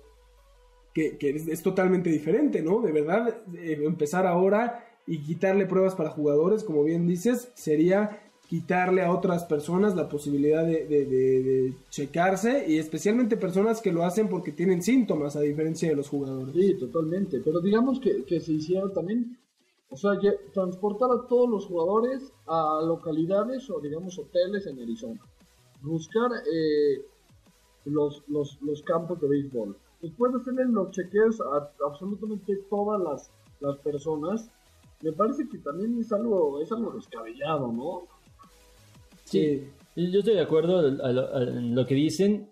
es, 0.96 1.64
totalmente 1.64 2.10
diferente, 2.10 2.62
¿no? 2.62 2.82
De 2.82 2.92
verdad, 2.92 3.42
eh, 3.56 3.80
empezar 3.84 4.26
ahora 4.26 4.86
y 5.08 5.20
quitarle 5.24 5.66
pruebas 5.66 5.96
para 5.96 6.10
jugadores, 6.10 6.64
como 6.64 6.84
bien 6.84 7.08
dices, 7.08 7.52
sería 7.56 8.22
quitarle 8.48 9.04
a 9.04 9.12
otras 9.12 9.46
personas 9.46 9.96
la 9.96 10.10
posibilidad 10.10 10.66
de, 10.66 11.74
checarse 11.90 12.66
y 12.68 12.80
especialmente 12.80 13.38
personas 13.38 13.80
que 13.80 13.92
lo 13.92 14.04
hacen 14.04 14.28
porque 14.28 14.52
tienen 14.52 14.82
síntomas 14.82 15.36
a 15.36 15.42
diferencia 15.42 15.88
de 15.90 15.96
los 15.96 16.10
jugadores. 16.10 16.56
Sí, 16.56 16.76
totalmente, 16.80 17.42
pero 17.46 17.62
digamos 17.62 18.00
que, 18.00 18.24
que 18.26 18.40
se 18.40 18.54
hiciera 18.54 18.92
también, 18.92 19.38
o 19.90 19.96
sea, 19.96 20.12
transportar 20.52 21.10
a 21.12 21.28
todos 21.28 21.48
los 21.48 21.68
jugadores 21.68 22.34
a 22.48 22.82
localidades 22.84 23.70
o 23.70 23.80
digamos 23.80 24.18
hoteles 24.18 24.66
en 24.66 24.80
Arizona 24.80 25.22
buscar 25.82 26.30
eh, 26.32 27.06
los, 27.86 28.24
los, 28.28 28.62
los, 28.62 28.82
campos 28.84 29.20
de 29.22 29.28
béisbol. 29.28 29.78
Después 30.02 30.32
de 30.34 30.40
hacerle 30.40 30.66
los 30.66 30.92
chequeos 30.92 31.42
a 31.42 31.72
absolutamente 31.88 32.58
todas 32.70 33.02
las, 33.02 33.32
las 33.60 33.78
personas, 33.80 34.50
me 35.02 35.12
parece 35.12 35.48
que 35.48 35.58
también 35.60 35.98
es 36.00 36.12
algo, 36.12 36.62
es 36.62 36.72
algo 36.72 36.92
descabellado, 36.92 37.72
¿no? 37.72 38.04
Sí, 39.24 39.64
yo 39.96 40.20
estoy 40.20 40.36
de 40.36 40.42
acuerdo 40.42 40.88
en 40.88 41.76
lo 41.76 41.86
que 41.86 41.96
dicen. 41.96 42.48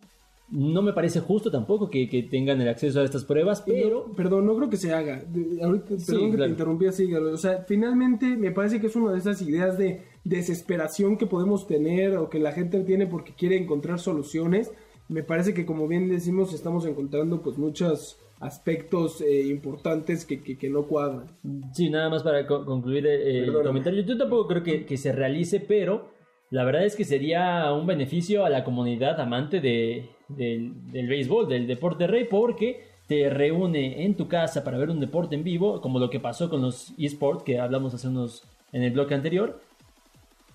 No 0.50 0.82
me 0.82 0.94
parece 0.94 1.20
justo 1.20 1.52
tampoco 1.52 1.90
que, 1.90 2.08
tengan 2.32 2.62
el 2.62 2.70
acceso 2.70 3.02
a 3.02 3.04
estas 3.04 3.26
pruebas, 3.26 3.62
pero... 3.66 4.06
perdón, 4.16 4.46
no 4.46 4.56
creo 4.56 4.70
que 4.70 4.78
se 4.78 4.94
haga. 4.94 5.22
Ahorita, 5.62 5.96
perdón 6.08 6.32
que 6.32 6.38
te 6.38 6.48
interrumpí 6.48 6.86
así, 6.86 7.14
O 7.14 7.36
sea, 7.36 7.66
finalmente 7.68 8.38
me 8.38 8.52
parece 8.52 8.80
que 8.80 8.88
es 8.88 8.96
una 8.96 9.12
de 9.12 9.18
esas 9.18 9.42
ideas 9.42 9.78
de 9.78 10.06
desesperación 10.28 11.18
que 11.18 11.26
podemos 11.26 11.68
tener 11.68 12.18
o 12.18 12.30
que 12.30 12.40
la 12.40 12.52
gente 12.52 12.80
tiene 12.84 13.08
porque 13.08 13.34
quiere 13.34 13.58
encontrar 13.58 14.00
soluciones. 14.00 14.72
Me 15.08 15.24
parece 15.24 15.54
que 15.54 15.66
como 15.66 15.88
bien 15.88 16.10
decimos 16.10 16.54
estamos 16.54 16.86
encontrando 16.86 17.42
pues 17.42 17.58
muchos 17.58 18.20
aspectos 18.40 19.22
eh, 19.22 19.48
importantes 19.48 20.26
que, 20.26 20.42
que, 20.42 20.70
no 20.70 20.84
cuadran. 20.84 21.28
Sí, 21.74 21.90
nada 21.90 22.10
más 22.10 22.24
para 22.24 22.46
concluir 22.46 23.08
eh, 23.08 23.46
el 23.46 23.54
comentario. 23.54 24.04
Yo 24.04 24.18
tampoco 24.18 24.48
creo 24.48 24.64
que, 24.64 24.86
que 24.86 24.98
se 24.98 25.12
realice, 25.12 25.60
pero 25.60 26.10
la 26.50 26.64
verdad 26.64 26.86
es 26.86 26.96
que 26.96 27.04
sería 27.04 27.72
un 27.74 27.88
beneficio 27.88 28.46
a 28.46 28.50
la 28.50 28.64
comunidad 28.64 29.20
amante 29.20 29.60
de, 29.60 30.10
del, 30.30 31.08
béisbol, 31.08 31.48
del 31.48 31.68
deporte 31.68 32.08
rey, 32.08 32.26
porque 32.30 32.84
te 33.08 33.30
reúne 33.30 34.06
en 34.06 34.16
tu 34.16 34.28
casa 34.28 34.64
para 34.64 34.78
ver 34.78 34.90
un 34.90 35.00
deporte 35.00 35.36
en 35.36 35.44
vivo, 35.44 35.82
como 35.82 36.00
lo 36.00 36.10
que 36.10 36.20
pasó 36.20 36.50
con 36.50 36.62
los 36.62 36.94
esports 36.98 37.44
que 37.44 37.60
hablamos 37.60 37.94
hace 37.94 38.08
unos 38.08 38.44
en 38.72 38.84
el 38.84 38.92
bloque 38.92 39.14
anterior. 39.14 39.60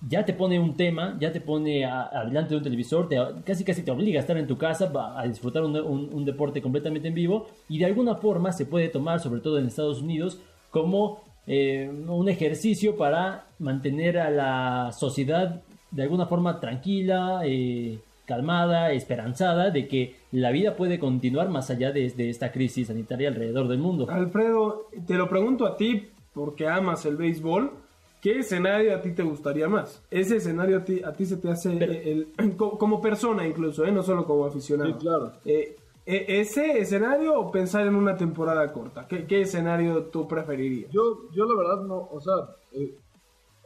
Ya 0.07 0.25
te 0.25 0.33
pone 0.33 0.59
un 0.59 0.75
tema, 0.75 1.17
ya 1.19 1.31
te 1.31 1.39
pone 1.39 1.85
adelante 1.85 2.51
de 2.51 2.57
un 2.57 2.63
televisor, 2.63 3.07
te, 3.07 3.17
casi 3.45 3.63
casi 3.63 3.83
te 3.83 3.91
obliga 3.91 4.19
a 4.19 4.21
estar 4.21 4.37
en 4.37 4.47
tu 4.47 4.57
casa 4.57 4.91
a 5.15 5.27
disfrutar 5.27 5.63
un, 5.63 6.25
deporte 6.25 6.61
completamente 6.61 7.07
en 7.07 7.13
vivo 7.13 7.47
y 7.69 7.79
de 7.79 7.85
alguna 7.85 8.15
forma 8.15 8.51
se 8.51 8.65
puede 8.65 8.89
tomar, 8.89 9.19
sobre 9.19 9.41
todo 9.41 9.59
en 9.59 9.67
Estados 9.67 10.01
Unidos, 10.01 10.39
como 10.71 11.21
eh, 11.47 11.89
un 12.07 12.27
ejercicio 12.29 12.97
para 12.97 13.47
mantener 13.59 14.17
a 14.17 14.29
la 14.29 14.91
sociedad 14.91 15.61
de 15.91 16.03
alguna 16.03 16.25
forma 16.25 16.59
tranquila, 16.59 17.41
eh, 17.45 17.99
calmada, 18.25 18.91
esperanzada 18.93 19.69
de 19.69 19.87
que 19.87 20.15
la 20.31 20.51
vida 20.51 20.75
puede 20.75 20.97
continuar 20.97 21.49
más 21.49 21.69
allá 21.69 21.91
de, 21.91 22.09
de, 22.09 22.29
esta 22.29 22.51
crisis 22.51 22.87
sanitaria 22.87 23.29
alrededor 23.29 23.67
del 23.67 23.79
mundo. 23.79 24.09
Alfredo, 24.09 24.87
te 25.05 25.15
lo 25.15 25.29
pregunto 25.29 25.65
a 25.65 25.77
ti 25.77 26.09
porque 26.33 26.67
amas 26.67 27.05
el 27.05 27.17
béisbol. 27.17 27.82
¿Qué 28.23 28.39
escenario 28.39 28.95
a 28.95 29.01
ti 29.01 29.11
te 29.11 29.21
gustaría 29.21 29.67
más? 29.67 30.01
Ese 30.09 30.37
escenario 30.37 30.77
a 30.77 30.85
ti, 30.85 31.03
a 31.03 31.11
ti 31.11 31.25
se 31.25 31.35
te 31.35 31.49
hace 31.51 31.73
el, 31.73 32.31
como 32.57 33.01
persona 33.01 33.45
incluso, 33.45 33.83
¿eh? 33.83 33.91
no 33.91 34.01
solo 34.01 34.23
como 34.23 34.45
aficionado. 34.45 34.93
Sí, 34.93 34.97
claro. 34.97 35.33
Eh, 35.43 35.75
¿Ese 36.05 36.79
escenario 36.79 37.37
o 37.37 37.51
pensar 37.51 37.85
en 37.85 37.95
una 37.95 38.15
temporada 38.15 38.71
corta? 38.71 39.05
¿Qué, 39.09 39.27
qué 39.27 39.41
escenario 39.41 40.05
tú 40.05 40.25
preferirías? 40.25 40.89
Yo, 40.89 41.29
yo 41.33 41.43
la 41.43 41.55
verdad 41.55 41.83
no, 41.83 42.07
o 42.11 42.21
sea, 42.21 42.33
eh, 42.71 42.97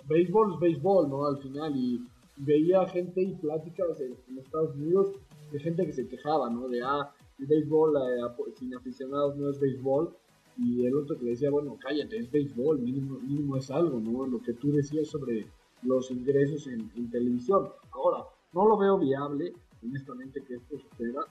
béisbol 0.07 0.55
es 0.55 0.59
béisbol, 0.59 1.07
¿no? 1.07 1.27
Al 1.27 1.37
final, 1.37 1.75
y 1.75 2.03
veía 2.37 2.83
gente 2.87 3.21
y 3.21 3.35
pláticas 3.35 4.01
en, 4.01 4.17
en, 4.27 4.39
Estados 4.39 4.75
Unidos 4.75 5.11
de 5.51 5.59
gente 5.59 5.85
que 5.85 5.93
se 5.93 6.07
quejaba, 6.07 6.49
¿no? 6.49 6.67
De, 6.67 6.81
ah, 6.83 7.11
el 7.37 7.45
béisbol 7.45 7.95
eh, 7.95 8.53
sin 8.57 8.73
aficionados 8.73 9.37
no 9.37 9.51
es 9.51 9.59
béisbol 9.59 10.15
y 10.57 10.85
el 10.85 10.95
otro 10.95 11.17
que 11.17 11.25
decía, 11.25 11.51
bueno, 11.51 11.77
cállate, 11.79 12.17
es 12.17 12.31
béisbol, 12.31 12.79
mínimo, 12.79 13.19
mínimo 13.19 13.57
es 13.57 13.69
algo, 13.69 13.99
¿no? 13.99 14.25
Lo 14.25 14.41
que 14.41 14.53
tú 14.53 14.71
decías 14.71 15.07
sobre 15.07 15.47
los 15.83 16.09
ingresos 16.09 16.67
en, 16.67 16.89
televisión. 17.11 17.69
Ahora, 17.91 18.25
no 18.53 18.67
lo 18.67 18.77
veo 18.77 18.97
viable, 18.97 19.53
honestamente, 19.83 20.43
que 20.43 20.55
esto 20.55 20.77
suceda. 20.79 21.21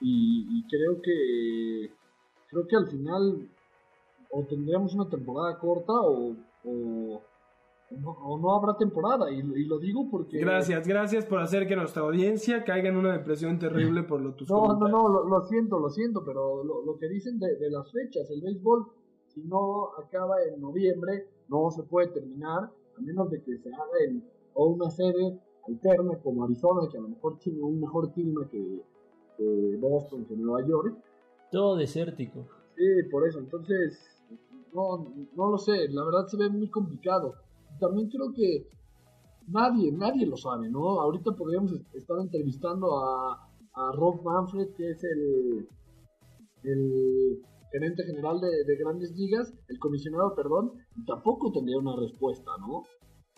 Y, 0.00 0.64
creo 0.68 1.00
que 1.00 1.90
creo 2.48 2.66
que 2.66 2.76
al 2.76 2.88
final 2.88 3.48
o 4.30 4.42
tendríamos 4.44 4.94
una 4.94 5.08
temporada 5.08 5.58
corta 5.58 5.92
o 5.92 6.34
no 8.00 8.54
habrá 8.54 8.76
temporada. 8.76 9.30
Y, 9.30 9.42
lo 9.42 9.78
digo 9.78 10.08
porque. 10.10 10.38
Gracias, 10.38 10.86
gracias 10.86 11.26
por 11.26 11.40
hacer 11.40 11.66
que 11.66 11.76
nuestra 11.76 12.02
audiencia 12.02 12.64
caiga 12.64 12.88
en 12.88 12.96
una 12.96 13.12
depresión 13.12 13.58
terrible 13.58 14.02
por 14.02 14.20
lo 14.20 14.34
tus 14.34 14.48
No, 14.48 14.76
no, 14.78 14.88
no, 14.88 15.08
lo, 15.08 15.42
siento, 15.42 15.78
lo 15.78 15.90
siento, 15.90 16.24
pero 16.24 16.64
lo, 16.64 16.98
que 16.98 17.08
dicen 17.08 17.38
de, 17.38 17.70
las 17.70 17.90
fechas, 17.92 18.30
el 18.30 18.40
béisbol, 18.40 18.86
si 19.28 19.42
no 19.42 19.90
acaba 19.98 20.36
en 20.42 20.60
noviembre, 20.60 21.26
no 21.48 21.70
se 21.70 21.82
puede 21.82 22.08
terminar, 22.08 22.70
a 22.96 23.00
menos 23.00 23.30
de 23.30 23.42
que 23.42 23.56
se 23.58 23.68
haga 23.68 24.04
en 24.06 24.24
o 24.54 24.66
una 24.66 24.90
sede 24.90 25.38
alterna 25.66 26.18
como 26.22 26.44
Arizona, 26.44 26.88
que 26.90 26.98
a 26.98 27.00
lo 27.00 27.08
mejor 27.08 27.38
tiene 27.38 27.60
un 27.62 27.80
mejor 27.80 28.12
clima 28.12 28.46
que, 28.50 28.82
Boston, 29.78 30.24
que 30.26 30.36
Nueva 30.36 30.66
York. 30.66 30.96
Todo 31.50 31.76
desértico. 31.76 32.46
Sí, 32.76 32.84
por 33.10 33.26
eso, 33.26 33.38
entonces, 33.38 33.98
no, 34.72 35.12
no 35.34 35.50
lo 35.50 35.58
sé, 35.58 35.88
la 35.88 36.04
verdad 36.04 36.26
se 36.26 36.36
ve 36.36 36.48
muy 36.48 36.68
complicado 36.68 37.34
también 37.82 38.08
creo 38.08 38.32
que 38.32 38.68
nadie, 39.48 39.90
nadie 39.92 40.24
lo 40.24 40.36
sabe, 40.36 40.70
¿no? 40.70 41.00
Ahorita 41.00 41.32
podríamos 41.32 41.72
estar 41.92 42.16
entrevistando 42.20 42.86
a, 43.04 43.48
Rob 43.94 44.22
Manfred, 44.22 44.68
que 44.76 44.90
es 44.90 45.02
el, 45.02 45.66
el 46.62 47.42
gerente 47.72 48.04
general 48.04 48.38
de, 48.38 48.76
Grandes 48.76 49.12
Ligas, 49.16 49.54
el 49.68 49.78
comisionado, 49.78 50.34
perdón, 50.34 50.72
y 50.94 51.04
tampoco 51.06 51.50
tendría 51.50 51.78
una 51.78 51.96
respuesta, 51.96 52.50
¿no? 52.60 52.82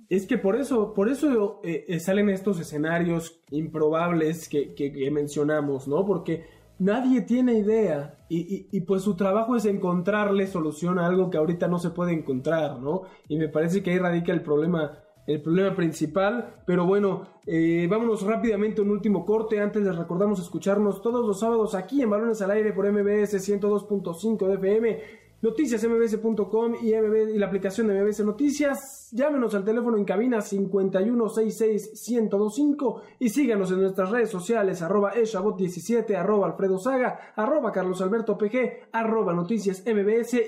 Es 0.08 0.26
que 0.26 0.36
por 0.36 0.56
eso, 0.56 0.92
por 0.92 1.08
eso 1.08 1.60
eh, 1.62 1.84
eh, 1.86 2.00
salen 2.00 2.30
estos 2.30 2.58
escenarios 2.58 3.40
improbables 3.52 4.48
que, 4.48 4.74
que, 4.74 5.10
mencionamos, 5.12 5.86
¿no? 5.86 6.04
Porque 6.04 6.44
nadie 6.78 7.22
tiene 7.22 7.54
idea 7.54 8.18
y, 8.28 8.68
y, 8.70 8.80
pues 8.80 9.02
su 9.02 9.16
trabajo 9.16 9.56
es 9.56 9.64
encontrarle 9.64 10.46
solución 10.46 10.98
a 10.98 11.06
algo 11.06 11.30
que 11.30 11.38
ahorita 11.38 11.68
no 11.68 11.78
se 11.78 11.90
puede 11.90 12.12
encontrar, 12.12 12.80
¿no? 12.80 13.02
Y 13.28 13.36
me 13.36 13.48
parece 13.48 13.82
que 13.82 13.92
ahí 13.92 13.98
radica 13.98 14.32
el 14.32 14.42
problema, 14.42 14.98
el 15.26 15.40
problema 15.40 15.74
principal. 15.76 16.54
Pero 16.66 16.86
bueno, 16.86 17.28
eh, 17.46 17.86
vámonos 17.88 18.22
rápidamente 18.22 18.80
un 18.80 18.90
último 18.90 19.24
corte. 19.24 19.60
Antes 19.60 19.82
les 19.82 19.96
recordamos 19.96 20.40
escucharnos 20.40 21.02
todos 21.02 21.24
los 21.24 21.40
sábados 21.40 21.74
aquí 21.74 22.02
en 22.02 22.10
Balones 22.10 22.42
al 22.42 22.50
Aire 22.50 22.72
por 22.72 22.90
MBS 22.90 23.34
102.5 23.34 24.46
de 24.48 24.54
FM 24.54 25.23
noticiasmbs.com 25.44 26.74
y, 26.82 26.94
y 26.94 27.38
la 27.38 27.46
aplicación 27.46 27.86
de 27.88 28.02
MBS 28.02 28.24
Noticias. 28.24 29.10
Llámenos 29.12 29.54
al 29.54 29.64
teléfono 29.64 29.98
en 29.98 30.06
cabina 30.06 30.38
5166-1025 30.38 33.02
y 33.18 33.28
síganos 33.28 33.70
en 33.70 33.82
nuestras 33.82 34.08
redes 34.10 34.30
sociales 34.30 34.80
arroba 34.80 35.12
eshabot17, 35.14 36.16
arroba 36.16 36.46
alfredo 36.46 36.78
saga, 36.78 37.34
arroba 37.36 37.72
carlos 37.72 38.00
alberto 38.00 38.38
pg, 38.38 38.88
arroba 38.90 39.34
noticias 39.34 39.82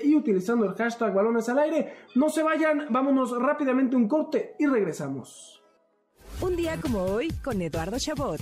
y 0.03 0.15
utilizando 0.15 0.65
el 0.65 0.73
hashtag 0.73 1.13
balones 1.13 1.47
al 1.47 1.59
aire. 1.59 1.93
No 2.15 2.29
se 2.29 2.41
vayan, 2.41 2.87
vámonos 2.89 3.39
rápidamente 3.39 3.95
un 3.95 4.07
corte 4.07 4.55
y 4.57 4.65
regresamos. 4.65 5.61
Un 6.41 6.55
día 6.55 6.81
como 6.81 7.03
hoy 7.03 7.31
con 7.43 7.61
Eduardo 7.61 7.99
Chabot. 7.99 8.41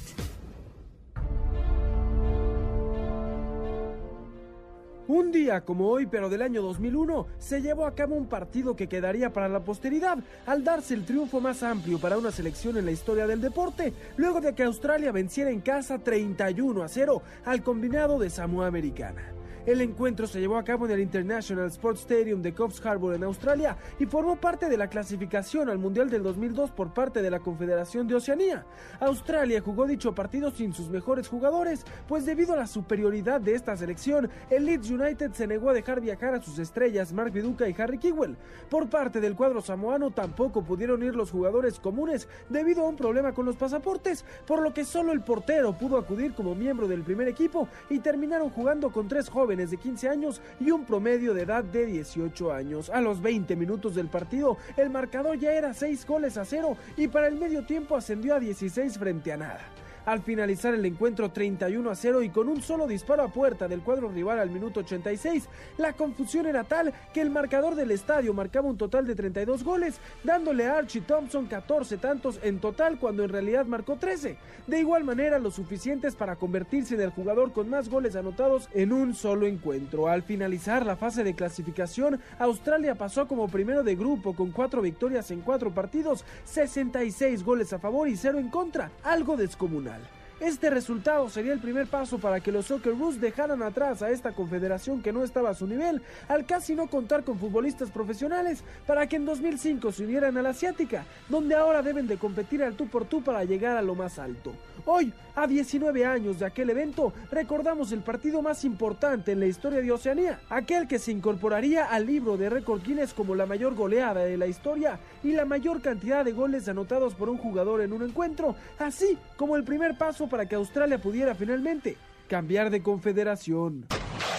Un 5.07 5.31
día 5.31 5.61
como 5.61 5.89
hoy, 5.89 6.07
pero 6.07 6.29
del 6.29 6.41
año 6.41 6.63
2001, 6.63 7.27
se 7.37 7.61
llevó 7.61 7.85
a 7.85 7.93
cabo 7.93 8.15
un 8.15 8.25
partido 8.25 8.75
que 8.75 8.87
quedaría 8.87 9.31
para 9.31 9.47
la 9.47 9.59
posteridad, 9.59 10.17
al 10.47 10.63
darse 10.63 10.95
el 10.95 11.05
triunfo 11.05 11.39
más 11.39 11.61
amplio 11.61 11.99
para 11.99 12.17
una 12.17 12.31
selección 12.31 12.75
en 12.77 12.85
la 12.85 12.91
historia 12.91 13.27
del 13.27 13.39
deporte, 13.39 13.93
luego 14.17 14.41
de 14.41 14.55
que 14.55 14.63
Australia 14.63 15.11
venciera 15.11 15.51
en 15.51 15.61
casa 15.61 15.99
31 15.99 16.81
a 16.81 16.87
0 16.87 17.21
al 17.45 17.61
combinado 17.61 18.17
de 18.17 18.31
Samoa 18.31 18.65
Americana. 18.65 19.34
El 19.65 19.81
encuentro 19.81 20.27
se 20.27 20.39
llevó 20.39 20.57
a 20.57 20.63
cabo 20.63 20.85
en 20.85 20.91
el 20.91 20.99
International 20.99 21.65
Sports 21.65 22.01
Stadium 22.01 22.43
de 22.43 22.53
Coffs 22.53 22.85
Harbour 22.85 23.15
en 23.15 23.23
Australia 23.23 23.75
y 23.97 24.05
formó 24.05 24.35
parte 24.35 24.69
de 24.69 24.77
la 24.77 24.89
clasificación 24.89 25.69
al 25.69 25.79
Mundial 25.79 26.07
del 26.07 26.21
2002 26.21 26.69
por 26.69 26.93
parte 26.93 27.23
de 27.23 27.31
la 27.31 27.39
Confederación 27.39 28.07
de 28.07 28.13
Oceanía. 28.13 28.63
Australia 28.99 29.63
jugó 29.65 29.87
dicho 29.87 30.13
partido 30.13 30.51
sin 30.51 30.71
sus 30.71 30.87
mejores 30.89 31.27
jugadores, 31.27 31.83
pues 32.07 32.27
debido 32.27 32.53
a 32.53 32.57
la 32.57 32.67
superioridad 32.67 33.41
de 33.41 33.55
esta 33.55 33.75
selección, 33.75 34.29
el 34.51 34.65
Leeds 34.65 34.91
United 34.91 35.31
se 35.31 35.47
negó 35.47 35.71
a 35.71 35.73
dejar 35.73 35.99
viajar 35.99 36.35
a 36.35 36.43
sus 36.43 36.59
estrellas 36.59 37.11
Mark 37.11 37.31
Viduka 37.31 37.67
y 37.67 37.75
Harry 37.75 37.97
Kewell. 37.97 38.37
Por 38.69 38.87
parte 38.87 39.19
del 39.19 39.35
cuadro 39.35 39.61
samoano 39.61 40.11
tampoco 40.11 40.63
pudieron 40.63 41.01
ir 41.01 41.15
los 41.15 41.31
jugadores 41.31 41.79
comunes 41.79 42.27
debido 42.49 42.83
a 42.83 42.89
un 42.89 42.97
problema 42.97 43.33
con 43.33 43.47
los 43.47 43.55
pasaportes, 43.55 44.25
por 44.45 44.61
lo 44.61 44.75
que 44.75 44.85
solo 44.85 45.11
el 45.11 45.21
portero 45.21 45.75
pudo 45.75 45.97
acudir 45.97 46.35
como 46.35 46.53
miembro 46.53 46.87
del 46.87 47.01
primer 47.01 47.27
equipo 47.27 47.67
y 47.89 47.97
terminaron 47.97 48.51
jugando 48.51 48.91
con 48.91 49.07
tres 49.07 49.27
jóvenes 49.27 49.54
de 49.55 49.77
15 49.77 50.09
años 50.09 50.41
y 50.59 50.71
un 50.71 50.85
promedio 50.85 51.33
de 51.33 51.43
edad 51.43 51.63
de 51.63 51.85
18 51.85 52.51
años. 52.51 52.89
A 52.89 52.99
los 52.99 53.21
20 53.21 53.55
minutos 53.55 53.95
del 53.95 54.07
partido, 54.07 54.57
el 54.75 54.89
marcador 54.89 55.39
ya 55.39 55.53
era 55.53 55.73
6 55.73 56.05
goles 56.05 56.37
a 56.37 56.43
0 56.43 56.75
y 56.97 57.07
para 57.07 57.27
el 57.27 57.35
medio 57.35 57.65
tiempo 57.65 57.95
ascendió 57.95 58.35
a 58.35 58.39
16 58.39 58.97
frente 58.97 59.31
a 59.31 59.37
nada. 59.37 59.61
Al 60.05 60.21
finalizar 60.21 60.75
el 60.75 60.85
encuentro 60.85 61.31
31 61.31 61.89
a 61.89 61.95
0 61.95 62.21
y 62.21 62.29
con 62.29 62.47
un 62.47 62.61
solo 62.61 62.85
disparo 62.85 63.23
a 63.23 63.29
puerta 63.29 63.67
del 63.67 63.81
cuadro 63.81 64.07
rival 64.09 64.39
al 64.39 64.51
minuto 64.51 64.81
86, 64.81 65.49
la 65.77 65.93
confusión 65.93 66.45
era 66.45 66.63
tal 66.63 66.93
que 67.11 67.21
el 67.21 67.31
marcador 67.31 67.73
del 67.73 67.89
estadio 67.89 68.31
marcaba 68.31 68.69
un 68.69 68.77
total 68.77 69.07
de 69.07 69.15
32 69.15 69.63
goles, 69.63 69.99
dándole 70.23 70.67
a 70.67 70.77
Archie 70.77 71.01
Thompson 71.01 71.47
14 71.47 71.97
tantos 71.97 72.39
en 72.43 72.59
total 72.59 72.99
cuando 72.99 73.23
en 73.23 73.29
realidad 73.29 73.65
marcó 73.65 73.95
13. 73.95 74.37
De 74.67 74.79
igual 74.79 75.03
manera, 75.03 75.39
lo 75.39 75.49
suficientes 75.49 76.15
para 76.15 76.35
convertirse 76.35 76.93
en 76.93 77.01
el 77.01 77.09
jugador 77.09 77.51
con 77.51 77.69
más 77.69 77.89
goles 77.89 78.15
anotados 78.15 78.69
en 78.73 78.93
un 78.93 79.15
solo 79.15 79.47
encuentro. 79.47 80.07
Al 80.07 80.21
finalizar 80.21 80.85
la 80.85 80.97
fase 80.97 81.23
de 81.23 81.33
clasificación, 81.33 82.19
Australia 82.37 82.93
pasó 82.93 83.27
como 83.27 83.47
primero 83.47 83.81
de 83.83 83.95
grupo 83.95 84.35
con 84.35 84.51
4 84.51 84.83
victorias 84.83 85.31
en 85.31 85.41
4 85.41 85.71
partidos, 85.71 86.25
66 86.45 87.43
goles 87.43 87.73
a 87.73 87.79
favor 87.79 88.07
y 88.07 88.15
0 88.15 88.37
en 88.37 88.49
contra, 88.49 88.91
algo 89.03 89.35
descomunal. 89.35 89.94
Este 90.41 90.69
resultado 90.69 91.29
sería 91.29 91.53
el 91.53 91.61
primer 91.61 91.87
paso 91.87 92.17
para 92.17 92.41
que 92.41 92.51
los 92.51 92.65
Socceroos 92.65 93.21
dejaran 93.21 93.63
atrás 93.63 94.01
a 94.01 94.09
esta 94.09 94.33
confederación 94.33 95.01
que 95.01 95.13
no 95.13 95.23
estaba 95.23 95.51
a 95.51 95.53
su 95.53 95.65
nivel, 95.65 96.01
al 96.27 96.45
casi 96.45 96.75
no 96.75 96.87
contar 96.87 97.23
con 97.23 97.39
futbolistas 97.39 97.89
profesionales, 97.89 98.61
para 98.85 99.07
que 99.07 99.15
en 99.15 99.25
2005 99.25 99.93
se 99.93 100.03
unieran 100.03 100.37
a 100.37 100.41
la 100.41 100.49
asiática, 100.49 101.05
donde 101.29 101.55
ahora 101.55 101.81
deben 101.81 102.05
de 102.05 102.17
competir 102.17 102.61
al 102.63 102.75
tú 102.75 102.87
por 102.89 103.05
tú 103.05 103.23
para 103.23 103.45
llegar 103.45 103.77
a 103.77 103.81
lo 103.81 103.95
más 103.95 104.19
alto. 104.19 104.51
Hoy, 104.85 105.13
a 105.35 105.47
19 105.47 106.05
años 106.05 106.39
de 106.39 106.45
aquel 106.45 106.69
evento, 106.69 107.13
recordamos 107.31 107.93
el 107.93 108.01
partido 108.01 108.41
más 108.41 108.65
importante 108.65 109.31
en 109.31 109.39
la 109.39 109.45
historia 109.45 109.81
de 109.81 109.91
Oceanía, 109.91 110.41
aquel 110.49 110.85
que 110.85 110.99
se 110.99 111.13
incorporaría 111.13 111.85
al 111.85 112.05
libro 112.05 112.35
de 112.35 112.49
récord 112.49 112.83
Guinness 112.83 113.13
como 113.13 113.35
la 113.35 113.45
mayor 113.45 113.73
goleada 113.73 114.25
de 114.25 114.37
la 114.37 114.47
historia 114.47 114.99
y 115.23 115.31
la 115.31 115.45
mayor 115.45 115.81
cantidad 115.81 116.25
de 116.25 116.33
goles 116.33 116.67
anotados 116.67 117.15
por 117.15 117.29
un 117.29 117.37
jugador 117.37 117.79
en 117.81 117.93
un 117.93 118.03
encuentro, 118.03 118.55
así 118.77 119.17
como 119.37 119.55
el 119.55 119.63
primer 119.63 119.97
paso 119.97 120.24
para 120.27 120.47
que 120.47 120.55
Australia 120.55 120.97
pudiera 120.97 121.35
finalmente 121.35 121.97
cambiar 122.27 122.69
de 122.69 122.81
confederación. 122.81 123.85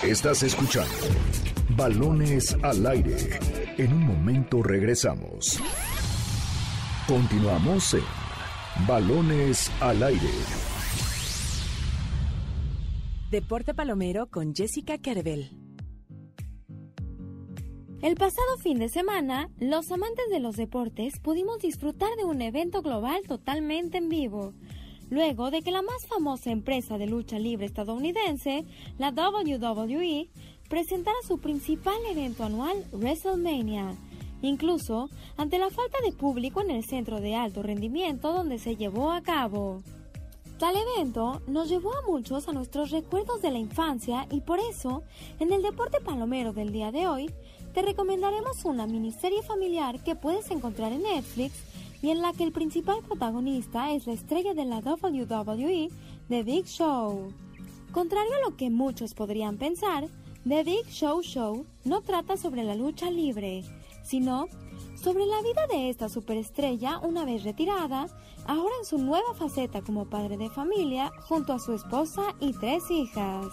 Estás 0.02 0.42
escuchando 0.42 0.92
Balones 1.70 2.56
al 2.62 2.86
aire. 2.86 3.16
En 3.76 3.92
un 3.92 4.06
momento 4.06 4.62
regresamos. 4.62 5.60
Continuamos 7.06 7.94
en 7.94 8.86
Balones 8.86 9.70
al 9.80 10.02
aire. 10.02 10.30
Deporte 13.30 13.74
Palomero 13.74 14.26
con 14.28 14.54
Jessica 14.54 14.98
Kerbel. 14.98 15.50
El 18.02 18.14
pasado 18.14 18.56
fin 18.62 18.78
de 18.78 18.88
semana, 18.88 19.48
los 19.58 19.90
amantes 19.90 20.26
de 20.30 20.38
los 20.38 20.56
deportes 20.56 21.18
pudimos 21.18 21.58
disfrutar 21.58 22.14
de 22.16 22.24
un 22.24 22.40
evento 22.40 22.82
global 22.82 23.22
totalmente 23.26 23.98
en 23.98 24.08
vivo, 24.08 24.52
luego 25.10 25.50
de 25.50 25.62
que 25.62 25.70
la 25.70 25.82
más 25.82 26.06
famosa 26.06 26.50
empresa 26.50 26.98
de 26.98 27.06
lucha 27.06 27.38
libre 27.38 27.66
estadounidense, 27.66 28.64
la 28.98 29.10
WWE, 29.10 30.28
presentara 30.68 31.16
su 31.26 31.38
principal 31.38 31.96
evento 32.10 32.44
anual, 32.44 32.84
WrestleMania, 32.92 33.94
incluso 34.42 35.08
ante 35.36 35.58
la 35.58 35.70
falta 35.70 35.98
de 36.04 36.12
público 36.12 36.60
en 36.60 36.70
el 36.70 36.84
centro 36.84 37.20
de 37.20 37.34
alto 37.34 37.62
rendimiento 37.62 38.32
donde 38.32 38.58
se 38.58 38.76
llevó 38.76 39.12
a 39.12 39.22
cabo. 39.22 39.82
Tal 40.58 40.74
evento 40.74 41.42
nos 41.46 41.68
llevó 41.68 41.94
a 41.94 42.06
muchos 42.06 42.48
a 42.48 42.52
nuestros 42.52 42.90
recuerdos 42.90 43.42
de 43.42 43.50
la 43.50 43.58
infancia 43.58 44.26
y 44.30 44.40
por 44.40 44.58
eso, 44.58 45.02
en 45.38 45.52
el 45.52 45.62
deporte 45.62 46.00
palomero 46.00 46.54
del 46.54 46.72
día 46.72 46.90
de 46.92 47.06
hoy, 47.06 47.30
te 47.74 47.82
recomendaremos 47.82 48.64
una 48.64 48.86
miniserie 48.86 49.42
familiar 49.42 50.02
que 50.02 50.16
puedes 50.16 50.50
encontrar 50.50 50.92
en 50.92 51.02
Netflix 51.02 51.52
y 52.02 52.10
en 52.10 52.22
la 52.22 52.32
que 52.32 52.44
el 52.44 52.52
principal 52.52 52.98
protagonista 53.06 53.92
es 53.92 54.06
la 54.06 54.12
estrella 54.12 54.54
de 54.54 54.64
la 54.64 54.78
WWE, 54.78 55.90
The 56.28 56.42
Big 56.42 56.66
Show. 56.66 57.32
Contrario 57.92 58.32
a 58.36 58.50
lo 58.50 58.56
que 58.56 58.70
muchos 58.70 59.14
podrían 59.14 59.56
pensar, 59.56 60.08
The 60.46 60.62
Big 60.62 60.86
Show 60.88 61.22
Show 61.22 61.66
no 61.84 62.02
trata 62.02 62.36
sobre 62.36 62.62
la 62.62 62.74
lucha 62.74 63.10
libre, 63.10 63.64
sino 64.04 64.46
sobre 65.02 65.26
la 65.26 65.42
vida 65.42 65.66
de 65.68 65.90
esta 65.90 66.08
superestrella 66.08 66.98
una 66.98 67.24
vez 67.24 67.44
retirada, 67.44 68.06
ahora 68.46 68.74
en 68.78 68.86
su 68.86 68.98
nueva 68.98 69.34
faceta 69.34 69.82
como 69.82 70.06
padre 70.06 70.36
de 70.36 70.50
familia 70.50 71.10
junto 71.28 71.52
a 71.52 71.58
su 71.58 71.72
esposa 71.72 72.34
y 72.40 72.52
tres 72.52 72.90
hijas. 72.90 73.46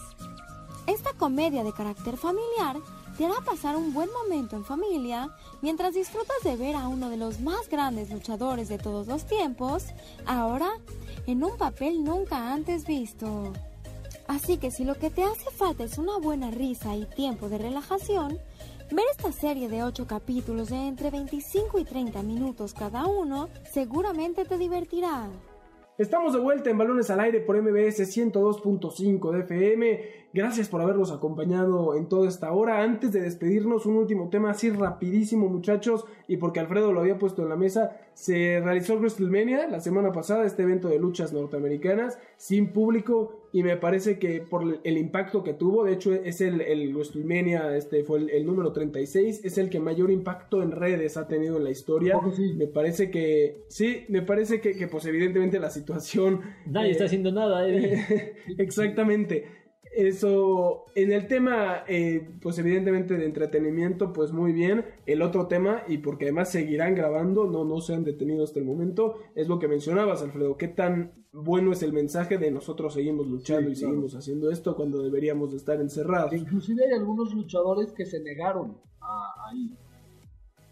Esta 0.87 1.13
comedia 1.13 1.63
de 1.63 1.73
carácter 1.73 2.17
familiar 2.17 2.77
te 3.17 3.25
hará 3.25 3.35
pasar 3.45 3.75
un 3.75 3.93
buen 3.93 4.09
momento 4.11 4.55
en 4.55 4.65
familia 4.65 5.29
mientras 5.61 5.93
disfrutas 5.93 6.37
de 6.43 6.55
ver 6.55 6.75
a 6.75 6.87
uno 6.87 7.09
de 7.09 7.17
los 7.17 7.39
más 7.39 7.69
grandes 7.69 8.09
luchadores 8.09 8.69
de 8.69 8.77
todos 8.77 9.07
los 9.07 9.25
tiempos, 9.25 9.85
ahora 10.25 10.69
en 11.27 11.43
un 11.43 11.57
papel 11.57 12.03
nunca 12.03 12.53
antes 12.53 12.85
visto. 12.85 13.53
Así 14.27 14.57
que 14.57 14.71
si 14.71 14.83
lo 14.83 14.95
que 14.95 15.09
te 15.09 15.23
hace 15.23 15.49
falta 15.51 15.83
es 15.83 15.97
una 15.97 16.17
buena 16.17 16.49
risa 16.49 16.95
y 16.95 17.05
tiempo 17.05 17.49
de 17.49 17.57
relajación, 17.57 18.39
ver 18.91 19.05
esta 19.11 19.31
serie 19.31 19.69
de 19.69 19.83
8 19.83 20.07
capítulos 20.07 20.69
de 20.69 20.87
entre 20.87 21.11
25 21.11 21.79
y 21.79 21.83
30 21.83 22.23
minutos 22.23 22.73
cada 22.73 23.05
uno 23.05 23.49
seguramente 23.71 24.45
te 24.45 24.57
divertirá. 24.57 25.29
Estamos 25.99 26.33
de 26.33 26.39
vuelta 26.39 26.71
en 26.71 26.77
Balones 26.79 27.11
al 27.11 27.19
Aire 27.19 27.39
por 27.39 27.55
MBS 27.55 27.99
102.5 27.99 29.31
de 29.31 29.39
FM. 29.41 30.01
Gracias 30.33 30.67
por 30.67 30.81
habernos 30.81 31.11
acompañado 31.11 31.93
en 31.95 32.09
toda 32.09 32.27
esta 32.27 32.51
hora. 32.51 32.81
Antes 32.81 33.11
de 33.11 33.21
despedirnos, 33.21 33.85
un 33.85 33.97
último 33.97 34.27
tema 34.29 34.49
así 34.49 34.71
rapidísimo, 34.71 35.49
muchachos, 35.49 36.05
y 36.27 36.37
porque 36.37 36.59
Alfredo 36.59 36.93
lo 36.93 37.01
había 37.01 37.19
puesto 37.19 37.43
en 37.43 37.49
la 37.49 37.55
mesa, 37.57 37.95
se 38.15 38.59
realizó 38.63 38.95
WrestleMania 38.95 39.67
la 39.67 39.81
semana 39.81 40.11
pasada, 40.11 40.47
este 40.47 40.63
evento 40.63 40.89
de 40.89 40.97
luchas 40.97 41.31
norteamericanas, 41.31 42.17
sin 42.37 42.73
público, 42.73 43.42
y 43.53 43.61
me 43.61 43.77
parece 43.77 44.17
que 44.17 44.41
por 44.41 44.81
el 44.83 44.97
impacto 44.97 45.43
que 45.43 45.53
tuvo, 45.53 45.83
de 45.85 45.93
hecho 45.93 46.11
es 46.11 46.41
el, 46.41 46.59
el 46.59 46.91
WrestleMania, 46.93 47.77
este 47.77 48.03
fue 48.03 48.19
el, 48.35 48.45
número 48.47 48.73
36, 48.73 49.45
es 49.45 49.57
el 49.59 49.69
que 49.69 49.79
mayor 49.79 50.09
impacto 50.09 50.63
en 50.63 50.71
redes 50.71 51.17
ha 51.17 51.27
tenido 51.27 51.57
en 51.57 51.63
la 51.63 51.69
historia. 51.69 52.19
Me 52.57 52.65
parece 52.65 53.11
que, 53.11 53.63
sí, 53.67 54.05
me 54.09 54.23
parece 54.23 54.59
que, 54.59 54.75
que 54.75 54.87
pues 54.87 55.05
evidentemente 55.05 55.59
la 55.59 55.69
situación... 55.69 56.41
Nadie 56.65 56.91
está 56.91 57.03
eh, 57.03 57.07
haciendo 57.07 57.31
nada, 57.31 57.69
eh. 57.69 58.33
Exactamente 58.57 59.45
eso, 59.95 60.85
en 60.95 61.11
el 61.11 61.27
tema, 61.27 61.83
eh, 61.87 62.27
pues 62.41 62.57
evidentemente 62.57 63.15
de 63.15 63.25
entretenimiento, 63.25 64.11
pues 64.11 64.31
muy 64.31 64.51
bien. 64.51 64.85
El 65.05 65.21
otro 65.21 65.47
tema, 65.47 65.83
y 65.87 65.99
porque 65.99 66.25
además 66.25 66.51
seguirán 66.51 66.95
grabando, 66.95 67.45
no, 67.45 67.63
no 67.63 67.79
se 67.79 67.93
han 67.93 68.03
detenido 68.03 68.43
hasta 68.43 68.59
el 68.59 68.65
momento, 68.65 69.19
es 69.35 69.47
lo 69.47 69.59
que 69.59 69.67
mencionabas, 69.67 70.23
Alfredo. 70.23 70.57
¿Qué 70.57 70.67
tan 70.67 71.22
bueno 71.33 71.71
es 71.73 71.81
el 71.81 71.91
mensaje 71.91 72.37
de 72.37 72.51
nosotros 72.51 72.93
seguimos 72.93 73.27
luchando 73.27 73.69
y 73.69 73.75
seguimos 73.75 74.15
haciendo 74.15 74.51
esto 74.51 74.75
cuando 74.75 75.01
deberíamos 75.01 75.51
de 75.51 75.57
estar 75.57 75.81
encerrados? 75.81 76.33
Inclusive 76.33 76.85
hay 76.85 76.93
algunos 76.93 77.33
luchadores 77.33 77.91
que 77.91 78.05
se 78.05 78.21
negaron 78.21 78.77
a, 79.01 79.51
ir. 79.55 79.75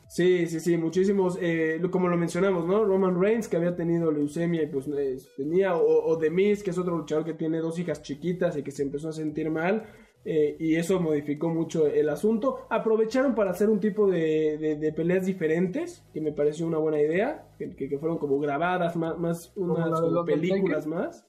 Sí, 0.08 0.46
sí, 0.46 0.60
sí, 0.60 0.78
muchísimos, 0.78 1.38
eh, 1.42 1.82
como 1.90 2.10
lo 2.10 2.18
mencionamos, 2.18 2.68
¿no? 2.68 2.84
Roman 2.84 3.20
Reigns, 3.20 3.48
que 3.48 3.58
había 3.58 3.76
tenido 3.76 4.12
leucemia 4.12 4.62
y 4.62 4.68
pues 4.68 4.90
tenía, 5.38 5.76
o, 5.76 6.06
o 6.06 6.18
Demis, 6.18 6.64
que 6.64 6.72
es 6.72 6.78
otro 6.78 6.98
luchador 6.98 7.24
que 7.24 7.34
tiene 7.34 7.60
dos 7.60 7.80
hijas 7.80 8.02
chiquitas 8.02 8.58
y 8.58 8.64
que 8.64 8.72
se 8.72 8.84
empezó 8.84 9.10
a 9.10 9.14
sentir 9.14 9.50
mal, 9.50 9.88
eh, 10.24 10.56
y 10.60 10.76
eso 10.76 11.00
modificó 11.00 11.50
mucho 11.50 11.88
el 11.88 12.10
asunto. 12.10 12.68
Aprovecharon 12.70 13.34
para 13.34 13.52
hacer 13.52 13.70
un 13.70 13.80
tipo 13.80 14.10
de, 14.10 14.78
de, 14.80 14.94
peleas 14.94 15.26
diferentes, 15.26 16.06
que 16.14 16.22
me 16.22 16.32
pareció 16.32 16.68
una 16.68 16.78
buena 16.78 17.02
idea, 17.02 17.48
que, 17.58 17.76
que 17.76 17.98
fueron 17.98 18.18
como 18.18 18.40
grabadas, 18.40 18.96
más, 18.96 19.18
más 19.18 19.52
unas 19.56 19.90
películas 20.26 20.86
más. 20.86 21.26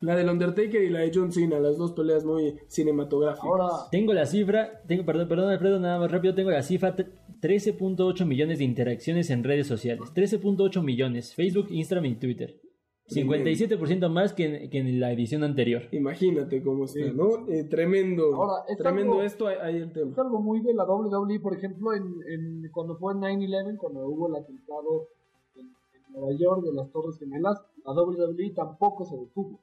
La 0.00 0.14
del 0.16 0.28
Undertaker 0.28 0.82
y 0.82 0.90
la 0.90 1.00
de 1.00 1.10
John 1.14 1.32
Cena, 1.32 1.58
las 1.58 1.78
dos 1.78 1.92
peleas 1.92 2.26
muy 2.26 2.58
cinematográficas. 2.66 3.88
tengo 3.90 4.12
la 4.12 4.26
cifra, 4.26 4.82
tengo, 4.86 5.06
perdón, 5.06 5.28
perdón 5.28 5.50
Alfredo, 5.50 5.80
nada 5.80 5.98
más 5.98 6.10
rápido, 6.10 6.34
tengo 6.34 6.50
la 6.50 6.62
cifra 6.62 6.94
13.8 6.94 8.26
millones 8.26 8.58
de 8.58 8.64
interacciones 8.64 9.30
en 9.30 9.44
redes 9.44 9.66
sociales. 9.66 10.12
13.8 10.14 10.82
millones, 10.82 11.34
Facebook, 11.34 11.68
Instagram 11.70 12.04
y 12.04 12.14
Twitter. 12.16 12.60
57% 13.08 14.08
más 14.08 14.32
que 14.32 14.68
en, 14.70 15.00
la 15.00 15.12
edición 15.12 15.44
anterior. 15.44 15.82
Imagínate 15.92 16.62
cómo 16.62 16.84
está, 16.84 17.12
¿no? 17.12 17.46
Eh, 17.48 17.64
tremendo. 17.64 18.30
tremendo 18.78 19.22
esto, 19.22 19.46
ahí 19.46 19.76
el 19.76 19.92
tema. 19.92 20.12
Es 20.12 20.18
algo 20.18 20.40
muy 20.40 20.60
de 20.60 20.72
la 20.72 20.84
WWE, 20.84 21.40
por 21.40 21.54
ejemplo, 21.54 21.92
en, 21.94 22.68
cuando 22.72 22.96
fue 22.96 23.12
en 23.12 23.20
9-11, 23.20 23.76
cuando 23.76 24.06
hubo 24.06 24.28
el 24.28 24.36
atentado 24.36 25.08
en, 25.56 25.66
en 25.66 26.12
Nueva 26.14 26.32
York 26.32 26.64
de 26.64 26.72
las 26.72 26.90
Torres 26.90 27.18
Gemelas, 27.18 27.60
la 27.84 27.92
WWE 27.92 28.50
tampoco 28.54 29.04
se 29.04 29.16
detuvo. 29.16 29.60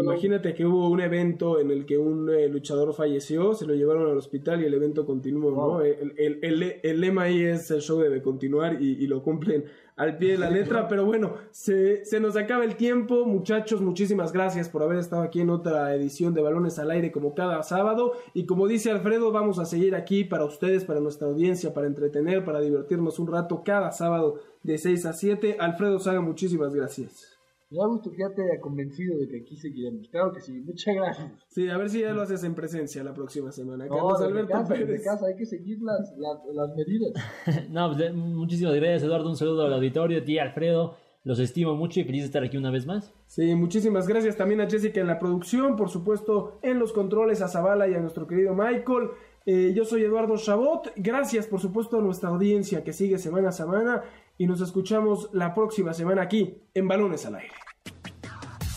Imagínate 0.00 0.54
que 0.54 0.64
hubo 0.64 0.88
un 0.88 1.00
evento 1.00 1.60
en 1.60 1.70
el 1.70 1.84
que 1.84 1.98
un 1.98 2.30
eh, 2.30 2.48
luchador 2.48 2.94
falleció, 2.94 3.52
se 3.54 3.66
lo 3.66 3.74
llevaron 3.74 4.10
al 4.10 4.16
hospital 4.16 4.62
y 4.62 4.66
el 4.66 4.74
evento 4.74 5.04
continuó, 5.04 5.50
¿no? 5.50 5.82
El, 5.82 6.14
el, 6.16 6.80
el, 6.82 7.00
lema 7.00 7.24
ahí 7.24 7.42
es 7.42 7.70
el 7.70 7.82
show 7.82 7.98
debe 7.98 8.22
continuar 8.22 8.80
y, 8.80 9.06
lo 9.06 9.22
cumplen 9.22 9.64
al 9.96 10.16
pie 10.16 10.32
de 10.32 10.38
la 10.38 10.50
letra, 10.50 10.88
pero 10.88 11.04
bueno, 11.04 11.34
se, 11.50 12.04
se, 12.04 12.20
nos 12.20 12.36
acaba 12.36 12.64
el 12.64 12.76
tiempo, 12.76 13.24
muchachos, 13.26 13.80
muchísimas 13.80 14.32
gracias 14.32 14.68
por 14.68 14.82
haber 14.82 14.98
estado 14.98 15.22
aquí 15.22 15.40
en 15.40 15.50
otra 15.50 15.94
edición 15.94 16.34
de 16.34 16.42
Balones 16.42 16.78
al 16.78 16.90
Aire 16.90 17.12
como 17.12 17.34
cada 17.34 17.62
sábado 17.62 18.12
y 18.34 18.46
como 18.46 18.66
dice 18.66 18.90
Alfredo, 18.90 19.32
vamos 19.32 19.58
a 19.58 19.64
seguir 19.64 19.94
aquí 19.94 20.24
para 20.24 20.44
ustedes, 20.44 20.84
para 20.84 21.00
nuestra 21.00 21.28
audiencia, 21.28 21.74
para 21.74 21.86
entretener, 21.86 22.44
para 22.44 22.60
divertirnos 22.60 23.18
un 23.18 23.28
rato 23.28 23.62
cada 23.64 23.92
sábado 23.92 24.40
de 24.62 24.78
6 24.78 25.06
a 25.06 25.12
7. 25.12 25.56
Alfredo 25.58 25.98
Saga, 25.98 26.20
muchísimas 26.20 26.74
gracias. 26.74 27.31
Me 27.72 27.78
da 27.78 27.86
gusto 27.86 28.10
que 28.10 28.18
ya 28.18 28.28
te 28.28 28.42
haya 28.42 28.60
convencido 28.60 29.18
de 29.18 29.26
que 29.28 29.38
aquí 29.38 29.56
seguiremos. 29.56 30.06
Claro 30.08 30.30
que 30.34 30.42
sí, 30.42 30.52
muchas 30.60 30.94
gracias. 30.94 31.32
Sí, 31.48 31.70
a 31.70 31.78
ver 31.78 31.88
si 31.88 32.00
ya 32.02 32.12
lo 32.12 32.20
haces 32.20 32.44
en 32.44 32.54
presencia 32.54 33.02
la 33.02 33.14
próxima 33.14 33.50
semana. 33.50 33.86
No, 33.86 33.96
Carlos 33.96 34.20
Alberto 34.20 34.52
casa, 34.52 34.74
Pérez. 34.74 35.02
casa, 35.02 35.26
hay 35.26 35.36
que 35.36 35.46
seguir 35.46 35.78
las, 35.80 36.12
las, 36.18 36.76
medidas. 36.76 37.12
no, 37.70 37.90
pues, 37.94 38.12
muchísimas 38.12 38.74
gracias, 38.74 39.04
Eduardo. 39.04 39.30
Un 39.30 39.36
saludo 39.36 39.64
al 39.64 39.72
auditorio, 39.72 40.18
a 40.18 40.24
ti, 40.24 40.38
Alfredo. 40.38 40.96
Los 41.24 41.38
estimo 41.38 41.74
mucho 41.74 42.00
y 42.00 42.04
feliz 42.04 42.22
de 42.22 42.26
estar 42.26 42.44
aquí 42.44 42.58
una 42.58 42.70
vez 42.70 42.84
más. 42.84 43.10
Sí, 43.26 43.54
muchísimas 43.54 44.06
gracias 44.06 44.36
también 44.36 44.60
a 44.60 44.68
Jessica 44.68 45.00
en 45.00 45.06
la 45.06 45.18
producción, 45.18 45.76
por 45.76 45.88
supuesto 45.88 46.58
en 46.62 46.78
los 46.78 46.92
controles, 46.92 47.40
a 47.40 47.48
Zavala 47.48 47.88
y 47.88 47.94
a 47.94 48.00
nuestro 48.00 48.26
querido 48.26 48.54
Michael. 48.54 49.08
Eh, 49.46 49.72
yo 49.74 49.84
soy 49.84 50.02
Eduardo 50.02 50.36
Chabot. 50.36 50.92
Gracias, 50.96 51.46
por 51.46 51.60
supuesto, 51.60 51.98
a 51.98 52.02
nuestra 52.02 52.28
audiencia 52.28 52.84
que 52.84 52.92
sigue 52.92 53.18
semana 53.18 53.48
a 53.48 53.52
semana 53.52 54.02
y 54.42 54.46
nos 54.46 54.60
escuchamos 54.60 55.28
la 55.32 55.54
próxima 55.54 55.94
semana 55.94 56.22
aquí 56.22 56.52
en 56.74 56.88
Balones 56.88 57.24
al 57.26 57.36
Aire. 57.36 57.54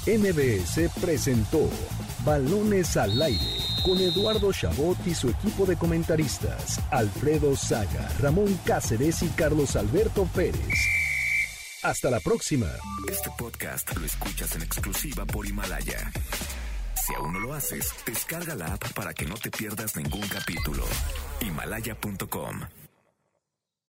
MBS 0.06 0.92
presentó 1.02 1.68
Balones 2.24 2.96
al 2.98 3.20
Aire 3.20 3.58
con 3.84 3.98
Eduardo 3.98 4.52
Chabot 4.54 4.96
y 5.08 5.16
su 5.16 5.28
equipo 5.28 5.66
de 5.66 5.76
comentaristas, 5.76 6.80
Alfredo 6.92 7.56
Saga, 7.56 8.08
Ramón 8.20 8.60
Cáceres 8.64 9.24
y 9.24 9.30
Carlos 9.30 9.76
Alberto 9.76 10.30
Pérez. 10.36 10.78
Hasta 11.82 12.12
la 12.12 12.20
próxima. 12.20 12.68
Este 13.12 13.32
podcast 13.36 13.92
lo 13.98 14.06
escuchas 14.06 14.56
en 14.56 14.62
exclusiva 14.62 15.26
por 15.26 15.48
Himalaya. 15.48 16.12
Si 16.94 17.12
aún 17.16 17.34
no 17.34 17.40
lo 17.40 17.54
haces, 17.56 17.92
descarga 18.06 18.54
la 18.54 18.68
app 18.68 18.94
para 18.94 19.16
que 19.16 19.26
no 19.26 19.34
te 19.34 19.50
pierdas 19.50 19.96
ningún 19.96 20.28
capítulo. 20.28 20.84
Himalaya.com 21.42 22.85